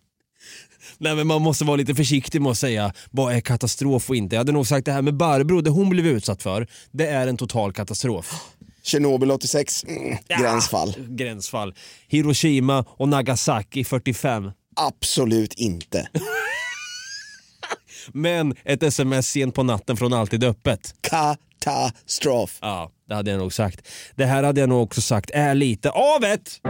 Nej 0.97 1.15
men 1.15 1.27
man 1.27 1.41
måste 1.41 1.65
vara 1.65 1.75
lite 1.75 1.95
försiktig 1.95 2.41
med 2.41 2.51
att 2.51 2.57
säga 2.57 2.93
vad 3.11 3.33
är 3.33 3.39
katastrof 3.41 4.09
och 4.09 4.15
inte. 4.15 4.35
Jag 4.35 4.39
hade 4.39 4.51
nog 4.51 4.67
sagt 4.67 4.85
det 4.85 4.91
här 4.91 5.01
med 5.01 5.17
Barbro, 5.17 5.61
det 5.61 5.69
hon 5.69 5.89
blev 5.89 6.07
utsatt 6.07 6.43
för, 6.43 6.67
det 6.91 7.07
är 7.07 7.27
en 7.27 7.37
total 7.37 7.73
katastrof. 7.73 8.55
Tjernobyl 8.87 9.31
86, 9.31 9.83
mm, 9.87 10.17
gränsfall. 10.27 10.95
Gränsfall. 10.97 11.75
Hiroshima 12.07 12.85
och 12.87 13.09
Nagasaki 13.09 13.83
45. 13.83 14.51
Absolut 14.75 15.53
inte. 15.53 16.07
Men 18.11 18.55
ett 18.63 18.83
sms 18.83 19.27
sent 19.27 19.55
på 19.55 19.63
natten 19.63 19.97
från 19.97 20.13
Alltid 20.13 20.43
Öppet. 20.43 20.95
Katastrof. 21.01 22.57
Ja, 22.61 22.91
det 23.07 23.15
hade 23.15 23.31
jag 23.31 23.37
nog 23.37 23.53
sagt. 23.53 23.87
Det 24.15 24.25
här 24.25 24.43
hade 24.43 24.59
jag 24.59 24.69
nog 24.69 24.83
också 24.83 25.01
sagt 25.01 25.29
är 25.33 25.55
lite 25.55 25.89
av 25.89 26.23
ett... 26.23 26.61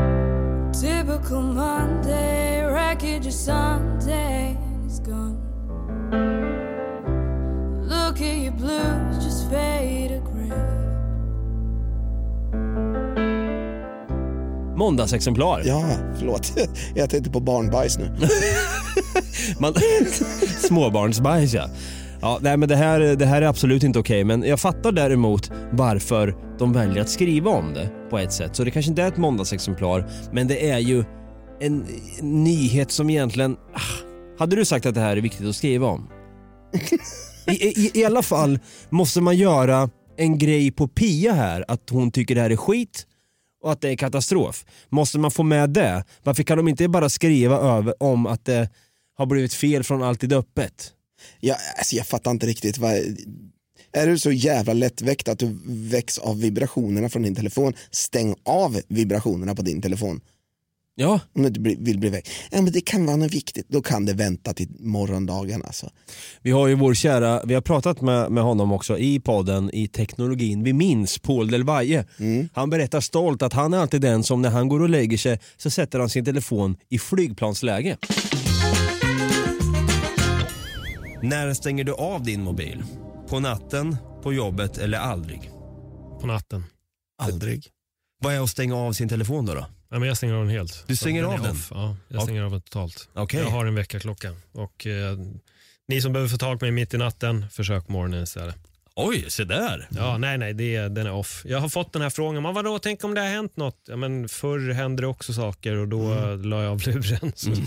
Typical 0.81 1.43
Monday, 1.43 2.63
wreckage 2.65 3.27
of 3.27 3.33
Sunday 3.33 4.57
is 4.87 4.99
gone. 4.99 5.47
Look 7.89 8.15
at 8.15 8.21
your 8.21 8.51
blues 8.51 9.06
Måndagsexemplar. 14.77 15.61
Ja, 15.65 15.83
förlåt. 16.19 16.53
Jag 16.95 17.09
tänkte 17.09 17.29
på 17.29 17.39
barnbajs 17.39 17.97
nu. 17.97 18.05
Man, 19.59 19.73
småbarnsbajs 20.67 21.53
ja. 21.53 21.69
Ja, 22.21 22.39
nej 22.41 22.57
men 22.57 22.69
det 22.69 22.75
här, 22.75 22.99
det 22.99 23.25
här 23.25 23.41
är 23.41 23.45
absolut 23.45 23.83
inte 23.83 23.99
okej 23.99 24.23
men 24.23 24.43
jag 24.43 24.59
fattar 24.59 24.91
däremot 24.91 25.51
varför 25.71 26.35
de 26.59 26.73
väljer 26.73 27.01
att 27.01 27.09
skriva 27.09 27.51
om 27.51 27.73
det 27.73 27.89
på 28.09 28.17
ett 28.17 28.33
sätt. 28.33 28.55
Så 28.55 28.63
det 28.63 28.71
kanske 28.71 28.89
inte 28.89 29.03
är 29.03 29.07
ett 29.07 29.17
måndagsexemplar 29.17 30.09
men 30.31 30.47
det 30.47 30.69
är 30.69 30.79
ju 30.79 31.03
en 31.59 31.85
nyhet 32.21 32.91
som 32.91 33.09
egentligen... 33.09 33.57
Ah, 33.73 33.79
hade 34.39 34.55
du 34.55 34.65
sagt 34.65 34.85
att 34.85 34.95
det 34.95 35.01
här 35.01 35.17
är 35.17 35.21
viktigt 35.21 35.47
att 35.47 35.55
skriva 35.55 35.87
om? 35.87 36.09
I, 37.47 37.51
i, 37.51 37.91
I 37.93 38.05
alla 38.05 38.21
fall 38.21 38.59
måste 38.89 39.21
man 39.21 39.37
göra 39.37 39.89
en 40.17 40.37
grej 40.37 40.71
på 40.71 40.87
Pia 40.87 41.33
här, 41.33 41.65
att 41.67 41.89
hon 41.89 42.11
tycker 42.11 42.35
det 42.35 42.41
här 42.41 42.49
är 42.49 42.55
skit 42.55 43.05
och 43.61 43.71
att 43.71 43.81
det 43.81 43.89
är 43.89 43.95
katastrof. 43.95 44.65
Måste 44.89 45.19
man 45.19 45.31
få 45.31 45.43
med 45.43 45.69
det? 45.69 46.03
Varför 46.23 46.43
kan 46.43 46.57
de 46.57 46.67
inte 46.67 46.87
bara 46.87 47.09
skriva 47.09 47.55
över 47.57 48.03
om 48.03 48.25
att 48.25 48.45
det 48.45 48.69
har 49.17 49.25
blivit 49.25 49.53
fel 49.53 49.83
från 49.83 50.03
Alltid 50.03 50.33
Öppet? 50.33 50.93
Ja, 51.39 51.55
alltså 51.77 51.95
jag 51.95 52.07
fattar 52.07 52.31
inte 52.31 52.45
riktigt. 52.45 52.77
Vad, 52.77 52.91
är 53.91 54.07
du 54.07 54.19
så 54.19 54.31
jävla 54.31 54.73
lättväckt 54.73 55.27
att 55.27 55.39
du 55.39 55.57
väcks 55.65 56.17
av 56.17 56.39
vibrationerna 56.41 57.09
från 57.09 57.21
din 57.21 57.35
telefon, 57.35 57.73
stäng 57.91 58.35
av 58.43 58.81
vibrationerna 58.87 59.55
på 59.55 59.61
din 59.61 59.81
telefon. 59.81 60.21
Ja. 60.99 61.19
Om 61.35 61.41
du 61.41 61.47
inte 61.47 61.59
vill 61.59 61.99
bli 61.99 62.09
väck. 62.09 62.29
Ja, 62.51 62.61
men 62.61 62.73
det 62.73 62.81
kan 62.81 63.05
vara 63.05 63.15
något 63.15 63.33
viktigt, 63.33 63.65
då 63.69 63.81
kan 63.81 64.05
det 64.05 64.13
vänta 64.13 64.53
till 64.53 64.67
morgondagen. 64.79 65.63
Alltså. 65.65 65.89
Vi 66.41 66.51
har 66.51 66.67
ju 66.67 66.75
vår 66.75 66.93
kära, 66.93 67.41
vi 67.45 67.53
har 67.53 67.61
pratat 67.61 68.01
med, 68.01 68.31
med 68.31 68.43
honom 68.43 68.71
också 68.71 68.97
i 68.97 69.19
podden 69.19 69.69
i 69.73 69.87
teknologin 69.87 70.63
vi 70.63 70.73
minns, 70.73 71.19
Paul 71.19 71.51
Del 71.51 71.63
Valle. 71.63 72.05
Han 72.53 72.69
berättar 72.69 73.01
stolt 73.01 73.41
att 73.41 73.53
han 73.53 73.73
är 73.73 73.77
alltid 73.77 74.01
den 74.01 74.23
som 74.23 74.41
när 74.41 74.49
han 74.49 74.67
går 74.67 74.81
och 74.81 74.89
lägger 74.89 75.17
sig 75.17 75.39
så 75.57 75.69
sätter 75.69 75.99
han 75.99 76.09
sin 76.09 76.25
telefon 76.25 76.77
i 76.89 76.99
flygplansläge. 76.99 77.97
När 81.21 81.53
stänger 81.53 81.83
du 81.83 81.93
av 81.93 82.23
din 82.23 82.43
mobil? 82.43 82.83
På 83.29 83.39
natten, 83.39 83.97
på 84.23 84.33
jobbet 84.33 84.77
eller 84.77 84.97
aldrig? 84.97 85.51
På 86.21 86.27
natten. 86.27 86.63
Aldrig. 87.21 87.67
Vad 88.23 88.33
är 88.33 88.39
att 88.39 88.49
stänga 88.49 88.75
av 88.75 88.93
sin 88.93 89.09
telefon 89.09 89.45
då? 89.45 89.53
då? 89.53 89.65
Ja, 89.89 89.99
men 89.99 90.07
jag 90.07 90.17
stänger 90.17 90.33
av 90.33 90.39
den 90.45 90.49
helt. 90.49 90.83
Du 90.87 90.95
stänger 90.95 91.23
är 91.23 91.27
av 91.27 91.41
den? 91.41 91.51
Off. 91.51 91.67
Ja, 91.73 91.95
jag 92.07 92.17
Ja. 92.17 92.21
stänger 92.23 92.41
av 92.43 92.51
den 92.51 92.61
totalt. 92.61 93.09
Okej. 93.13 93.39
Jag 93.39 93.49
har 93.49 93.65
en 93.65 93.75
väckarklocka. 93.75 94.33
Och 94.51 94.87
eh, 94.87 95.17
ni 95.87 96.01
som 96.01 96.13
behöver 96.13 96.29
få 96.29 96.37
tag 96.37 96.59
på 96.59 96.65
mig 96.65 96.71
mitt 96.71 96.93
i 96.93 96.97
natten, 96.97 97.45
försök 97.51 97.87
morgonen 97.89 98.23
istället. 98.23 98.55
Oj, 98.95 99.25
se 99.31 99.43
där. 99.43 99.87
Ja, 99.91 100.17
nej, 100.17 100.37
nej, 100.37 100.53
det, 100.53 100.75
är- 100.75 100.89
den 100.89 101.05
är 101.07 101.11
off. 101.11 101.41
Jag 101.45 101.59
har 101.59 101.69
fått 101.69 101.93
den 101.93 102.01
här 102.01 102.09
frågan, 102.09 102.43
men 102.43 102.53
vadå, 102.53 102.79
tänk 102.79 103.03
om 103.03 103.13
det 103.13 103.21
har 103.21 103.27
hänt 103.27 103.57
något? 103.57 103.81
Ja, 103.87 103.95
men 103.95 104.29
förr 104.29 104.73
hände 104.73 105.03
det 105.03 105.07
också 105.07 105.33
saker 105.33 105.75
och 105.75 105.87
då 105.87 106.01
mm. 106.01 106.41
la 106.41 106.63
jag 106.63 106.71
av 106.71 106.81
luren. 106.87 107.31
Så. 107.35 107.51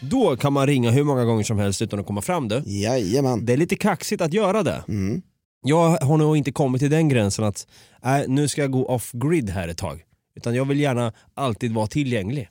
Då 0.00 0.36
kan 0.36 0.52
man 0.52 0.66
ringa 0.66 0.90
hur 0.90 1.04
många 1.04 1.24
gånger 1.24 1.44
som 1.44 1.58
helst 1.58 1.82
utan 1.82 2.00
att 2.00 2.06
komma 2.06 2.22
fram 2.22 2.48
du. 2.48 2.62
Jajamän. 2.66 3.46
Det 3.46 3.52
är 3.52 3.56
lite 3.56 3.76
kaxigt 3.76 4.22
att 4.22 4.32
göra 4.32 4.62
det. 4.62 4.82
Jag 5.66 5.98
har 5.98 6.16
nog 6.16 6.36
inte 6.36 6.52
kommit 6.52 6.80
till 6.80 6.90
den 6.90 7.08
gränsen 7.08 7.44
att 7.44 7.66
äh, 8.04 8.18
nu 8.28 8.48
ska 8.48 8.60
jag 8.60 8.70
gå 8.70 8.86
off 8.86 9.12
grid 9.12 9.50
här 9.50 9.68
ett 9.68 9.78
tag. 9.78 10.04
Utan 10.34 10.54
jag 10.54 10.64
vill 10.64 10.80
gärna 10.80 11.12
alltid 11.34 11.74
vara 11.74 11.86
tillgänglig. 11.86 12.48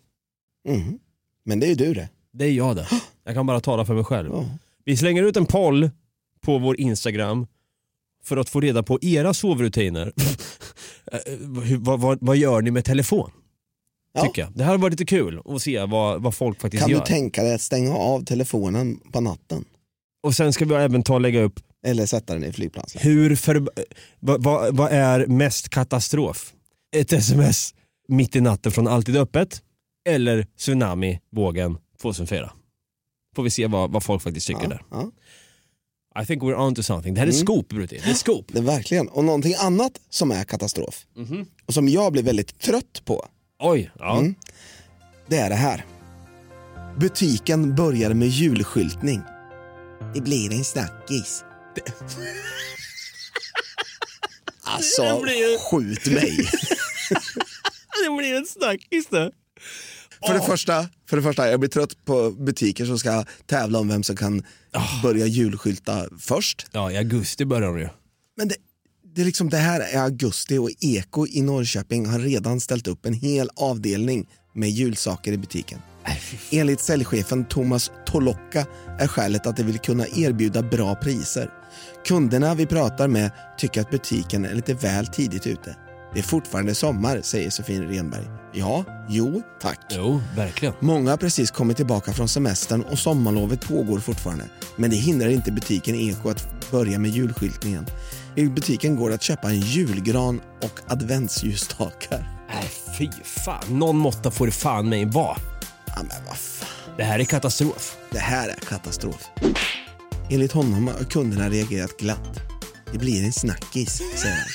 Mhm. 0.68 1.00
Men 1.46 1.60
det 1.60 1.66
är 1.66 1.70
ju 1.70 1.76
du 1.76 1.94
det. 1.94 2.10
Det 2.34 2.46
är 2.46 2.52
jag 2.52 2.76
det. 2.76 2.88
Jag 3.24 3.34
kan 3.36 3.46
bara 3.46 3.60
tala 3.60 3.86
för 3.86 3.94
mig 3.94 4.04
själv. 4.04 4.30
Ja. 4.34 4.46
Vi 4.86 4.98
slänger 4.98 5.24
ut 5.24 5.38
en 5.38 5.46
poll 5.46 5.90
på 6.42 6.58
vår 6.58 6.80
Instagram 6.80 7.48
för 8.24 8.38
att 8.38 8.50
få 8.50 8.60
reda 8.62 8.84
på 8.84 9.00
era 9.02 9.34
sovrutiner. 9.34 10.14
Eh, 11.12 11.20
vad, 11.80 12.00
vad, 12.00 12.18
vad 12.22 12.38
gör 12.38 12.62
ni 12.62 12.72
med 12.72 12.86
telefon? 12.86 13.32
Ja. 14.14 14.22
Tycker 14.22 14.42
jag. 14.42 14.52
Det 14.56 14.64
här 14.64 14.78
varit 14.78 14.94
lite 14.94 15.06
kul 15.06 15.42
att 15.46 15.62
se 15.62 15.86
vad, 15.86 16.22
vad 16.24 16.36
folk 16.36 16.62
faktiskt 16.62 16.84
Kan 16.84 16.92
gör. 16.92 17.00
du 17.00 17.06
tänka 17.06 17.44
dig 17.44 17.54
att 17.56 17.62
stänga 17.62 17.96
av 17.96 18.24
telefonen 18.26 19.00
på 19.12 19.22
natten? 19.22 19.66
Och 20.24 20.36
sen 20.36 20.54
ska 20.54 20.66
vi 20.66 20.76
även 20.76 21.04
ta 21.04 21.14
och 21.14 21.22
lägga 21.22 21.42
upp 21.42 21.60
Eller 21.86 22.06
sätta 22.06 22.34
den 22.34 22.44
i 22.44 22.54
flygplatsen? 22.54 23.02
hur 23.02 23.36
för, 23.36 23.68
vad, 24.20 24.44
vad, 24.44 24.76
vad 24.76 24.92
är 24.92 25.28
mest 25.28 25.70
katastrof? 25.70 26.54
Ett 26.96 27.14
sms 27.14 27.74
mitt 28.08 28.36
i 28.36 28.42
natten 28.42 28.72
från 28.72 28.88
Alltid 28.88 29.16
Öppet 29.18 29.62
eller 30.10 30.48
tsunami 30.58 31.20
vågen 31.32 31.78
2004? 32.02 32.52
Får 33.36 33.44
vi 33.44 33.50
se 33.50 33.68
vad, 33.68 33.92
vad 33.92 34.04
folk 34.04 34.22
faktiskt 34.24 34.48
tycker 34.48 34.62
Ja, 34.64 34.70
där. 34.70 34.82
ja. 34.92 35.12
I 36.22 36.26
think 36.26 36.44
we're 36.44 36.56
on 36.68 36.76
to 36.76 36.84
something. 36.84 37.14
Det 37.14 37.20
här 37.20 37.28
är 37.28 37.32
Mm. 37.32 37.46
scoop 37.46 37.70
Brutti. 37.70 38.02
Det 38.06 38.10
är 38.10 38.14
scoop. 38.14 38.46
Det 38.54 38.60
är 38.60 38.64
verkligen. 38.64 39.08
Och 39.08 39.24
någonting 39.24 39.54
annat 39.60 39.92
som 40.10 40.32
är 40.32 40.44
katastrof 40.44 41.06
Mhm. 41.16 41.46
och 41.66 41.74
som 41.74 41.88
jag 41.90 42.12
blir 42.12 42.24
väldigt 42.24 42.60
trött 42.60 43.02
på, 43.06 43.26
Oj, 43.60 43.92
ja. 44.00 44.20
Mm. 44.20 44.36
det 45.28 45.38
är 45.38 45.50
det 45.50 45.56
här. 45.56 45.86
Butiken 47.00 47.76
börjar 47.76 48.14
med 48.14 48.28
julskyltning. 48.28 49.22
Det 50.14 50.22
blir 50.22 50.54
en 50.54 50.64
snackis. 50.64 51.44
Det... 51.76 51.82
Alltså, 54.68 55.22
blir- 55.22 55.58
skjut 55.58 56.06
mig. 56.06 56.38
Det 58.06 58.18
blir 58.18 58.36
en 58.36 58.46
snackis 58.46 59.08
det. 59.10 59.32
För 60.28 60.34
det, 60.34 60.42
första, 60.42 60.88
för 61.10 61.18
det 61.18 61.24
första, 61.24 61.50
jag 61.50 61.60
blir 61.60 61.70
trött 61.70 62.06
på 62.06 62.32
butiker 62.32 62.86
som 62.86 63.00
ska 63.00 63.26
tävla 63.46 63.80
om 63.80 63.88
vem 63.88 64.04
som 64.04 64.16
kan 64.16 64.44
börja 65.04 65.26
julskylta 65.26 66.06
först. 66.20 66.68
Ja, 66.72 66.92
i 66.92 66.98
augusti 66.98 67.46
börjar 67.46 67.68
de 67.68 67.80
ju. 67.80 67.90
Men 68.38 68.48
det, 68.48 68.56
det, 69.16 69.22
är 69.22 69.26
liksom, 69.26 69.50
det 69.50 69.58
här 69.58 69.80
är 69.82 70.02
augusti 70.02 70.58
och 70.58 70.70
Eko 70.80 71.28
i 71.28 71.42
Norrköping 71.42 72.06
har 72.06 72.20
redan 72.20 72.60
ställt 72.62 72.88
upp 72.88 73.06
en 73.06 73.14
hel 73.14 73.50
avdelning 73.56 74.30
med 74.54 74.70
julsaker 74.70 75.32
i 75.34 75.38
butiken. 75.38 75.80
Enligt 76.52 76.80
säljchefen 76.80 77.46
Thomas 77.46 77.92
Tolocka 78.06 78.66
är 79.00 79.08
skälet 79.08 79.46
att 79.48 79.58
de 79.58 79.64
vill 79.64 79.80
kunna 79.80 80.08
erbjuda 80.08 80.62
bra 80.62 80.96
priser. 80.96 81.50
Kunderna 82.08 82.56
vi 82.56 82.66
pratar 82.66 83.08
med 83.08 83.32
tycker 83.58 83.82
att 83.82 83.92
butiken 83.92 84.46
är 84.46 84.54
lite 84.54 84.74
väl 84.74 85.08
tidigt 85.08 85.48
ute. 85.48 85.76
Det 86.14 86.20
är 86.20 86.24
fortfarande 86.24 86.76
sommar, 86.76 87.22
säger 87.22 87.50
Sofie 87.50 87.82
Renberg. 87.82 88.26
Ja, 88.54 88.84
jo, 89.10 89.42
tack. 89.62 89.80
Jo, 89.90 90.22
verkligen. 90.36 90.74
Många 90.80 91.10
har 91.10 91.18
precis 91.18 91.52
kommit 91.52 91.78
tillbaka 91.78 92.14
från 92.14 92.28
semestern 92.28 92.82
och 92.82 93.00
sommarlovet 93.00 93.68
pågår 93.68 94.00
fortfarande. 94.00 94.46
Men 94.76 94.90
det 94.90 94.96
hindrar 94.96 95.30
inte 95.30 95.52
butiken 95.52 95.96
Eko 95.96 96.30
att 96.30 96.72
börja 96.72 97.00
med 97.00 97.12
julskyltningen. 97.12 97.86
I 98.36 98.46
butiken 98.46 98.96
går 98.96 99.10
det 99.10 99.16
att 99.16 99.22
köpa 99.22 99.50
en 99.50 99.60
julgran 99.60 100.42
och 100.64 100.80
adventsljusstakar. 100.88 102.46
Nej, 102.50 102.72
fy 102.98 103.10
fan. 103.24 103.64
Någon 103.68 103.98
måtta 103.98 104.32
får 104.32 104.46
det 104.46 104.52
fan 104.52 104.90
mig 104.90 105.06
vara. 105.06 105.38
Ja, 105.86 105.96
men 105.98 106.26
vad 106.28 106.38
fan. 106.38 106.70
Det 106.98 107.04
här 107.04 107.20
är 107.20 107.24
katastrof. 107.24 107.98
Det 108.12 108.20
här 108.20 108.50
är 108.50 108.56
katastrof. 108.56 109.30
Enligt 110.30 110.52
honom 110.52 110.88
har 110.88 111.04
kunderna 111.04 111.50
reagerat 111.50 111.98
glatt. 111.98 112.40
Det 112.92 112.98
blir 112.98 113.24
en 113.24 113.34
snackis, 113.34 114.02
säger 114.16 114.36
han. 114.36 114.48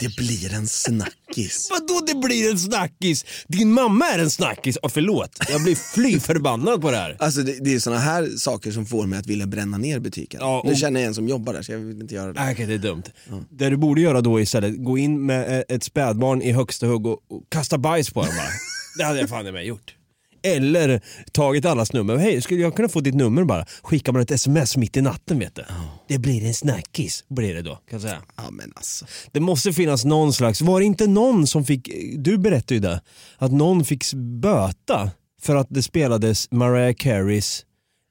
Det 0.00 0.16
blir 0.16 0.54
en 0.54 0.66
snackis. 0.68 1.68
Vadå 1.70 2.00
det 2.06 2.14
blir 2.26 2.50
en 2.50 2.58
snackis? 2.58 3.24
Din 3.48 3.72
mamma 3.72 4.06
är 4.06 4.18
en 4.18 4.30
snackis. 4.30 4.76
Oh, 4.82 4.88
förlåt, 4.90 5.30
jag 5.48 5.62
blir 5.62 5.74
fly 5.74 6.20
förbannad 6.20 6.80
på 6.80 6.90
det 6.90 6.96
här. 6.96 7.16
Alltså 7.20 7.42
det, 7.42 7.64
det 7.64 7.74
är 7.74 7.78
såna 7.78 7.98
här 7.98 8.26
saker 8.38 8.72
som 8.72 8.86
får 8.86 9.06
mig 9.06 9.18
att 9.18 9.26
vilja 9.26 9.46
bränna 9.46 9.78
ner 9.78 9.98
butiken. 9.98 10.40
Ja, 10.42 10.62
Nu 10.64 10.70
och- 10.72 10.78
känner 10.78 11.00
jag 11.00 11.08
en 11.08 11.14
som 11.14 11.28
jobbar 11.28 11.52
där 11.52 11.62
så 11.62 11.72
jag 11.72 11.78
vill 11.78 12.00
inte 12.00 12.14
göra 12.14 12.32
det. 12.32 12.52
Okej, 12.52 12.66
det 12.66 12.74
är 12.74 12.78
dumt. 12.78 13.02
Det 13.50 13.70
du 13.70 13.76
borde 13.76 14.00
göra 14.00 14.20
då 14.20 14.40
istället, 14.40 14.84
gå 14.84 14.98
in 14.98 15.26
med 15.26 15.56
eh, 15.58 15.62
ett 15.76 15.84
spädbarn 15.84 16.42
i 16.42 16.52
högsta 16.52 16.86
hugg 16.86 17.06
och, 17.06 17.18
och 17.28 17.42
kasta 17.48 17.78
bajs 17.78 18.10
på 18.10 18.20
dem 18.22 18.30
bara. 18.36 18.48
det 18.98 19.04
hade 19.04 19.20
jag 19.20 19.28
fan 19.28 19.46
i 19.46 19.52
mig 19.52 19.66
gjort. 19.66 19.94
Eller 20.42 21.00
tagit 21.32 21.64
allas 21.64 21.92
nummer. 21.92 22.16
Hej, 22.16 22.42
skulle 22.42 22.60
jag 22.60 22.76
kunna 22.76 22.88
få 22.88 23.00
ditt 23.00 23.14
nummer 23.14 23.44
bara? 23.44 23.66
Skickar 23.82 24.12
man 24.12 24.22
ett 24.22 24.30
sms 24.30 24.76
mitt 24.76 24.96
i 24.96 25.00
natten 25.00 25.38
vet 25.38 25.54
du. 25.54 25.64
Det 26.08 26.18
blir 26.18 26.44
en 26.44 26.54
snackis, 26.54 27.24
blir 27.28 27.54
det 27.54 27.62
då. 27.62 27.74
Kan 27.74 27.82
jag 27.90 28.00
säga. 28.02 28.22
Ja 28.36 28.50
men 28.50 28.72
alltså. 28.76 29.06
Det 29.32 29.40
måste 29.40 29.72
finnas 29.72 30.04
någon 30.04 30.32
slags, 30.32 30.60
var 30.60 30.80
det 30.80 30.86
inte 30.86 31.06
någon 31.06 31.46
som 31.46 31.64
fick, 31.64 31.88
du 32.16 32.38
berättade 32.38 32.74
ju 32.74 32.80
det, 32.80 33.00
att 33.38 33.52
någon 33.52 33.84
fick 33.84 34.14
böta 34.14 35.10
för 35.42 35.56
att 35.56 35.66
det 35.70 35.82
spelades 35.82 36.50
Mariah 36.50 36.94
Careys 36.94 37.64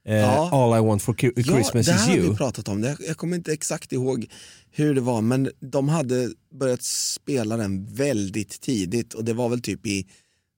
eh, 0.08 0.16
Ja. 0.16 0.50
All 0.52 0.78
I 0.84 0.88
want 0.88 1.02
for 1.02 1.13
Christmas 1.13 1.74
ja, 1.74 1.74
det 1.74 1.80
is 1.80 1.88
här 1.90 2.08
har 2.10 2.16
you. 2.18 2.30
vi 2.32 2.38
pratat 2.38 2.68
om. 2.68 2.82
Det- 2.82 2.98
Jag 3.08 3.18
kommer 3.18 3.38
inte 3.38 3.54
exakt 3.54 3.92
ihåg 3.94 4.26
hur 4.72 4.96
det 4.96 5.02
var 5.02 5.22
men 5.22 5.50
de 5.60 5.90
hade 5.90 6.30
börjat 6.60 6.84
spela 6.84 7.58
den 7.58 7.86
väldigt 7.94 8.62
tidigt 8.62 9.13
och 9.13 9.26
det 9.26 9.34
var 9.34 9.50
väl 9.50 9.62
typ 9.62 9.88
i 9.88 10.08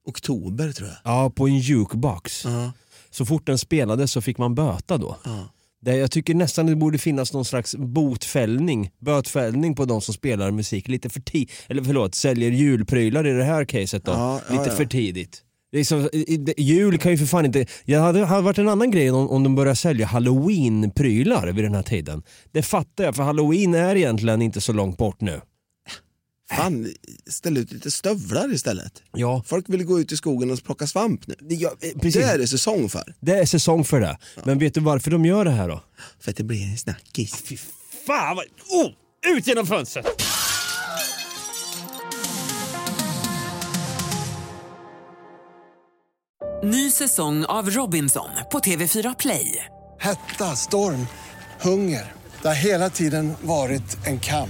oktober 0.10 0.72
tror 0.72 0.88
jag. 0.90 0.98
Ja, 1.04 1.30
på 1.30 1.48
en 1.48 1.58
jukebox. 1.60 2.46
Ja. 2.46 2.72
Så 3.12 3.26
fort 3.26 3.46
den 3.48 3.58
spelades 3.58 4.12
så 4.12 4.22
fick 4.22 4.38
man 4.38 4.56
böta 4.56 4.98
då. 4.98 5.18
Ja. 5.26 5.50
Det, 5.82 5.96
jag 5.96 6.12
tycker 6.12 6.34
nästan 6.34 6.66
det 6.66 6.76
borde 6.76 6.98
finnas 6.98 7.34
någon 7.34 7.46
slags 7.46 7.76
botfällning, 7.76 8.90
bötfällning 9.00 9.76
på 9.76 9.86
de 9.86 10.02
som 10.02 10.14
spelar 10.14 10.52
musik 10.52 10.88
lite 10.88 11.10
för 11.10 11.20
tidigt, 11.22 11.52
eller 11.68 11.84
förlåt, 11.84 12.16
säljer 12.16 12.52
julprylar 12.52 13.28
i 13.28 13.32
det 13.34 13.44
här 13.44 13.66
caset 13.66 14.06
då, 14.06 14.12
ja, 14.12 14.42
lite 14.50 14.72
för 14.72 14.86
tidigt. 14.86 15.42
Det 15.72 15.92
i- 16.14 16.54
jul 16.58 16.98
kan 16.98 17.12
ju 17.12 17.18
för 17.18 17.26
fan 17.26 17.46
inte, 17.46 17.66
jag 17.86 18.02
hade, 18.02 18.26
hade 18.26 18.42
varit 18.42 18.58
en 18.58 18.70
annan 18.70 18.92
grej 18.92 19.12
om, 19.12 19.30
om 19.30 19.44
de 19.44 19.56
börjar 19.56 19.76
sälja 19.76 20.06
halloween-prylar 20.06 21.48
vid 21.52 21.64
den 21.66 21.76
här 21.76 21.84
tiden. 21.84 22.24
Det 22.52 22.62
fattar 22.62 23.04
jag, 23.04 23.16
för 23.16 23.24
halloween 23.24 23.74
är 23.76 23.96
egentligen 23.96 24.42
inte 24.42 24.62
så 24.62 24.74
långt 24.74 24.98
bort 24.98 25.22
nu. 25.22 25.42
Fan, 26.52 26.94
ställ 27.28 27.58
ut 27.58 27.72
lite 27.72 27.92
stövlar 27.92 28.54
istället. 28.54 29.02
Ja. 29.14 29.44
Folk 29.46 29.70
vill 29.70 29.84
gå 29.84 30.00
ut 30.00 30.12
i 30.12 30.18
skogen 30.18 30.52
och 30.52 30.64
plocka 30.64 30.88
svamp 30.88 31.28
nu. 31.28 31.36
Ja, 31.40 31.72
eh, 31.82 32.00
precis. 32.00 32.14
Det 32.14 32.24
är 32.24 32.38
det 32.38 32.48
säsong 32.48 32.90
för. 32.90 33.16
Det 33.20 33.32
är 33.32 33.46
säsong 33.46 33.86
för 33.86 34.00
det. 34.00 34.18
Men 34.44 34.60
vet 34.60 34.74
du 34.74 34.80
varför 34.80 35.12
de 35.12 35.26
gör 35.26 35.46
det 35.46 35.52
här 35.52 35.70
då? 35.70 35.84
För 36.20 36.32
att 36.32 36.38
det 36.38 36.44
blir 36.44 36.64
en 36.64 36.78
snackis. 36.78 37.36
Fy 37.36 37.58
fan 38.08 38.36
vad... 38.36 38.46
Oh! 38.70 38.92
Ut 39.38 39.48
genom 39.48 39.68
fönstret! 39.68 40.06
Ny 46.64 46.92
säsong 46.92 47.46
av 47.46 47.70
Robinson 47.70 48.30
på 48.52 48.60
TV4 48.60 49.16
Play. 49.20 49.66
Hetta, 50.00 50.56
storm, 50.56 51.08
hunger. 51.62 52.12
Det 52.42 52.48
har 52.48 52.56
hela 52.56 52.90
tiden 52.90 53.34
varit 53.42 54.06
en 54.06 54.20
kamp. 54.20 54.50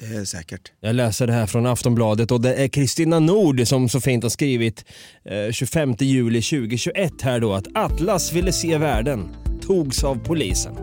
Det 0.00 0.16
är 0.16 0.24
säkert. 0.24 0.72
Jag 0.80 0.94
läser 0.94 1.26
det 1.26 1.32
här 1.32 1.46
från 1.46 1.66
Aftonbladet 1.66 2.30
och 2.30 2.40
det 2.40 2.54
är 2.54 2.68
Kristina 2.68 3.18
Nord 3.18 3.66
som 3.66 3.88
så 3.88 4.00
fint 4.00 4.22
har 4.22 4.30
skrivit 4.30 4.84
eh, 5.24 5.52
25 5.52 5.94
juli 5.98 6.42
2021 6.42 7.22
här 7.22 7.40
då 7.40 7.54
att 7.54 7.66
Atlas 7.74 8.32
ville 8.32 8.52
se 8.52 8.78
världen, 8.78 9.28
togs 9.62 10.04
av 10.04 10.24
polisen. 10.24 10.74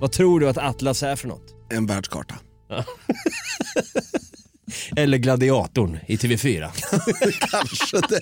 Vad 0.00 0.12
tror 0.12 0.40
du 0.40 0.48
att 0.48 0.58
Atlas 0.58 1.02
är 1.02 1.16
för 1.16 1.28
något? 1.28 1.54
En 1.70 1.86
världskarta. 1.86 2.34
Eller 4.96 5.18
Gladiatorn 5.18 5.98
i 6.06 6.16
TV4. 6.16 6.68
Kanske 7.50 8.00
det. 8.08 8.20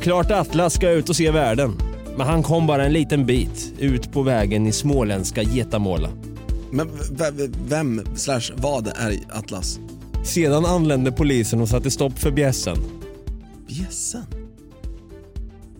Klart 0.00 0.30
Atlas 0.30 0.74
ska 0.74 0.90
ut 0.90 1.08
och 1.08 1.16
se 1.16 1.30
världen. 1.30 1.78
Men 2.16 2.26
han 2.26 2.42
kom 2.42 2.66
bara 2.66 2.86
en 2.86 2.92
liten 2.92 3.26
bit 3.26 3.72
ut 3.78 4.12
på 4.12 4.22
vägen 4.22 4.66
i 4.66 4.72
småländska 4.72 5.42
Getamåla. 5.42 6.10
Men 6.76 6.90
vem 7.68 8.02
slash 8.16 8.52
vad 8.56 8.86
är 8.86 9.18
Atlas? 9.30 9.80
Sedan 10.24 10.66
anlände 10.66 11.12
polisen 11.12 11.60
och 11.60 11.68
satte 11.68 11.90
stopp 11.90 12.18
för 12.18 12.30
bjässen. 12.30 12.76
Bjässen? 13.68 14.22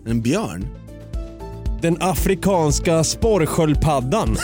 En 0.05 0.21
björn? 0.21 0.67
Den 1.81 1.97
afrikanska 2.01 3.03
sporrsköldpaddan 3.03 4.37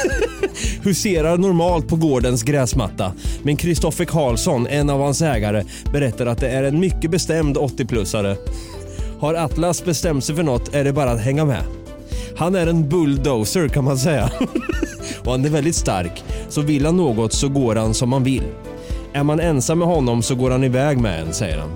huserar 0.82 1.38
normalt 1.38 1.88
på 1.88 1.96
gårdens 1.96 2.42
gräsmatta. 2.42 3.12
Men 3.42 3.56
Kristoffer 3.56 4.04
Karlsson, 4.04 4.66
en 4.66 4.90
av 4.90 5.00
hans 5.00 5.22
ägare, 5.22 5.64
berättar 5.92 6.26
att 6.26 6.38
det 6.38 6.48
är 6.48 6.62
en 6.62 6.80
mycket 6.80 7.10
bestämd 7.10 7.56
80-plussare. 7.56 8.36
Har 9.20 9.34
Atlas 9.34 9.84
bestämt 9.84 10.24
sig 10.24 10.36
för 10.36 10.42
något 10.42 10.74
är 10.74 10.84
det 10.84 10.92
bara 10.92 11.10
att 11.10 11.20
hänga 11.20 11.44
med. 11.44 11.62
Han 12.36 12.54
är 12.54 12.66
en 12.66 12.88
bulldozer 12.88 13.68
kan 13.68 13.84
man 13.84 13.98
säga. 13.98 14.30
Och 15.24 15.32
han 15.32 15.44
är 15.44 15.48
väldigt 15.48 15.76
stark. 15.76 16.24
Så 16.48 16.60
vill 16.60 16.86
han 16.86 16.96
något 16.96 17.32
så 17.32 17.48
går 17.48 17.76
han 17.76 17.94
som 17.94 18.08
man 18.08 18.24
vill. 18.24 18.44
Är 19.12 19.22
man 19.22 19.40
ensam 19.40 19.78
med 19.78 19.88
honom 19.88 20.22
så 20.22 20.34
går 20.34 20.50
han 20.50 20.64
iväg 20.64 20.98
med 20.98 21.22
en, 21.22 21.34
säger 21.34 21.58
han. 21.58 21.70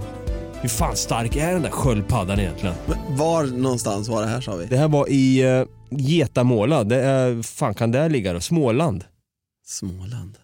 Hur 0.61 0.69
fan 0.69 0.97
stark 0.97 1.37
är 1.37 1.53
den 1.53 1.63
där 1.63 1.71
sköldpaddan 1.71 2.41
egentligen? 2.41 2.75
Men 2.87 3.17
Var 3.17 3.45
någonstans 3.45 4.09
var 4.09 4.23
det 4.23 4.29
här 4.29 4.41
sa 4.41 4.57
vi? 4.57 4.67
Det 4.67 4.77
här 4.77 4.89
var 4.89 5.11
i 5.11 5.45
uh, 5.45 5.67
Getamåla. 5.91 6.85
Det 6.85 6.97
är, 6.97 7.43
fan 7.43 7.75
kan 7.75 7.91
det 7.91 8.09
ligga 8.09 8.33
då? 8.33 8.41
Småland? 8.41 9.05
Småland. 9.67 10.39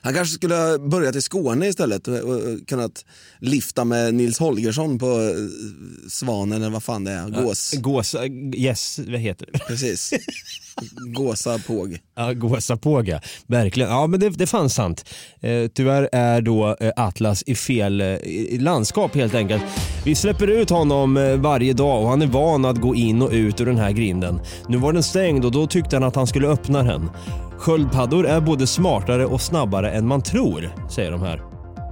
Han 0.00 0.14
kanske 0.14 0.34
skulle 0.34 0.54
ha 0.54 0.78
börjat 0.78 1.16
i 1.16 1.22
Skåne 1.22 1.66
istället 1.66 2.08
och, 2.08 2.40
kunnat 2.66 3.04
lifta 3.38 3.84
med 3.84 4.14
Nils 4.14 4.38
Holgersson 4.38 4.98
på 4.98 5.06
eh, 5.06 6.08
Svanen 6.08 6.62
eller 6.62 6.70
vad 6.70 6.82
fan 6.82 7.04
det 7.04 7.10
är. 7.10 7.28
Gås. 7.28 7.72
Gåsa, 7.72 8.26
yes, 8.54 8.98
vad 8.98 9.20
heter 9.20 9.48
det? 9.52 9.58
Precis. 9.58 10.12
Gåsa 11.14 11.58
påg. 11.58 11.98
Ja, 12.16 12.32
gåsapåga. 12.32 13.20
Verkligen. 13.46 13.90
Ja, 13.90 14.06
men 14.06 14.20
det, 14.20 14.28
det 14.28 14.46
fanns 14.46 14.74
sant. 14.74 15.04
Eh, 15.40 15.66
tyvärr 15.74 16.08
är 16.12 16.40
då 16.40 16.76
eh, 16.80 16.90
Atlas 16.96 17.42
i 17.46 17.54
fel 17.54 18.00
eh, 18.00 18.06
i 18.06 18.58
landskap 18.60 19.14
helt 19.14 19.34
enkelt. 19.34 19.62
Vi 20.04 20.14
släpper 20.14 20.46
ut 20.46 20.70
honom 20.70 21.16
eh, 21.16 21.36
varje 21.36 21.72
dag 21.72 22.02
och 22.02 22.08
han 22.08 22.22
är 22.22 22.26
van 22.26 22.64
att 22.64 22.80
gå 22.80 22.94
in 22.94 23.22
och 23.22 23.30
ut 23.32 23.60
ur 23.60 23.66
den 23.66 23.78
här 23.78 23.90
grinden. 23.90 24.40
Nu 24.68 24.76
var 24.76 24.92
den 24.92 25.02
stängd 25.02 25.44
och 25.44 25.52
då 25.52 25.66
tyckte 25.66 25.96
han 25.96 26.02
att 26.02 26.16
han 26.16 26.26
skulle 26.26 26.48
öppna 26.48 26.82
den. 26.82 27.10
Sköldpaddor 27.58 28.26
är 28.26 28.40
både 28.40 28.66
smartare 28.66 29.26
och 29.26 29.40
snabbare 29.40 29.90
än 29.90 30.06
man 30.06 30.22
tror, 30.22 30.74
säger 30.90 31.10
de 31.10 31.22
här. 31.22 31.42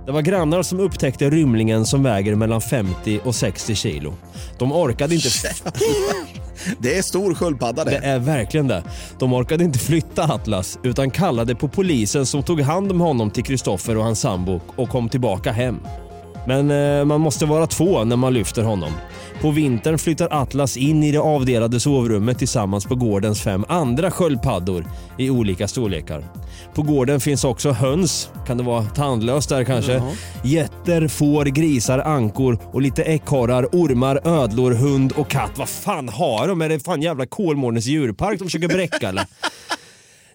Det 0.07 0.13
var 0.13 0.23
grannar 0.23 0.63
som 0.63 0.81
upptäckte 0.81 1.31
rymlingen 1.31 1.87
som 1.87 2.03
väger 2.03 2.35
mellan 2.35 2.61
50 2.61 3.21
och 3.25 3.35
60 3.35 3.75
kilo. 3.75 4.15
De 4.59 4.73
orkade 4.73 5.15
inte... 5.15 5.29
Det 6.79 6.99
är 6.99 7.03
stor 7.03 7.35
sköldpadda 7.35 7.85
det. 7.85 7.91
Det 7.91 8.07
är 8.07 8.19
verkligen 8.19 8.69
det. 8.69 8.83
De 9.19 9.33
orkade 9.33 9.65
inte 9.65 9.79
flytta 9.79 10.23
Atlas 10.23 10.79
utan 10.83 11.11
kallade 11.11 11.55
på 11.55 11.69
polisen 11.69 12.27
som 12.27 12.43
tog 12.43 12.61
hand 12.61 12.91
om 12.91 13.01
honom 13.01 13.31
till 13.31 13.45
Kristoffer 13.45 13.97
och 13.97 14.05
hans 14.05 14.21
sambo 14.21 14.61
och 14.77 14.89
kom 14.89 15.09
tillbaka 15.09 15.53
hem. 15.53 15.81
Men 16.47 16.71
eh, 16.71 17.05
man 17.05 17.21
måste 17.21 17.47
vara 17.47 17.67
två 17.67 18.05
när 18.05 18.17
man 18.17 18.35
lyfter 18.35 18.63
honom. 18.63 18.93
På 19.41 19.51
vintern 19.51 19.99
flyttar 19.99 20.29
Atlas 20.31 20.77
in 20.77 21.05
i 21.05 21.13
det 21.13 21.19
avdelade 21.19 21.81
sovrummet 21.81 22.39
tillsammans 22.39 22.85
på 22.85 22.95
gårdens 22.95 23.41
fem 23.43 23.65
andra 23.69 24.11
sköldpaddor 24.11 24.87
i 25.19 25.31
olika 25.31 25.69
storlekar. 25.69 26.25
På 26.75 26.83
gården 26.83 27.21
finns 27.21 27.45
också 27.45 27.71
höns, 27.71 28.31
kan 28.47 28.57
det 28.57 28.63
vara 28.63 28.83
tandlöst 28.85 29.49
där 29.49 29.65
kanske? 29.65 29.93
Jaha. 29.93 30.13
Getter, 30.45 31.09
får, 31.09 31.45
grisar, 31.45 31.99
ankor 31.99 32.59
och 32.73 32.83
lite 32.83 33.03
ekorrar, 33.03 33.69
ormar, 33.73 34.21
ödlor, 34.25 34.73
hund 34.73 35.13
och 35.13 35.29
katt. 35.29 35.51
Vad 35.57 35.69
fan 35.69 36.09
har 36.09 36.49
de? 36.49 36.63
Är 36.63 36.69
det 36.69 36.85
fan 36.85 37.03
jävla 37.03 37.27
Kolmårdens 37.27 37.87
djurpark 37.87 38.39
de 38.39 38.45
försöker 38.45 38.69
bräcka 38.69 39.09
eller? 39.09 39.27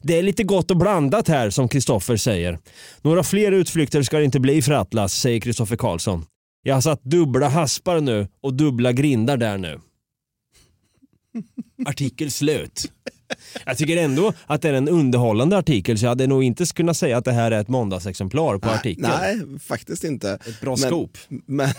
Det 0.03 0.17
är 0.19 0.23
lite 0.23 0.43
gott 0.43 0.71
och 0.71 0.77
blandat 0.77 1.27
här 1.27 1.49
som 1.49 1.67
Kristoffer 1.69 2.17
säger. 2.17 2.59
Några 3.01 3.23
fler 3.23 3.51
utflykter 3.51 4.03
ska 4.03 4.17
det 4.17 4.25
inte 4.25 4.39
bli 4.39 4.61
för 4.61 4.71
Atlas, 4.71 5.13
säger 5.13 5.39
Kristoffer 5.39 5.75
Karlsson. 5.75 6.25
Jag 6.63 6.73
har 6.73 6.81
satt 6.81 7.03
dubbla 7.03 7.47
haspar 7.49 7.99
nu 8.01 8.27
och 8.41 8.53
dubbla 8.53 8.91
grindar 8.91 9.37
där 9.37 9.57
nu. 9.57 9.79
Artikel 11.85 12.31
slut. 12.31 12.91
Jag 13.65 13.77
tycker 13.77 13.97
ändå 13.97 14.33
att 14.45 14.61
det 14.61 14.69
är 14.69 14.73
en 14.73 14.89
underhållande 14.89 15.57
artikel 15.57 15.97
så 15.99 16.05
jag 16.05 16.09
hade 16.09 16.27
nog 16.27 16.43
inte 16.43 16.65
kunnat 16.65 16.97
säga 16.97 17.17
att 17.17 17.25
det 17.25 17.31
här 17.31 17.51
är 17.51 17.61
ett 17.61 17.67
måndagsexemplar 17.67 18.57
på 18.57 18.69
artikeln. 18.69 19.07
Nej, 19.19 19.59
faktiskt 19.59 20.03
inte. 20.03 20.31
Ett 20.31 20.61
bra 20.61 20.69
Men- 20.69 20.89
scoop. 20.89 21.17
Men, 21.45 21.69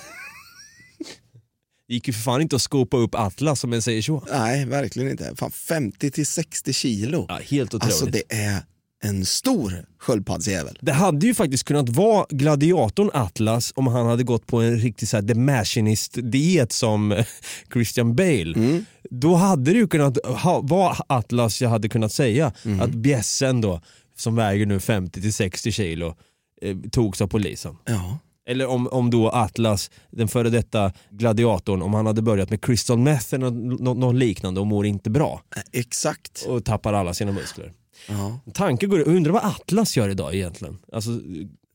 Det 1.92 1.96
gick 1.96 2.06
ju 2.06 2.12
för 2.12 2.20
fan 2.20 2.40
inte 2.40 2.56
att 2.56 2.62
skopa 2.62 2.96
upp 2.96 3.14
Atlas 3.14 3.64
om 3.64 3.70
man 3.70 3.82
säger 3.82 4.02
så. 4.02 4.24
nej, 4.30 4.64
verkligen 4.64 5.10
inte. 5.10 5.32
Fan, 5.36 5.50
50 5.50 6.10
till 6.10 6.26
60 6.26 6.72
kilo. 6.72 7.26
Ja, 7.28 7.40
helt 7.50 7.74
otroligt. 7.74 7.92
Alltså 7.92 8.06
det 8.06 8.22
är 8.28 8.62
en 9.02 9.26
stor 9.26 9.84
sköldpaddsjävel. 9.98 10.78
Det 10.80 10.92
hade 10.92 11.26
ju 11.26 11.34
faktiskt 11.34 11.64
kunnat 11.64 11.88
vara 11.88 12.26
gladiatorn 12.30 13.10
Atlas 13.14 13.72
om 13.76 13.86
han 13.86 14.06
hade 14.06 14.22
gått 14.24 14.46
på 14.46 14.60
en 14.60 14.78
riktig 14.78 15.08
så 15.08 15.16
här, 15.16 15.24
The 15.24 15.34
Machinist-diet 15.34 16.72
som 16.72 17.12
eh, 17.12 17.26
Christian 17.72 18.16
Bale. 18.16 18.82
Då 19.10 19.34
hade 19.34 19.72
det 19.72 19.78
ju 19.78 19.86
kunnat 19.86 20.26
ha, 20.26 20.60
vara 20.60 20.96
Atlas 21.06 21.62
jag 21.62 21.68
hade 21.70 21.88
kunnat 21.88 22.12
säga 22.12 22.52
att 22.80 22.90
bjässen 22.90 23.60
då, 23.60 23.80
som 24.16 24.36
väger 24.36 24.66
nu 24.66 24.78
50-60 24.78 25.70
kilo, 25.70 26.16
eh, 26.62 26.76
togs 26.92 27.20
av 27.20 27.26
polisen. 27.26 27.76
Ja. 27.84 28.18
Eller 28.46 28.66
om, 28.66 28.86
om 28.88 29.10
då 29.10 29.28
Atlas, 29.28 29.90
den 30.10 30.28
före 30.28 30.50
detta 30.50 30.92
gladiatorn, 31.10 31.82
om 31.82 31.94
han 31.94 32.06
hade 32.06 32.22
börjat 32.22 32.50
med 32.50 32.60
crystal 32.64 32.98
meth 32.98 33.34
eller 33.34 33.50
något, 33.50 33.96
något 33.98 34.14
liknande 34.14 34.60
och 34.60 34.66
mår 34.66 34.86
inte 34.86 35.10
bra 35.10 35.42
Exakt. 35.72 36.44
och 36.48 36.64
tappar 36.64 36.92
alla 36.92 37.14
sina 37.14 37.32
muskler. 37.32 37.72
Ja. 38.08 38.38
Tanken 38.54 38.88
går, 38.88 39.00
undrar 39.00 39.32
vad 39.32 39.44
Atlas 39.44 39.96
gör 39.96 40.08
idag 40.08 40.34
egentligen? 40.34 40.78
Alltså, 40.92 41.10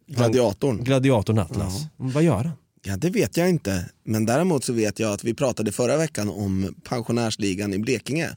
Gladiatorn. 0.07 0.83
gladiatorn 0.83 1.39
Atlas. 1.39 1.85
Vad 1.97 2.23
gör 2.23 2.43
han? 2.43 2.51
Ja, 2.83 2.97
det 2.97 3.09
vet 3.09 3.37
jag 3.37 3.49
inte. 3.49 3.89
Men 4.03 4.25
däremot 4.25 4.63
så 4.63 4.73
vet 4.73 4.99
jag 4.99 5.13
att 5.13 5.23
vi 5.23 5.33
pratade 5.33 5.71
förra 5.71 5.97
veckan 5.97 6.29
om 6.29 6.75
pensionärsligan 6.83 7.73
i 7.73 7.79
Blekinge. 7.79 8.29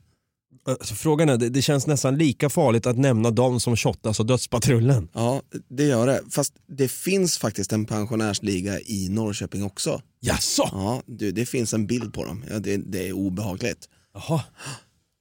Alltså, 0.67 0.95
frågan 0.95 1.29
är, 1.29 1.37
det, 1.37 1.49
det 1.49 1.63
känns 1.63 1.87
nästan 1.87 2.19
lika 2.19 2.51
farligt 2.51 2.87
att 2.87 2.99
nämna 2.99 3.31
dem 3.31 3.61
som 3.61 3.77
shottas 3.77 4.21
och 4.21 4.27
Dödspatrullen. 4.27 5.09
Ja, 5.13 5.43
det 5.69 5.85
gör 5.85 6.07
det. 6.07 6.21
Fast 6.31 6.55
det 6.67 6.89
finns 6.89 7.39
faktiskt 7.39 7.73
en 7.73 7.87
pensionärsliga 7.87 8.81
i 8.81 9.09
Norrköping 9.09 9.65
också. 9.65 10.03
Jaså? 10.21 10.69
Ja, 10.73 11.03
du, 11.07 11.33
det 11.33 11.47
finns 11.47 11.75
en 11.75 11.87
bild 11.87 12.15
på 12.15 12.25
dem. 12.25 12.45
Ja, 12.51 12.59
det, 12.59 12.77
det 12.77 13.09
är 13.09 13.13
obehagligt. 13.13 13.89
Jaha. 14.15 14.43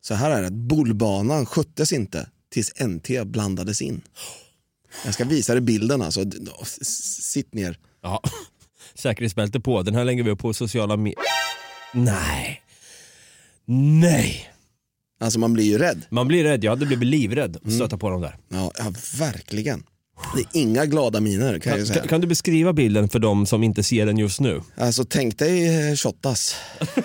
Så 0.02 0.14
här 0.14 0.32
är 0.32 0.42
det, 0.42 0.52
bullbanan 0.52 1.46
sköttes 1.46 1.94
inte 1.94 2.30
tills 2.52 2.82
NT 2.82 3.10
blandades 3.26 3.82
in. 3.82 4.02
Jag 5.06 5.14
ska 5.14 5.26
visa 5.26 5.54
dig 5.54 5.62
bilden 5.62 6.02
alltså. 6.02 6.26
Sitt 7.22 7.54
ner. 7.54 7.78
Ja. 8.02 8.22
Säkerhetsbälte 8.96 9.60
på, 9.60 9.84
den 9.84 9.96
här 9.96 10.06
lägger 10.06 10.24
vi 10.24 10.32
upp 10.32 10.40
på 10.40 10.54
sociala 10.54 10.98
medier. 10.98 11.24
Nej. 11.94 12.62
Nej. 13.66 14.50
Alltså 15.22 15.40
man 15.40 15.54
blir 15.54 15.64
ju 15.66 15.78
rädd. 15.78 16.06
Man 16.10 16.28
blir 16.28 16.44
rädd, 16.44 16.64
jag 16.64 16.72
hade 16.72 16.86
blivit 16.86 17.08
livrädd 17.08 17.58
att 17.66 17.74
stöta 17.74 17.98
på 17.98 18.10
dem 18.10 18.22
där. 18.22 18.38
Ja, 18.50 18.72
ja 18.78 18.94
verkligen. 19.20 19.84
Det 20.36 20.42
är 20.42 20.62
inga 20.62 20.86
glada 20.86 21.20
miner 21.20 21.60
kan 21.60 21.70
jag 21.72 21.80
ju 21.80 21.86
Kan, 21.86 21.94
säga. 21.96 22.08
kan 22.08 22.22
du 22.22 22.28
beskriva 22.28 22.74
bilden 22.74 23.10
för 23.10 23.20
de 23.20 23.46
som 23.46 23.64
inte 23.64 23.84
ser 23.84 24.06
den 24.06 24.18
just 24.18 24.40
nu? 24.40 24.62
Alltså 24.78 25.04
tänk 25.10 25.38
dig 25.40 25.90
eh, 25.90 25.96
Shottaz. 25.96 26.56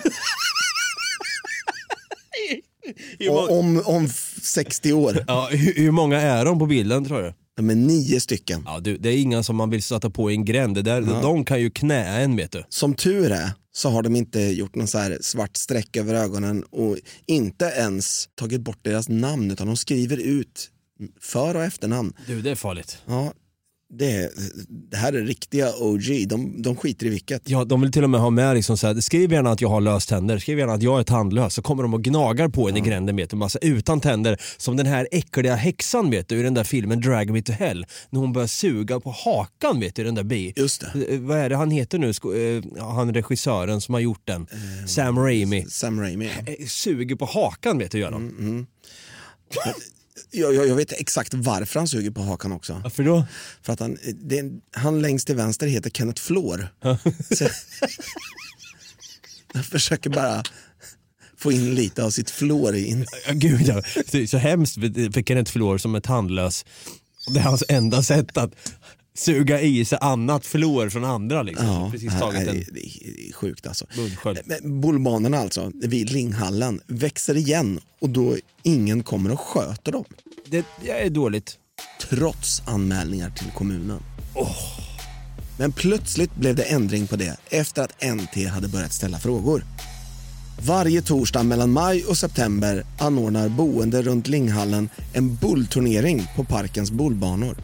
Och 3.29 3.59
om, 3.59 3.81
om 3.85 4.09
60 4.41 4.93
år. 4.93 5.23
Ja, 5.27 5.47
hur, 5.51 5.73
hur 5.73 5.91
många 5.91 6.21
är 6.21 6.45
de 6.45 6.59
på 6.59 6.65
bilden 6.65 7.05
tror 7.05 7.21
du? 7.21 7.33
De 7.55 7.69
är 7.69 7.75
nio 7.75 8.19
stycken. 8.19 8.63
Ja, 8.65 8.79
du, 8.79 8.97
det 8.97 9.09
är 9.09 9.17
inga 9.17 9.43
som 9.43 9.55
man 9.55 9.69
vill 9.69 9.83
stöta 9.83 10.09
på 10.09 10.31
i 10.31 10.33
en 10.33 10.45
gränd. 10.45 10.75
Det 10.75 10.81
där, 10.81 11.01
De 11.01 11.45
kan 11.45 11.61
ju 11.61 11.69
knä 11.69 12.21
en 12.21 12.35
vet 12.35 12.51
du. 12.51 12.63
Som 12.69 12.93
tur 12.93 13.31
är 13.31 13.51
så 13.75 13.89
har 13.89 14.03
de 14.03 14.15
inte 14.15 14.39
gjort 14.39 14.75
någon 14.75 14.87
så 14.87 14.97
här 14.97 15.17
svart 15.21 15.57
streck 15.57 15.97
över 15.97 16.13
ögonen 16.13 16.63
och 16.63 16.97
inte 17.25 17.65
ens 17.65 18.29
tagit 18.35 18.61
bort 18.61 18.79
deras 18.81 19.09
namn 19.09 19.51
utan 19.51 19.67
de 19.67 19.77
skriver 19.77 20.17
ut 20.17 20.69
för 21.21 21.55
och 21.55 21.63
efternamn. 21.63 22.13
Du, 22.27 22.41
det 22.41 22.51
är 22.51 22.55
farligt. 22.55 22.97
Ja, 23.05 23.33
det, 23.93 24.31
det 24.91 24.97
här 24.97 25.13
är 25.13 25.21
riktiga 25.21 25.73
OG, 25.79 26.27
de, 26.27 26.61
de 26.61 26.75
skiter 26.75 27.05
i 27.05 27.09
vilket. 27.09 27.49
Ja, 27.49 27.65
de 27.65 27.81
vill 27.81 27.91
till 27.91 28.03
och 28.03 28.09
med 28.09 28.21
ha 28.21 28.29
med 28.29 28.55
liksom 28.55 28.77
så 28.77 28.87
här, 28.87 29.01
skriv 29.01 29.31
gärna 29.33 29.51
att 29.51 29.61
jag 29.61 29.69
har 29.69 29.81
löständer, 29.81 30.37
skriv 30.37 30.59
gärna 30.59 30.73
att 30.73 30.83
jag 30.83 30.99
är 30.99 31.03
tandlös, 31.03 31.53
så 31.53 31.61
kommer 31.61 31.83
de 31.83 31.93
och 31.93 32.03
gnagar 32.03 32.47
på 32.49 32.69
en 32.69 32.77
i 32.77 32.81
gränden 32.81 33.15
vet 33.15 33.29
du, 33.29 33.35
massa 33.35 33.59
utan 33.59 34.01
tänder. 34.01 34.41
Som 34.57 34.77
den 34.77 34.85
här 34.85 35.07
äckliga 35.11 35.55
häxan 35.55 36.09
vet 36.09 36.27
du, 36.27 36.39
i 36.39 36.43
den 36.43 36.53
där 36.53 36.63
filmen 36.63 37.01
Drag 37.01 37.29
Me 37.29 37.41
To 37.41 37.51
Hell, 37.51 37.85
när 38.09 38.19
hon 38.19 38.33
börjar 38.33 38.47
suga 38.47 38.99
på 38.99 39.11
hakan 39.11 39.79
vet 39.79 39.95
du, 39.95 40.03
den 40.03 40.15
där 40.15 40.23
bi. 40.23 40.53
Just 40.55 40.81
det. 40.93 41.13
Eh, 41.13 41.19
Vad 41.19 41.37
är 41.37 41.49
det 41.49 41.55
han 41.55 41.71
heter 41.71 41.99
nu, 41.99 42.09
eh, 42.09 42.85
han 42.95 43.13
regissören 43.13 43.81
som 43.81 43.93
har 43.93 44.01
gjort 44.01 44.21
den? 44.27 44.47
Sam 44.87 45.19
Raimi. 45.19 45.65
Sam 45.69 45.99
Raimi. 45.99 46.25
Eh, 46.25 46.65
Suger 46.67 47.15
på 47.15 47.25
hakan 47.25 47.77
vet 47.77 47.91
du 47.91 47.99
gör 47.99 48.11
de. 48.11 48.29
Mm. 48.29 48.65
Jag, 49.65 49.73
jag, 50.35 50.67
jag 50.67 50.75
vet 50.75 50.91
exakt 50.91 51.33
varför 51.33 51.79
han 51.79 51.87
suger 51.87 52.11
på 52.11 52.21
hakan 52.21 52.51
också. 52.51 52.81
Varför 52.83 53.03
då? 53.03 53.25
För 53.61 53.73
att 53.73 53.79
han, 53.79 53.97
det, 54.21 54.43
han 54.71 55.01
längst 55.01 55.27
till 55.27 55.35
vänster 55.35 55.67
heter 55.67 55.89
Kenneth 55.89 56.21
Flår. 56.21 56.67
Så, 57.35 57.47
jag 59.53 59.65
försöker 59.65 60.09
bara 60.09 60.43
få 61.37 61.51
in 61.51 61.75
lite 61.75 62.03
av 62.03 62.09
sitt 62.09 62.29
flår 62.29 62.75
in. 62.75 63.05
Ja, 63.27 63.33
Gud 63.33 63.61
ja, 63.61 63.81
det 64.11 64.17
är 64.17 64.27
så 64.27 64.37
hemskt 64.37 64.73
för 64.73 65.23
Kenneth 65.23 65.51
Flår 65.51 65.77
som 65.77 65.95
är 65.95 65.99
tandlös. 65.99 66.65
Det 67.33 67.39
är 67.39 67.43
hans 67.43 67.63
enda 67.69 68.03
sätt 68.03 68.37
att 68.37 68.51
suga 69.15 69.61
i 69.61 69.85
sig 69.85 69.97
annat 70.01 70.45
flår 70.45 70.89
från 70.89 71.05
andra. 71.05 71.43
Liksom. 71.43 71.67
Ja, 71.67 71.89
Precis 71.91 72.19
tagit 72.19 72.47
en 72.47 72.65
det, 72.71 72.79
är 72.79 73.33
sjukt 73.33 73.67
alltså. 73.67 73.85
Men 74.45 75.33
alltså, 75.33 75.71
vid 75.73 76.11
Linghallen, 76.11 76.81
växer 76.87 77.37
igen 77.37 77.79
och 78.01 78.09
då 78.09 78.35
ingen 78.63 79.03
kommer 79.03 79.31
och 79.31 79.39
sköter 79.39 79.91
dem. 79.91 80.05
Det, 80.45 80.65
det 80.81 80.91
är 80.91 81.09
dåligt. 81.09 81.57
Trots 82.01 82.61
anmälningar 82.65 83.29
till 83.29 83.51
kommunen. 83.51 83.99
Men 85.57 85.71
plötsligt 85.71 86.35
blev 86.35 86.55
det 86.55 86.63
ändring 86.63 87.07
på 87.07 87.15
det 87.15 87.37
efter 87.49 87.83
att 87.83 88.15
NT 88.15 88.47
hade 88.49 88.67
börjat 88.67 88.93
ställa 88.93 89.19
frågor. 89.19 89.63
Varje 90.61 91.01
torsdag 91.01 91.43
mellan 91.43 91.71
maj 91.71 92.05
och 92.05 92.17
september 92.17 92.85
anordnar 92.99 93.49
boende 93.49 94.01
runt 94.01 94.27
Linghallen 94.27 94.89
en 95.13 95.35
bullturnering 95.35 96.27
på 96.35 96.43
parkens 96.43 96.91
bullbanor. 96.91 97.57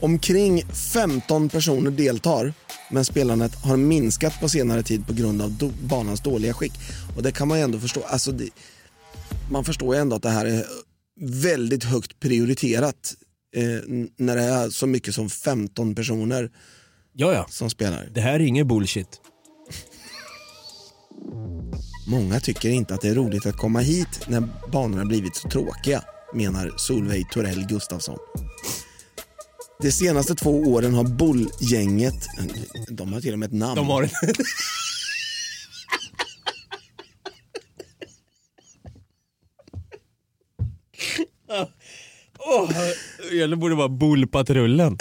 Omkring 0.00 0.62
15 0.92 1.48
personer 1.48 1.90
deltar, 1.90 2.52
men 2.90 3.04
spelandet 3.04 3.54
har 3.54 3.76
minskat 3.76 4.40
på 4.40 4.48
senare 4.48 4.82
tid 4.82 5.06
på 5.06 5.12
grund 5.12 5.42
av 5.42 5.50
do- 5.50 5.72
banans 5.88 6.20
dåliga 6.20 6.54
skick. 6.54 6.72
Och 7.16 7.22
det 7.22 7.32
kan 7.32 7.48
man 7.48 7.58
ju 7.58 7.64
ändå 7.64 7.78
förstå. 7.80 8.00
Alltså 8.06 8.32
det, 8.32 8.48
man 9.50 9.64
förstår 9.64 9.94
ju 9.94 10.00
ändå 10.00 10.16
att 10.16 10.22
det 10.22 10.30
här 10.30 10.46
är 10.46 10.64
väldigt 11.20 11.84
högt 11.84 12.20
prioriterat 12.20 13.14
eh, 13.56 13.62
när 14.16 14.36
det 14.36 14.42
är 14.42 14.70
så 14.70 14.86
mycket 14.86 15.14
som 15.14 15.30
15 15.30 15.94
personer 15.94 16.50
Ja, 17.18 17.32
ja. 17.32 17.46
som 17.50 17.70
spelar. 17.70 18.08
Det 18.14 18.20
här 18.20 18.32
är 18.34 18.40
ingen 18.40 18.68
bullshit. 18.68 19.20
Många 22.08 22.40
tycker 22.40 22.68
inte 22.68 22.94
att 22.94 23.00
det 23.00 23.08
är 23.08 23.14
roligt 23.14 23.46
att 23.46 23.56
komma 23.56 23.80
hit 23.80 24.20
när 24.28 24.48
banorna 24.72 25.04
blivit 25.04 25.36
så 25.36 25.48
tråkiga, 25.48 26.02
menar 26.34 26.72
Solveig 26.76 27.30
Torell 27.30 27.66
Gustafsson. 27.66 28.18
De 29.82 29.92
senaste 29.92 30.34
två 30.34 30.50
åren 30.50 30.94
har 30.94 31.04
Bullgänget, 31.04 32.26
de 32.88 33.12
har 33.12 33.20
till 33.20 33.32
och 33.32 33.38
med 33.38 33.46
ett 33.46 33.52
namn. 33.52 33.76
De 33.76 33.88
har 33.88 34.10
oh, 42.38 42.70
Eller 43.42 43.56
borde 43.56 43.74
vara 43.74 43.88
Bullpatrullen. 43.88 44.98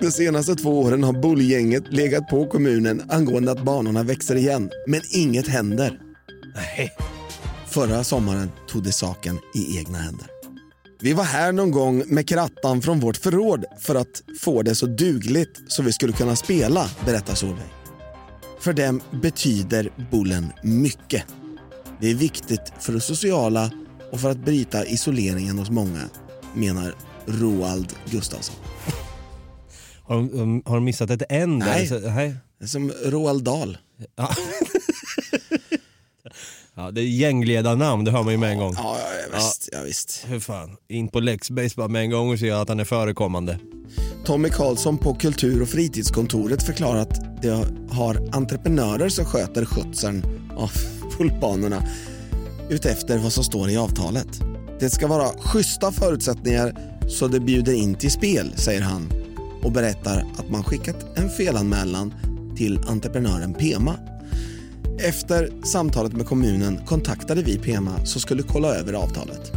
De 0.00 0.10
senaste 0.10 0.54
två 0.54 0.80
åren 0.80 1.04
har 1.04 1.12
Bullgänget 1.12 1.84
legat 1.92 2.28
på 2.28 2.46
kommunen 2.46 3.02
angående 3.10 3.52
att 3.52 3.64
banorna 3.64 4.02
växer 4.02 4.36
igen, 4.36 4.70
men 4.86 5.00
inget 5.12 5.48
händer. 5.48 6.00
Nej. 6.54 6.92
Förra 7.70 8.04
sommaren 8.04 8.50
tog 8.68 8.82
de 8.82 8.92
saken 8.92 9.38
i 9.54 9.78
egna 9.78 9.98
händer. 9.98 10.26
Vi 11.00 11.12
var 11.12 11.24
här 11.24 11.52
någon 11.52 11.70
gång 11.70 12.02
med 12.06 12.28
krattan 12.28 12.82
från 12.82 13.00
vårt 13.00 13.16
förråd 13.16 13.64
för 13.80 13.94
att 13.94 14.22
få 14.40 14.62
det 14.62 14.74
så 14.74 14.86
dugligt 14.86 15.60
så 15.68 15.82
vi 15.82 15.92
skulle 15.92 16.12
kunna 16.12 16.36
spela, 16.36 16.90
berättar 17.04 17.34
Solveig. 17.34 17.68
För 18.60 18.72
dem 18.72 19.00
betyder 19.22 19.90
bullen 20.10 20.52
mycket. 20.62 21.24
Det 22.00 22.10
är 22.10 22.14
viktigt 22.14 22.72
för 22.80 22.92
det 22.92 23.00
sociala 23.00 23.70
och 24.12 24.20
för 24.20 24.30
att 24.30 24.44
bryta 24.44 24.84
isoleringen 24.86 25.58
hos 25.58 25.70
många, 25.70 26.02
menar 26.54 26.94
Roald 27.26 27.92
Gustafsson. 28.10 28.56
Har 30.02 30.16
de, 30.16 30.62
har 30.66 30.74
de 30.74 30.84
missat 30.84 31.10
ett 31.10 31.22
N 31.28 31.58
där? 31.58 31.66
Nej. 31.66 31.86
Så, 31.86 31.98
nej. 31.98 32.34
Som 32.64 32.92
Roald 33.04 33.44
Dahl. 33.44 33.78
Ja. 34.16 34.28
ja, 36.78 36.90
det 36.90 37.00
är 37.00 37.04
gängledarnamn, 37.04 38.04
det 38.04 38.10
hör 38.10 38.22
man 38.22 38.32
ju 38.32 38.38
med 38.38 38.50
en 38.50 38.58
gång. 38.58 38.74
Ja, 38.76 38.96
ja, 39.30 39.36
visst. 39.38 39.68
Ja. 39.72 39.78
visst. 39.82 40.24
Hur 40.26 40.40
fan, 40.40 40.76
in 40.88 41.08
på 41.08 41.20
Lexbase 41.20 41.74
bara 41.76 41.88
med 41.88 42.02
en 42.02 42.10
gång 42.10 42.32
och 42.32 42.38
se 42.38 42.50
att 42.50 42.68
han 42.68 42.80
är 42.80 42.84
förekommande. 42.84 43.58
Tommy 44.24 44.48
Karlsson 44.48 44.98
på 44.98 45.14
Kultur 45.14 45.62
och 45.62 45.68
fritidskontoret 45.68 46.62
förklarar 46.62 46.98
att 46.98 47.42
de 47.42 47.64
har 47.90 48.28
entreprenörer 48.32 49.08
som 49.08 49.24
sköter 49.24 49.64
skötseln 49.64 50.22
av 50.56 50.70
fullbanorna 51.16 51.82
utefter 52.70 53.18
vad 53.18 53.32
som 53.32 53.44
står 53.44 53.70
i 53.70 53.76
avtalet. 53.76 54.40
Det 54.80 54.90
ska 54.90 55.06
vara 55.06 55.28
schyssta 55.38 55.92
förutsättningar 55.92 56.76
så 57.08 57.28
det 57.28 57.40
bjuder 57.40 57.72
in 57.72 57.94
till 57.94 58.10
spel, 58.10 58.52
säger 58.56 58.80
han 58.80 59.12
och 59.62 59.72
berättar 59.72 60.26
att 60.38 60.50
man 60.50 60.64
skickat 60.64 61.18
en 61.18 61.30
felanmälan 61.30 62.14
till 62.56 62.78
entreprenören 62.88 63.54
Pema. 63.54 63.94
Efter 65.00 65.52
samtalet 65.62 66.12
med 66.12 66.26
kommunen 66.26 66.78
kontaktade 66.86 67.42
vi 67.42 67.58
Pema 67.58 68.06
som 68.06 68.20
skulle 68.20 68.42
kolla 68.42 68.74
över 68.74 68.92
avtalet. 68.92 69.52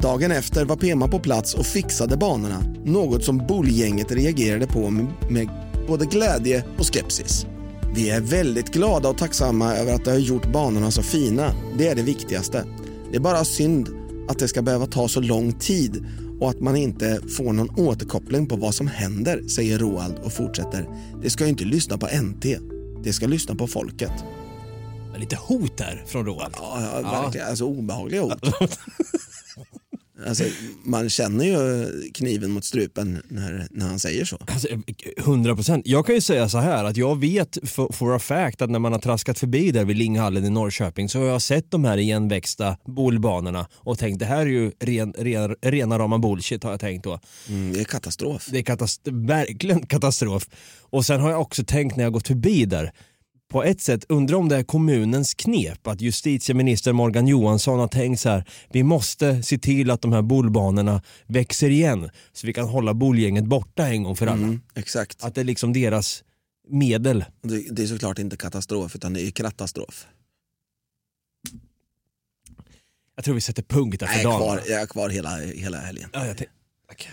Dagen 0.00 0.32
efter 0.32 0.64
var 0.64 0.76
Pema 0.76 1.08
på 1.08 1.18
plats 1.18 1.54
och 1.54 1.66
fixade 1.66 2.16
banorna, 2.16 2.64
något 2.84 3.24
som 3.24 3.38
Bullgänget 3.38 4.12
reagerade 4.12 4.66
på 4.66 4.90
med, 4.90 5.48
både 5.88 6.06
glädje 6.06 6.64
och 6.78 6.94
skepsis. 6.94 7.46
Vi 7.94 8.10
är 8.10 8.20
väldigt 8.20 8.72
glada 8.72 9.08
och 9.08 9.18
tacksamma 9.18 9.76
över 9.76 9.94
att 9.94 10.04
de 10.04 10.10
har 10.10 10.18
gjort 10.18 10.52
banorna 10.52 10.90
så 10.90 11.02
fina. 11.02 11.54
Det 11.78 11.88
är 11.88 11.94
det 11.94 12.02
viktigaste. 12.02 12.64
Det 13.10 13.16
är 13.16 13.20
bara 13.20 13.44
synd 13.44 13.88
att 14.28 14.38
det 14.38 14.48
ska 14.48 14.62
behöva 14.62 14.86
ta 14.86 15.08
så 15.08 15.20
lång 15.20 15.52
tid 15.52 16.04
och 16.40 16.50
att 16.50 16.60
man 16.60 16.76
inte 16.76 17.20
får 17.36 17.52
någon 17.52 17.70
återkoppling 17.70 18.46
på 18.46 18.56
vad 18.56 18.74
som 18.74 18.86
händer, 18.86 19.42
säger 19.48 19.78
Roald 19.78 20.18
och 20.24 20.32
fortsätter. 20.32 20.88
Det 21.22 21.30
ska 21.30 21.44
ju 21.44 21.50
inte 21.50 21.64
lyssna 21.64 21.98
på 21.98 22.06
NT. 22.06 22.46
Det 23.04 23.12
ska 23.12 23.26
lyssna 23.26 23.54
på 23.54 23.66
folket. 23.66 24.12
Lite 25.16 25.36
hot 25.36 25.76
där 25.76 26.04
från 26.06 26.26
Roald. 26.26 26.54
Ja, 26.58 27.00
ja, 27.02 27.22
verkligen. 27.22 27.48
Alltså 27.48 27.64
obehagliga 27.64 28.22
ord. 28.22 28.38
Alltså, 30.26 30.44
man 30.84 31.10
känner 31.10 31.44
ju 31.44 31.90
kniven 32.14 32.50
mot 32.50 32.64
strupen 32.64 33.22
när, 33.28 33.66
när 33.70 33.86
han 33.86 33.98
säger 33.98 34.24
så. 34.24 34.38
Alltså, 34.46 34.68
100 35.18 35.54
procent. 35.54 35.86
Jag 35.86 36.06
kan 36.06 36.14
ju 36.14 36.20
säga 36.20 36.48
så 36.48 36.58
här 36.58 36.84
att 36.84 36.96
jag 36.96 37.20
vet 37.20 37.58
for, 37.64 37.92
for 37.92 38.16
a 38.16 38.18
fact 38.18 38.62
att 38.62 38.70
när 38.70 38.78
man 38.78 38.92
har 38.92 39.00
traskat 39.00 39.38
förbi 39.38 39.70
där 39.70 39.84
vid 39.84 39.96
Linghallen 39.96 40.44
i 40.44 40.50
Norrköping 40.50 41.08
så 41.08 41.18
har 41.18 41.26
jag 41.26 41.42
sett 41.42 41.70
de 41.70 41.84
här 41.84 41.98
igenväxta 41.98 42.76
bolbanorna 42.84 43.66
och 43.74 43.98
tänkt 43.98 44.18
det 44.18 44.26
här 44.26 44.40
är 44.40 44.46
ju 44.46 44.72
ren, 44.80 45.14
ren, 45.18 45.56
rena 45.62 45.98
rama 45.98 46.18
bullshit 46.18 46.64
har 46.64 46.70
jag 46.70 46.80
tänkt 46.80 47.04
då. 47.04 47.20
Mm, 47.48 47.72
det 47.72 47.80
är 47.80 47.84
katastrof. 47.84 48.48
Det 48.50 48.58
är 48.58 48.62
katast 48.62 49.00
verkligen 49.04 49.86
katastrof. 49.86 50.48
Och 50.80 51.06
sen 51.06 51.20
har 51.20 51.30
jag 51.30 51.40
också 51.40 51.64
tänkt 51.64 51.96
när 51.96 52.04
jag 52.04 52.12
gått 52.12 52.26
förbi 52.28 52.64
där 52.64 52.92
på 53.52 53.64
ett 53.64 53.80
sätt 53.80 54.04
undrar 54.08 54.36
om 54.36 54.48
det 54.48 54.56
är 54.56 54.62
kommunens 54.62 55.34
knep 55.34 55.86
att 55.86 56.00
justitieminister 56.00 56.92
Morgan 56.92 57.26
Johansson 57.28 57.78
har 57.78 57.88
tänkt 57.88 58.20
så 58.20 58.28
här 58.28 58.44
vi 58.70 58.82
måste 58.82 59.42
se 59.42 59.58
till 59.58 59.90
att 59.90 60.00
de 60.02 60.12
här 60.12 60.22
bolbanorna 60.22 61.02
växer 61.26 61.70
igen 61.70 62.10
så 62.32 62.46
vi 62.46 62.52
kan 62.52 62.68
hålla 62.68 62.94
bolgänget 62.94 63.44
borta 63.44 63.88
en 63.88 64.02
gång 64.02 64.16
för 64.16 64.26
alla. 64.26 64.42
Mm, 64.42 64.60
exakt. 64.74 65.24
Att 65.24 65.34
det 65.34 65.40
är 65.40 65.44
liksom 65.44 65.72
deras 65.72 66.24
medel. 66.68 67.24
Det, 67.42 67.66
det 67.70 67.82
är 67.82 67.86
såklart 67.86 68.18
inte 68.18 68.36
katastrof 68.36 68.96
utan 68.96 69.12
det 69.12 69.22
är 69.22 69.30
katastrof. 69.30 70.06
Jag 73.16 73.24
tror 73.24 73.34
vi 73.34 73.40
sätter 73.40 73.62
punkt 73.62 74.00
där 74.00 74.06
för 74.06 74.20
är 74.20 74.24
dagen. 74.24 74.36
kvar, 74.38 74.60
jag 74.68 74.80
är 74.82 74.86
kvar 74.86 75.08
hela, 75.08 75.36
hela 75.36 75.78
helgen. 75.80 76.08
Ja, 76.12 76.26
jag, 76.26 76.36
tänk- 76.38 76.50
Tack. 76.88 77.08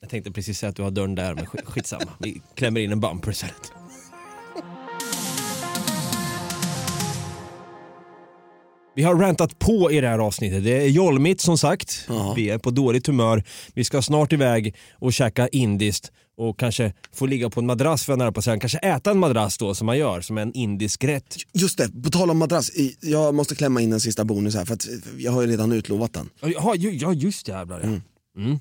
jag 0.00 0.10
tänkte 0.10 0.30
precis 0.32 0.58
säga 0.58 0.70
att 0.70 0.76
du 0.76 0.82
har 0.82 0.90
dörren 0.90 1.14
där 1.14 1.34
men 1.34 1.44
sk- 1.46 1.64
skitsamma. 1.64 2.12
Vi 2.20 2.42
klämmer 2.54 2.80
in 2.80 2.92
en 2.92 3.00
bumper 3.00 3.30
istället. 3.30 3.72
Vi 8.96 9.02
har 9.02 9.14
rantat 9.14 9.58
på 9.58 9.92
i 9.92 10.00
det 10.00 10.08
här 10.08 10.18
avsnittet. 10.18 10.64
Det 10.64 10.82
är 10.82 10.88
jolmigt 10.88 11.40
som 11.40 11.58
sagt. 11.58 12.08
Vi 12.36 12.50
är 12.50 12.58
på 12.58 12.70
dåligt 12.70 13.06
humör. 13.06 13.44
Vi 13.74 13.84
ska 13.84 14.02
snart 14.02 14.32
iväg 14.32 14.74
och 14.92 15.12
käka 15.12 15.48
indiskt 15.48 16.12
och 16.36 16.58
kanske 16.58 16.92
få 17.12 17.26
ligga 17.26 17.50
på 17.50 17.60
en 17.60 17.66
madrass 17.66 18.04
för 18.04 18.12
jag 18.12 18.18
nära 18.18 18.32
på 18.32 18.38
att 18.38 18.44
säga. 18.44 18.58
Kanske 18.58 18.78
äta 18.78 19.10
en 19.10 19.18
madrass 19.18 19.58
då 19.58 19.74
som 19.74 19.86
man 19.86 19.98
gör, 19.98 20.20
som 20.20 20.38
en 20.38 20.52
indisk 20.52 21.04
rätt. 21.04 21.36
Just 21.52 21.78
det, 21.78 22.02
på 22.02 22.10
tal 22.10 22.30
om 22.30 22.38
madrass. 22.38 22.70
Jag 23.00 23.34
måste 23.34 23.54
klämma 23.54 23.80
in 23.80 23.92
en 23.92 24.00
sista 24.00 24.24
bonus 24.24 24.54
här 24.54 24.64
för 24.64 24.74
att 24.74 24.86
jag 25.18 25.32
har 25.32 25.42
ju 25.42 25.48
redan 25.48 25.72
utlovat 25.72 26.12
den. 26.12 26.30
Ja, 26.40 26.74
ja 26.76 27.12
just 27.12 27.46
det, 27.46 27.52
jävlar 27.52 27.80
ja. 27.80 27.86
Mm. 28.42 28.58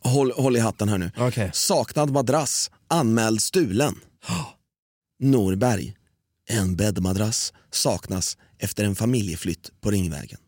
Håll, 0.00 0.32
håll 0.36 0.56
i 0.56 0.60
hatten 0.60 0.88
här 0.88 0.98
nu. 0.98 1.10
Okej. 1.18 1.50
Saknad 1.52 2.10
madrass, 2.10 2.70
anmäld 2.88 3.42
stulen. 3.42 3.94
Norberg. 5.20 5.94
En 6.48 6.76
bäddmadrass 6.76 7.52
saknas 7.70 8.36
efter 8.58 8.84
en 8.84 8.94
familjeflytt 8.94 9.72
på 9.80 9.90
Ringvägen. 9.90 10.38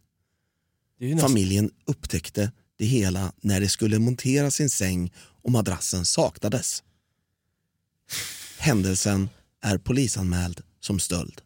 Familjen 1.21 1.71
upptäckte 1.85 2.53
det 2.77 2.85
hela 2.85 3.33
när 3.41 3.61
de 3.61 3.69
skulle 3.69 3.99
montera 3.99 4.51
sin 4.51 4.71
säng 4.71 5.13
och 5.17 5.51
madrassen 5.51 6.05
saknades. 6.05 6.83
Händelsen 8.59 9.29
är 9.61 9.79
polisanmäld 9.79 10.63
som 10.81 11.01
stöld. 11.01 11.41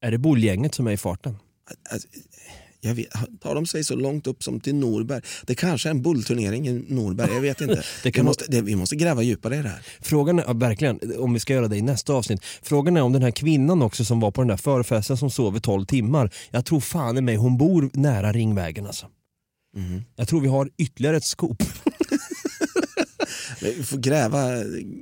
Är 0.00 0.10
det 0.10 0.18
bolgänget 0.18 0.74
som 0.74 0.86
är 0.86 0.92
i 0.92 0.96
farten? 0.96 1.36
Alltså, 1.90 2.08
Jag 2.84 2.94
vet, 2.94 3.08
tar 3.40 3.54
de 3.54 3.66
sig 3.66 3.84
så 3.84 3.96
långt 3.96 4.26
upp 4.26 4.42
som 4.42 4.60
till 4.60 4.74
Norberg? 4.74 5.22
Det 5.46 5.54
kanske 5.54 5.88
är 5.88 5.90
en 5.90 6.02
bullturnering 6.02 6.68
i 6.68 6.84
Norberg, 6.88 7.34
jag 7.34 7.40
vet 7.40 7.60
inte. 7.60 7.82
Det 8.02 8.12
kan 8.12 8.24
vi, 8.24 8.26
måste, 8.26 8.44
det, 8.48 8.60
vi 8.60 8.76
måste 8.76 8.96
gräva 8.96 9.22
djupare 9.22 9.56
i 9.56 9.62
det 9.62 9.68
här. 9.68 9.82
Frågan 10.00 10.38
är, 10.38 10.44
ja, 10.46 10.52
verkligen, 10.52 11.00
om 11.18 11.32
vi 11.32 11.40
ska 11.40 11.52
göra 11.52 11.68
det 11.68 11.76
i 11.76 11.82
nästa 11.82 12.12
avsnitt. 12.12 12.44
Frågan 12.62 12.96
är 12.96 13.02
om 13.02 13.12
den 13.12 13.22
här 13.22 13.30
kvinnan 13.30 13.82
också 13.82 14.04
som 14.04 14.20
var 14.20 14.30
på 14.30 14.40
den 14.40 14.48
där 14.48 14.56
förfesten 14.56 15.16
som 15.16 15.30
sov 15.30 15.56
i 15.56 15.60
12 15.60 15.84
timmar. 15.84 16.30
Jag 16.50 16.64
tror 16.64 16.80
fan 16.80 17.18
i 17.18 17.20
mig 17.20 17.36
hon 17.36 17.58
bor 17.58 17.90
nära 17.92 18.32
Ringvägen 18.32 18.86
alltså. 18.86 19.06
Mhm. 19.76 20.02
Jag 20.16 20.28
tror 20.28 20.40
vi 20.40 20.48
har 20.48 20.70
ytterligare 20.78 21.16
ett 21.16 21.24
scoop. 21.24 21.62
Vi 23.60 23.82
får 23.82 23.98
gräva, 23.98 24.40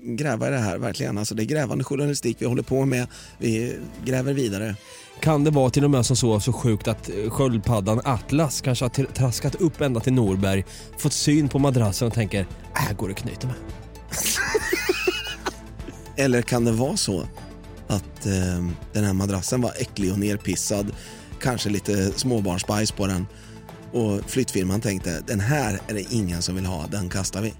gräva 0.04 0.48
i 0.48 0.50
det 0.50 0.58
här 0.58 0.78
verkligen. 0.78 1.18
Alltså, 1.18 1.34
det 1.34 1.42
är 1.42 1.44
grävande 1.44 1.84
journalistik 1.84 2.36
vi 2.40 2.46
håller 2.46 2.62
på 2.62 2.84
med. 2.84 3.06
Vi 3.38 3.76
gräver 4.04 4.32
vidare. 4.32 4.76
Kan 5.20 5.44
det 5.44 5.50
vara 5.50 5.70
till 5.70 5.84
och 5.84 5.90
med 5.90 6.06
som 6.06 6.16
så, 6.16 6.40
så 6.40 6.52
sjukt 6.52 6.88
att 6.88 7.08
eh, 7.08 7.30
sköldpaddan 7.30 8.00
Atlas 8.04 8.60
kanske 8.60 8.84
har 8.84 9.12
traskat 9.12 9.54
upp 9.54 9.80
ända 9.80 10.00
till 10.00 10.12
Norberg, 10.12 10.64
fått 10.98 11.12
syn 11.12 11.48
på 11.48 11.58
madrassen 11.58 12.08
och 12.08 12.14
tänker, 12.14 12.40
äh 12.40 12.96
går 12.96 13.08
det 13.08 13.12
att 13.12 13.18
knyta 13.18 13.46
med. 13.46 13.56
Eller 16.24 16.42
kan 16.42 16.64
det 16.64 16.72
vara 16.72 16.96
så 16.96 17.20
att 17.88 18.26
eh, 18.26 18.68
den 18.92 19.04
här 19.04 19.12
madrassen 19.12 19.60
var 19.60 19.72
äcklig 19.78 20.12
och 20.12 20.18
nerpissad, 20.18 20.92
kanske 21.40 21.70
lite 21.70 22.12
småbarnsbajs 22.12 22.92
på 22.92 23.06
den 23.06 23.26
och 23.92 24.30
flyttfirman 24.30 24.80
tänkte 24.80 25.22
den 25.26 25.40
här 25.40 25.80
är 25.88 25.94
det 25.94 26.14
ingen 26.14 26.42
som 26.42 26.54
vill 26.54 26.66
ha, 26.66 26.86
den 26.86 27.08
kastar 27.08 27.42
vi. 27.42 27.54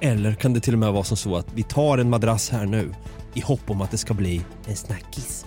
Eller 0.00 0.34
kan 0.34 0.52
det 0.54 0.60
till 0.60 0.72
och 0.72 0.78
med 0.78 0.92
vara 0.92 1.04
som 1.04 1.16
så 1.16 1.36
att 1.36 1.46
vi 1.54 1.62
tar 1.62 1.98
en 1.98 2.10
madrass 2.10 2.50
här 2.50 2.66
nu 2.66 2.94
i 3.34 3.40
hopp 3.40 3.70
om 3.70 3.80
att 3.80 3.90
det 3.90 3.98
ska 3.98 4.14
bli 4.14 4.44
en 4.66 4.76
snackis. 4.76 5.46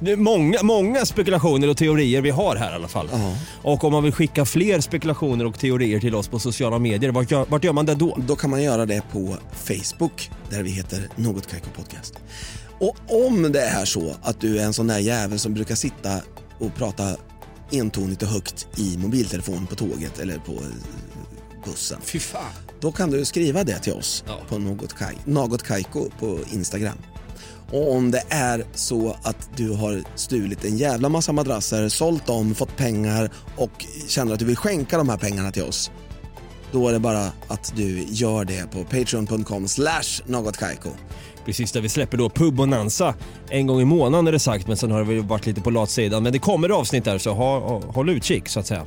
Det 0.00 0.12
är 0.12 0.16
många, 0.16 0.62
många 0.62 1.06
spekulationer 1.06 1.68
och 1.68 1.76
teorier 1.76 2.22
vi 2.22 2.30
har 2.30 2.56
här 2.56 2.72
i 2.72 2.74
alla 2.74 2.88
fall. 2.88 3.08
Och 3.62 3.84
om 3.84 3.92
man 3.92 4.02
vill 4.02 4.12
skicka 4.12 4.44
fler 4.44 4.80
spekulationer 4.80 5.46
och 5.46 5.58
teorier 5.58 6.00
till 6.00 6.14
oss 6.14 6.28
på 6.28 6.38
sociala 6.38 6.78
medier, 6.78 7.10
vart 7.10 7.30
gör, 7.30 7.46
vart 7.48 7.64
gör 7.64 7.72
man 7.72 7.86
det 7.86 7.94
då? 7.94 8.18
Då 8.26 8.36
kan 8.36 8.50
man 8.50 8.62
göra 8.62 8.86
det 8.86 9.02
på 9.12 9.36
Facebook 9.52 10.30
där 10.50 10.62
vi 10.62 10.70
heter 10.70 11.08
Något 11.16 11.46
Kaiko 11.46 11.70
Podcast. 11.76 12.14
Och 12.78 12.96
om 13.26 13.52
det 13.52 13.62
är 13.62 13.84
så 13.84 14.14
att 14.22 14.40
du 14.40 14.58
är 14.58 14.64
en 14.64 14.72
sån 14.72 14.86
där 14.86 14.98
jävel 14.98 15.38
som 15.38 15.54
brukar 15.54 15.74
sitta 15.74 16.20
och 16.58 16.74
prata 16.74 17.16
entonigt 17.72 18.22
och 18.22 18.28
högt 18.28 18.66
i 18.78 18.98
mobiltelefon 18.98 19.66
på 19.66 19.74
tåget 19.74 20.18
eller 20.18 20.38
på 20.38 20.52
eh, 20.52 20.58
bussen. 21.64 21.98
Fy 22.02 22.18
fan. 22.18 22.42
Då 22.80 22.92
kan 22.92 23.10
du 23.10 23.24
skriva 23.24 23.64
det 23.64 23.78
till 23.78 23.92
oss 23.92 24.24
på 24.48 24.58
något, 24.58 24.98
kaj, 24.98 25.16
något 25.24 25.62
Kaiko 25.62 26.10
på 26.18 26.38
Instagram. 26.52 26.98
Och 27.72 27.94
om 27.94 28.10
det 28.10 28.22
är 28.28 28.64
så 28.74 29.16
att 29.22 29.50
du 29.56 29.70
har 29.70 30.02
stulit 30.14 30.64
en 30.64 30.76
jävla 30.76 31.08
massa 31.08 31.32
madrasser, 31.32 31.88
sålt 31.88 32.26
dem, 32.26 32.54
fått 32.54 32.76
pengar 32.76 33.30
och 33.56 33.84
känner 34.08 34.32
att 34.32 34.38
du 34.38 34.44
vill 34.44 34.56
skänka 34.56 34.98
de 34.98 35.08
här 35.08 35.16
pengarna 35.16 35.52
till 35.52 35.62
oss. 35.62 35.90
Då 36.72 36.88
är 36.88 36.92
det 36.92 36.98
bara 36.98 37.32
att 37.48 37.72
du 37.76 38.04
gör 38.08 38.44
det 38.44 38.70
på 38.70 38.84
patreon.com 38.84 39.68
slash 39.68 40.22
någotkaiko. 40.26 40.90
Precis 41.44 41.72
där 41.72 41.80
vi 41.80 41.88
släpper 41.88 42.18
då 42.18 42.30
Pub 42.30 42.54
Bonanza 42.54 43.14
en 43.48 43.66
gång 43.66 43.80
i 43.80 43.84
månaden 43.84 44.26
är 44.26 44.32
det 44.32 44.38
sagt 44.38 44.66
men 44.66 44.76
sen 44.76 44.90
har 44.90 44.98
det 44.98 45.04
väl 45.04 45.22
varit 45.22 45.46
lite 45.46 45.60
på 45.60 45.70
latsidan. 45.70 46.22
Men 46.22 46.32
det 46.32 46.38
kommer 46.38 46.68
avsnitt 46.68 47.04
där 47.04 47.18
så 47.18 47.32
ha, 47.32 47.80
håll 47.86 48.08
utkik 48.08 48.48
så 48.48 48.60
att 48.60 48.66
säga. 48.66 48.84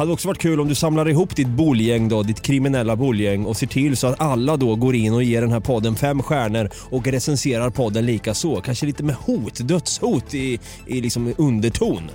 Hade 0.00 0.12
också 0.12 0.28
varit 0.28 0.38
kul 0.38 0.60
om 0.60 0.68
du 0.68 0.74
samlar 0.74 1.08
ihop 1.08 1.36
ditt 1.36 1.48
bolgäng 1.48 2.08
då, 2.08 2.22
ditt 2.22 2.40
kriminella 2.40 2.96
bolgäng 2.96 3.44
och 3.44 3.56
ser 3.56 3.66
till 3.66 3.96
så 3.96 4.06
att 4.06 4.20
alla 4.20 4.56
då 4.56 4.76
går 4.76 4.94
in 4.94 5.12
och 5.12 5.22
ger 5.22 5.40
den 5.40 5.52
här 5.52 5.60
podden 5.60 5.96
fem 5.96 6.22
stjärnor 6.22 6.70
och 6.90 7.06
recenserar 7.06 7.70
podden 7.70 8.06
lika 8.06 8.34
så. 8.34 8.60
Kanske 8.60 8.86
lite 8.86 9.02
med 9.02 9.14
hot, 9.14 9.68
dödshot 9.68 10.34
i, 10.34 10.60
i 10.86 11.00
liksom 11.00 11.34
underton. 11.38 12.10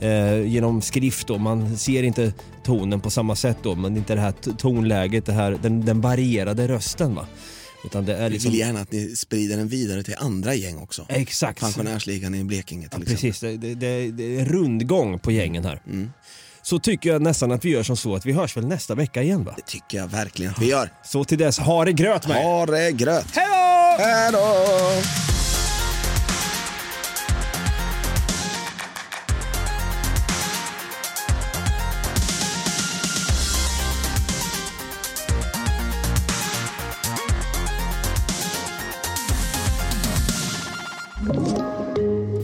Eh, 0.00 0.46
genom 0.46 0.82
skrift 0.82 1.26
då, 1.26 1.38
man 1.38 1.76
ser 1.76 2.02
inte 2.02 2.32
tonen 2.64 3.00
på 3.00 3.10
samma 3.10 3.36
sätt 3.36 3.58
då 3.62 3.74
men 3.74 3.96
inte 3.96 4.14
det 4.14 4.20
här 4.20 4.34
tonläget, 4.58 5.26
det 5.26 5.32
här, 5.32 5.58
den, 5.62 5.84
den 5.84 6.00
varierade 6.00 6.68
rösten 6.68 7.14
va. 7.14 7.26
Utan 7.84 8.04
det 8.04 8.16
är 8.16 8.24
Vi 8.24 8.30
liksom... 8.30 8.50
vill 8.50 8.60
gärna 8.60 8.80
att 8.80 8.92
ni 8.92 9.16
sprider 9.16 9.56
den 9.56 9.68
vidare 9.68 10.02
till 10.02 10.14
andra 10.18 10.54
gäng 10.54 10.78
också. 10.78 11.06
Exakt. 11.08 11.60
Pensionärsligan 11.60 12.34
i 12.34 12.44
Blekinge 12.44 12.88
till 12.88 12.98
Ja, 13.06 13.12
exempel. 13.12 13.30
precis, 13.30 13.40
det, 13.40 13.56
det, 13.56 13.74
det, 13.74 14.10
det 14.10 14.40
är 14.40 14.44
rundgång 14.44 15.18
på 15.18 15.32
gängen 15.32 15.64
här. 15.64 15.82
Mm. 15.86 16.10
Så 16.68 16.78
tycker 16.78 17.10
jag 17.10 17.22
nästan 17.22 17.52
att 17.52 17.64
vi 17.64 17.70
gör 17.70 17.82
som 17.82 17.96
så 17.96 18.14
att 18.14 18.26
vi 18.26 18.32
hörs 18.32 18.56
väl 18.56 18.66
nästa 18.66 18.94
vecka 18.94 19.22
igen 19.22 19.44
va? 19.44 19.54
Det 19.56 19.62
tycker 19.62 19.98
jag 19.98 20.08
verkligen 20.08 20.52
att 20.52 20.58
vi 20.62 20.70
gör. 20.70 20.90
Så 21.04 21.24
till 21.24 21.38
dess, 21.38 21.58
ha 21.58 21.84
det 21.84 21.92
gröt 21.92 22.28
med. 22.28 22.36
Ha 22.36 22.66
det 22.66 22.92
gröt! 22.92 23.26
Hej 23.34 23.46
då! 23.46 24.04
Hej 24.04 24.32
då! 24.32 24.52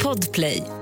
Podplay. 0.02 0.81